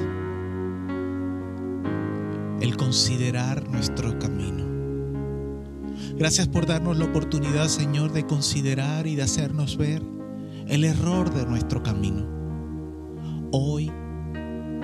el 2.61 2.77
considerar 2.77 3.69
nuestro 3.69 4.17
camino. 4.21 4.65
Gracias 6.17 6.47
por 6.47 6.65
darnos 6.65 6.97
la 6.97 7.07
oportunidad, 7.07 7.67
Señor, 7.67 8.13
de 8.13 8.25
considerar 8.25 9.09
y 9.09 9.17
de 9.17 9.25
hacernos 9.25 9.77
ver 9.77 10.01
el 10.69 10.85
error 10.85 11.35
de 11.35 11.45
nuestro 11.45 11.83
camino. 11.83 12.25
Hoy, 13.51 13.91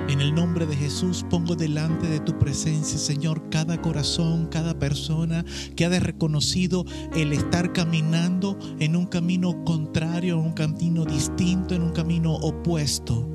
en 0.09 0.21
el 0.21 0.35
nombre 0.35 0.67
de 0.67 0.75
Jesús, 0.75 1.25
pongo 1.31 1.55
delante 1.55 2.09
de 2.09 2.19
tu 2.19 2.37
presencia, 2.37 2.99
Señor, 2.99 3.49
cada 3.51 3.81
corazón, 3.81 4.49
cada 4.49 4.70
persona 4.81 5.45
que 5.77 5.85
ha 5.85 5.89
de 5.89 6.01
reconocido 6.01 6.85
el 7.15 7.33
estar 7.33 7.73
caminando 7.73 8.59
en 8.81 8.97
un 8.97 9.07
camino 9.07 9.65
contrario, 9.65 10.35
en 10.35 10.47
un 10.47 10.53
camino 10.53 11.05
distinto, 11.05 11.77
en 11.77 11.83
un 11.83 11.93
camino 11.93 12.35
opuesto 12.35 13.29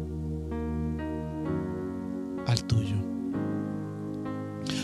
al 2.46 2.66
tuyo. 2.66 2.96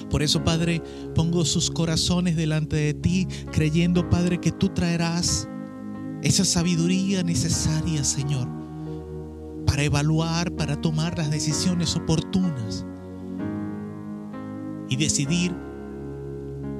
Por 0.09 0.21
eso, 0.21 0.43
Padre, 0.43 0.81
pongo 1.15 1.45
sus 1.45 1.71
corazones 1.71 2.35
delante 2.35 2.75
de 2.75 2.93
ti, 2.93 3.27
creyendo, 3.51 4.09
Padre, 4.09 4.39
que 4.39 4.51
tú 4.51 4.69
traerás 4.69 5.47
esa 6.21 6.43
sabiduría 6.43 7.23
necesaria, 7.23 8.03
Señor, 8.03 8.47
para 9.65 9.83
evaluar, 9.83 10.51
para 10.51 10.79
tomar 10.79 11.17
las 11.17 11.31
decisiones 11.31 11.95
oportunas 11.95 12.85
y 14.89 14.97
decidir 14.97 15.55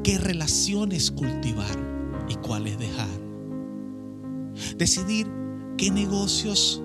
qué 0.03 0.17
relaciones 0.17 1.11
cultivar 1.11 1.77
y 2.27 2.35
cuáles 2.35 2.77
dejar. 2.77 3.09
Decidir 4.77 5.27
qué 5.77 5.91
negocios, 5.91 6.81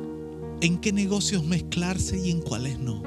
en 0.60 0.78
qué 0.78 0.93
negocios 0.93 1.44
mezclarse 1.44 2.18
y 2.18 2.30
en 2.30 2.40
cuáles 2.40 2.78
no. 2.78 3.02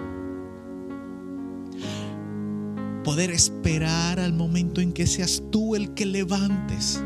Poder 3.04 3.32
esperar 3.32 4.20
al 4.20 4.34
momento 4.34 4.82
en 4.82 4.92
que 4.92 5.08
seas 5.08 5.44
tú 5.52 5.76
el 5.76 5.94
que 5.94 6.06
levantes 6.06 7.02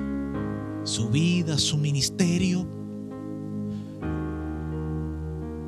su 0.84 1.09
vida, 1.09 1.57
su 1.57 1.77
ministerio. 1.77 2.67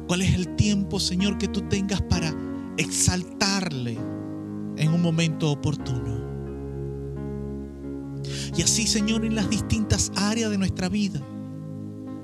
¿Cuál 0.08 0.22
es 0.22 0.36
el 0.36 0.56
tiempo, 0.56 1.00
Señor, 1.00 1.38
que 1.38 1.48
tú 1.48 1.62
tengas 1.62 2.02
para 2.04 2.34
exaltarle 2.78 3.98
en 4.78 4.94
un 4.94 5.02
momento 5.02 5.52
oportuno? 5.52 6.25
Y 8.58 8.62
así, 8.62 8.88
Señor, 8.88 9.26
en 9.26 9.36
las 9.36 9.50
distintas 9.50 10.12
áreas 10.16 10.50
de 10.50 10.58
nuestra 10.58 10.90
vida, 10.90 11.22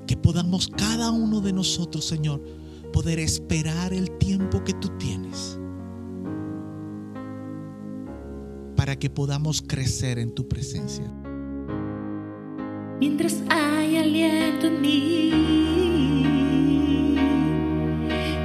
que 0.08 0.18
podamos 0.18 0.68
cada 0.68 1.12
uno 1.12 1.42
de 1.42 1.54
nosotros, 1.54 2.06
Señor, 2.06 2.42
poder 2.94 3.20
esperar 3.20 3.94
el 3.94 4.12
tiempo 4.18 4.64
que 4.64 4.74
tú 4.74 4.90
tienes 4.98 5.60
para 8.76 8.98
que 8.98 9.10
podamos 9.10 9.62
crecer 9.62 10.20
en 10.20 10.34
tu 10.34 10.48
presencia 10.48 11.12
mientras 13.02 13.42
hay 13.50 13.98
aliento 13.98 14.68
en 14.68 14.80
mí. 14.80 15.32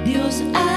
Dios, 0.03 0.41
haz 0.55 0.76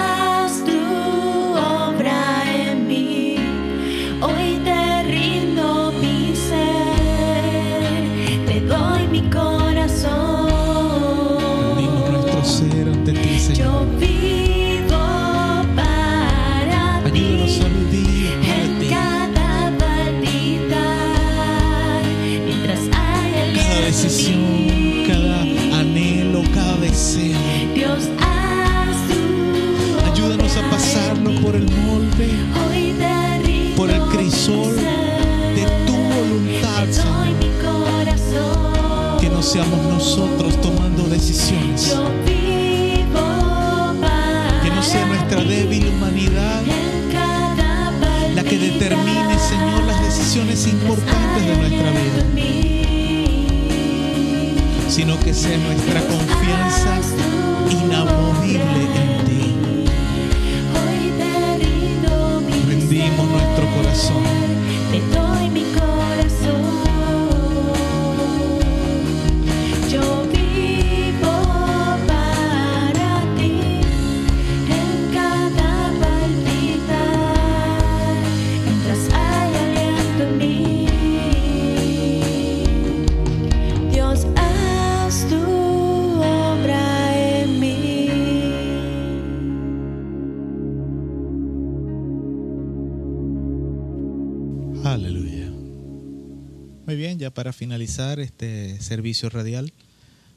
este 98.00 98.80
servicio 98.80 99.28
radial, 99.28 99.72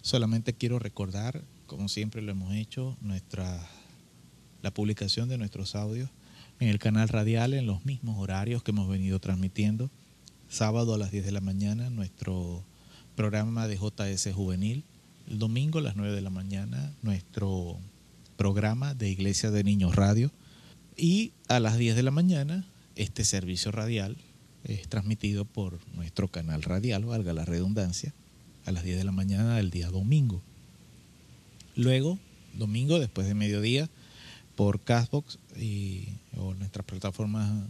solamente 0.01 0.53
quiero 0.53 0.79
recordar, 0.79 1.41
como 1.65 1.87
siempre 1.87 2.21
lo 2.21 2.31
hemos 2.31 2.53
hecho, 2.53 2.97
nuestra 2.99 3.69
la 4.61 4.73
publicación 4.73 5.29
de 5.29 5.37
nuestros 5.37 5.75
audios 5.75 6.09
en 6.59 6.67
el 6.67 6.79
canal 6.79 7.09
radial 7.09 7.53
en 7.53 7.65
los 7.65 7.85
mismos 7.85 8.17
horarios 8.17 8.63
que 8.63 8.71
hemos 8.71 8.89
venido 8.89 9.19
transmitiendo. 9.19 9.89
Sábado 10.49 10.93
a 10.93 10.97
las 10.97 11.11
10 11.11 11.25
de 11.25 11.31
la 11.31 11.41
mañana 11.41 11.89
nuestro 11.89 12.63
programa 13.15 13.67
de 13.67 13.77
JS 13.77 14.33
Juvenil, 14.33 14.83
el 15.27 15.39
domingo 15.39 15.79
a 15.79 15.83
las 15.83 15.95
9 15.95 16.13
de 16.13 16.21
la 16.21 16.29
mañana 16.29 16.93
nuestro 17.01 17.77
programa 18.35 18.93
de 18.93 19.09
Iglesia 19.09 19.51
de 19.51 19.63
Niños 19.63 19.95
Radio. 19.95 20.31
Y 20.97 21.31
a 21.47 21.59
las 21.59 21.77
10 21.77 21.95
de 21.95 22.03
la 22.03 22.11
mañana 22.11 22.67
este 22.95 23.23
servicio 23.23 23.71
radial 23.71 24.17
es 24.63 24.87
transmitido 24.87 25.45
por 25.45 25.79
nuestro 25.95 26.27
canal 26.27 26.63
radial, 26.63 27.05
valga 27.05 27.33
la 27.33 27.45
redundancia, 27.45 28.13
a 28.65 28.71
las 28.71 28.83
10 28.83 28.97
de 28.97 29.03
la 29.03 29.11
mañana 29.11 29.57
del 29.57 29.71
día 29.71 29.89
domingo. 29.89 30.41
Luego, 31.75 32.17
domingo 32.53 32.99
después 32.99 33.27
de 33.27 33.33
mediodía, 33.33 33.89
por 34.55 34.79
Castbox 34.81 35.39
y 35.57 36.09
o 36.37 36.53
nuestras 36.53 36.85
plataformas, 36.85 37.67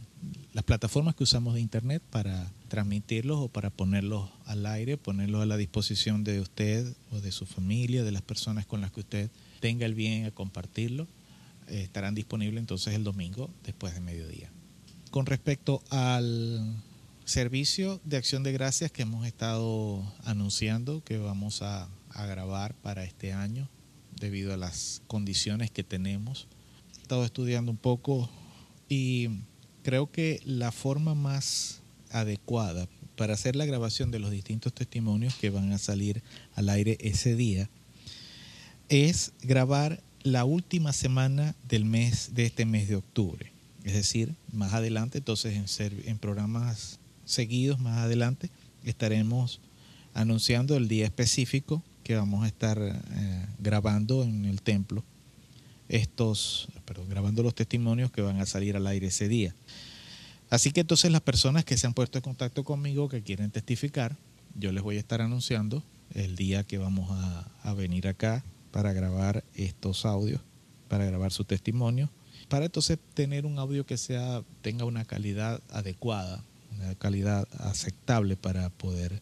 las 0.53 0.63
plataformas 0.63 1.15
que 1.15 1.23
usamos 1.23 1.53
de 1.53 1.61
internet 1.61 2.01
para 2.09 2.51
transmitirlos 2.67 3.37
o 3.39 3.47
para 3.47 3.69
ponerlos 3.69 4.29
al 4.45 4.65
aire, 4.65 4.97
ponerlos 4.97 5.41
a 5.41 5.45
la 5.45 5.57
disposición 5.57 6.23
de 6.23 6.41
usted 6.41 6.93
o 7.11 7.21
de 7.21 7.31
su 7.31 7.45
familia, 7.45 8.03
de 8.03 8.11
las 8.11 8.21
personas 8.21 8.65
con 8.65 8.81
las 8.81 8.91
que 8.91 9.01
usted 9.01 9.29
tenga 9.59 9.85
el 9.85 9.93
bien 9.93 10.25
a 10.25 10.31
compartirlo, 10.31 11.07
eh, 11.67 11.81
estarán 11.83 12.15
disponibles 12.15 12.59
entonces 12.59 12.93
el 12.93 13.03
domingo 13.03 13.49
después 13.63 13.93
de 13.93 14.01
mediodía. 14.01 14.49
Con 15.13 15.27
respecto 15.27 15.83
al 15.91 16.75
servicio 17.23 18.01
de 18.03 18.17
acción 18.17 18.41
de 18.41 18.51
gracias 18.51 18.91
que 18.91 19.03
hemos 19.03 19.27
estado 19.27 20.01
anunciando 20.23 21.03
que 21.03 21.19
vamos 21.19 21.61
a, 21.61 21.87
grabar 22.15 22.73
para 22.73 23.03
este 23.03 23.31
año 23.31 23.69
debido 24.19 24.55
a 24.55 24.57
las 24.57 25.03
condiciones 25.05 25.69
que 25.69 25.83
tenemos. 25.83 26.47
He 26.97 27.01
estado 27.03 27.25
estudiando 27.25 27.69
un 27.69 27.77
poco 27.77 28.27
y 28.89 29.29
creo 29.83 30.11
que 30.11 30.41
la 30.45 30.71
forma 30.71 31.13
más 31.13 31.83
adecuada 32.09 32.87
para 33.15 33.35
hacer 33.35 33.55
la 33.55 33.67
grabación 33.67 34.09
de 34.09 34.17
los 34.17 34.31
distintos 34.31 34.73
testimonios 34.73 35.35
que 35.35 35.51
van 35.51 35.73
a 35.73 35.77
salir 35.77 36.23
al 36.55 36.69
aire 36.69 36.97
ese 37.01 37.35
día 37.35 37.69
es 38.89 39.33
grabar 39.43 40.01
la 40.23 40.43
última 40.43 40.91
semana 40.91 41.55
del 41.69 41.85
mes 41.85 42.31
de 42.33 42.47
este 42.47 42.65
mes 42.65 42.87
de 42.87 42.95
octubre. 42.95 43.52
Es 43.83 43.93
decir, 43.93 44.35
más 44.51 44.73
adelante, 44.73 45.17
entonces 45.17 45.79
en, 45.79 46.07
en 46.07 46.17
programas 46.17 46.99
seguidos, 47.25 47.79
más 47.79 47.97
adelante, 47.99 48.49
estaremos 48.83 49.59
anunciando 50.13 50.77
el 50.77 50.87
día 50.87 51.05
específico 51.05 51.83
que 52.03 52.15
vamos 52.15 52.43
a 52.43 52.47
estar 52.47 52.77
eh, 52.79 53.45
grabando 53.59 54.23
en 54.23 54.45
el 54.45 54.61
templo 54.61 55.03
estos, 55.89 56.69
perdón, 56.85 57.09
grabando 57.09 57.43
los 57.43 57.55
testimonios 57.55 58.11
que 58.11 58.21
van 58.21 58.39
a 58.39 58.45
salir 58.45 58.75
al 58.75 58.87
aire 58.87 59.07
ese 59.07 59.27
día. 59.27 59.53
Así 60.49 60.71
que 60.71 60.81
entonces 60.81 61.11
las 61.11 61.21
personas 61.21 61.65
que 61.65 61.77
se 61.77 61.87
han 61.87 61.93
puesto 61.93 62.17
en 62.17 62.23
contacto 62.23 62.63
conmigo, 62.63 63.09
que 63.09 63.21
quieren 63.21 63.51
testificar, 63.51 64.15
yo 64.55 64.71
les 64.71 64.83
voy 64.83 64.97
a 64.97 64.99
estar 64.99 65.21
anunciando 65.21 65.83
el 66.13 66.35
día 66.35 66.63
que 66.63 66.77
vamos 66.77 67.09
a, 67.11 67.47
a 67.63 67.73
venir 67.73 68.07
acá 68.07 68.43
para 68.71 68.93
grabar 68.93 69.43
estos 69.55 70.05
audios, 70.05 70.41
para 70.89 71.05
grabar 71.05 71.31
su 71.31 71.43
testimonio, 71.43 72.09
para 72.49 72.65
entonces 72.65 72.97
tener 73.13 73.45
un 73.45 73.59
audio 73.59 73.85
que 73.85 73.97
sea, 73.97 74.43
tenga 74.61 74.85
una 74.85 75.05
calidad 75.05 75.61
adecuada, 75.69 76.43
una 76.75 76.95
calidad 76.95 77.47
aceptable 77.59 78.35
para 78.35 78.69
poder 78.69 79.21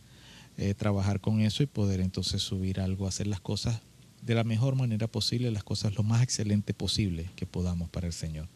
eh, 0.57 0.73
trabajar 0.73 1.21
con 1.21 1.41
eso 1.41 1.63
y 1.63 1.67
poder 1.67 2.01
entonces 2.01 2.41
subir 2.41 2.79
algo, 2.79 3.07
hacer 3.07 3.27
las 3.27 3.39
cosas 3.39 3.81
de 4.21 4.35
la 4.35 4.43
mejor 4.43 4.75
manera 4.75 5.07
posible, 5.07 5.49
las 5.51 5.63
cosas 5.63 5.95
lo 5.95 6.03
más 6.03 6.21
excelente 6.21 6.73
posible 6.73 7.29
que 7.35 7.45
podamos 7.45 7.89
para 7.89 8.07
el 8.07 8.13
Señor. 8.13 8.47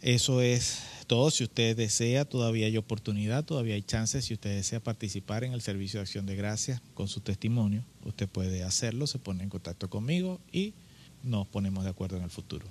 Eso 0.00 0.40
es 0.40 0.82
todo. 1.06 1.30
Si 1.30 1.44
usted 1.44 1.76
desea, 1.76 2.24
todavía 2.24 2.66
hay 2.66 2.76
oportunidad, 2.76 3.44
todavía 3.44 3.74
hay 3.74 3.82
chances. 3.82 4.26
Si 4.26 4.34
usted 4.34 4.54
desea 4.54 4.80
participar 4.80 5.44
en 5.44 5.52
el 5.52 5.62
servicio 5.62 5.98
de 5.98 6.02
acción 6.02 6.26
de 6.26 6.36
gracias 6.36 6.80
con 6.94 7.08
su 7.08 7.20
testimonio, 7.20 7.84
usted 8.04 8.28
puede 8.28 8.62
hacerlo, 8.62 9.06
se 9.06 9.18
pone 9.18 9.42
en 9.42 9.50
contacto 9.50 9.90
conmigo 9.90 10.40
y 10.52 10.74
nos 11.22 11.46
ponemos 11.48 11.84
de 11.84 11.90
acuerdo 11.90 12.16
en 12.16 12.22
el 12.22 12.30
futuro. 12.30 12.66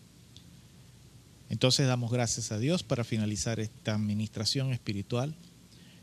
Entonces 1.49 1.87
damos 1.87 2.11
gracias 2.11 2.51
a 2.51 2.57
Dios 2.57 2.83
para 2.83 3.03
finalizar 3.03 3.59
esta 3.59 3.93
administración 3.93 4.73
espiritual. 4.73 5.35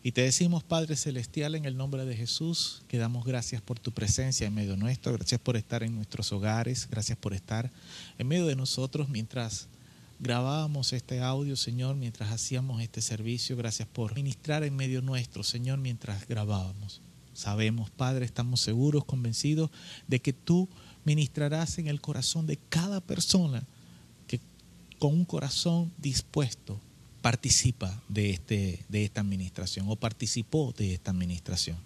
Y 0.05 0.13
te 0.13 0.23
decimos, 0.23 0.65
Padre 0.65 0.97
Celestial, 0.97 1.55
en 1.55 1.65
el 1.65 1.77
nombre 1.77 2.05
de 2.05 2.17
Jesús, 2.17 2.83
que 2.89 2.99
damos 2.99 3.25
gracias 3.25 3.63
por 3.63 3.79
tu 3.79 3.93
presencia 3.93 4.47
en 4.47 4.55
medio 4.55 4.77
nuestro, 4.77 5.13
gracias 5.13 5.41
por 5.41 5.57
estar 5.57 5.85
en 5.85 5.95
nuestros 5.95 6.33
hogares, 6.33 6.89
gracias 6.91 7.17
por 7.19 7.35
estar 7.35 7.71
en 8.19 8.27
medio 8.27 8.47
de 8.47 8.57
nosotros 8.57 9.09
mientras 9.09 9.69
grabábamos 10.19 10.93
este 10.93 11.21
audio, 11.21 11.57
Señor, 11.57 11.97
mientras 11.97 12.31
hacíamos 12.31 12.83
este 12.83 13.01
servicio, 13.01 13.57
gracias 13.57 13.89
por 13.89 14.15
ministrar 14.15 14.65
en 14.65 14.75
medio 14.75 15.03
nuestro, 15.03 15.43
Señor, 15.45 15.79
mientras 15.79 16.27
grabábamos. 16.27 17.01
Sabemos, 17.33 17.91
Padre, 17.91 18.25
estamos 18.25 18.61
seguros, 18.61 19.05
convencidos 19.05 19.71
de 20.07 20.21
que 20.21 20.33
tú 20.33 20.69
ministrarás 21.05 21.79
en 21.79 21.87
el 21.87 22.01
corazón 22.01 22.47
de 22.47 22.57
cada 22.57 23.01
persona 23.01 23.67
con 25.03 25.15
un 25.15 25.25
corazón 25.25 25.91
dispuesto 25.99 26.81
participa 27.23 28.01
de, 28.09 28.31
este, 28.31 28.85
de 28.89 29.05
esta 29.05 29.21
administración 29.21 29.87
o 29.89 29.97
participó 29.97 30.73
de 30.79 30.95
esta 30.95 31.11
administración. 31.11 31.77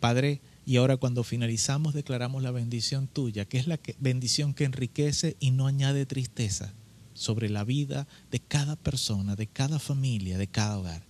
Padre, 0.00 0.40
y 0.66 0.78
ahora 0.78 0.96
cuando 0.96 1.22
finalizamos 1.22 1.94
declaramos 1.94 2.42
la 2.42 2.50
bendición 2.50 3.06
tuya, 3.06 3.44
que 3.44 3.58
es 3.58 3.68
la 3.68 3.78
bendición 4.00 4.52
que 4.52 4.64
enriquece 4.64 5.36
y 5.38 5.52
no 5.52 5.68
añade 5.68 6.06
tristeza 6.06 6.72
sobre 7.14 7.50
la 7.50 7.62
vida 7.62 8.08
de 8.32 8.40
cada 8.40 8.74
persona, 8.74 9.36
de 9.36 9.46
cada 9.46 9.78
familia, 9.78 10.38
de 10.38 10.48
cada 10.48 10.76
hogar. 10.76 11.04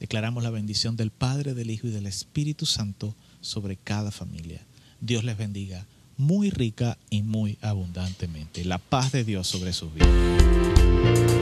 Declaramos 0.00 0.42
la 0.42 0.50
bendición 0.50 0.96
del 0.96 1.12
Padre, 1.12 1.54
del 1.54 1.70
Hijo 1.70 1.86
y 1.86 1.90
del 1.90 2.08
Espíritu 2.08 2.66
Santo 2.66 3.14
sobre 3.40 3.76
cada 3.76 4.10
familia. 4.10 4.66
Dios 5.00 5.22
les 5.22 5.38
bendiga 5.38 5.86
muy 6.18 6.50
rica 6.50 6.98
y 7.08 7.22
muy 7.22 7.56
abundantemente. 7.62 8.64
La 8.64 8.78
paz 8.78 9.12
de 9.12 9.24
Dios 9.24 9.46
sobre 9.46 9.72
sus 9.72 9.94
vidas. 9.94 11.37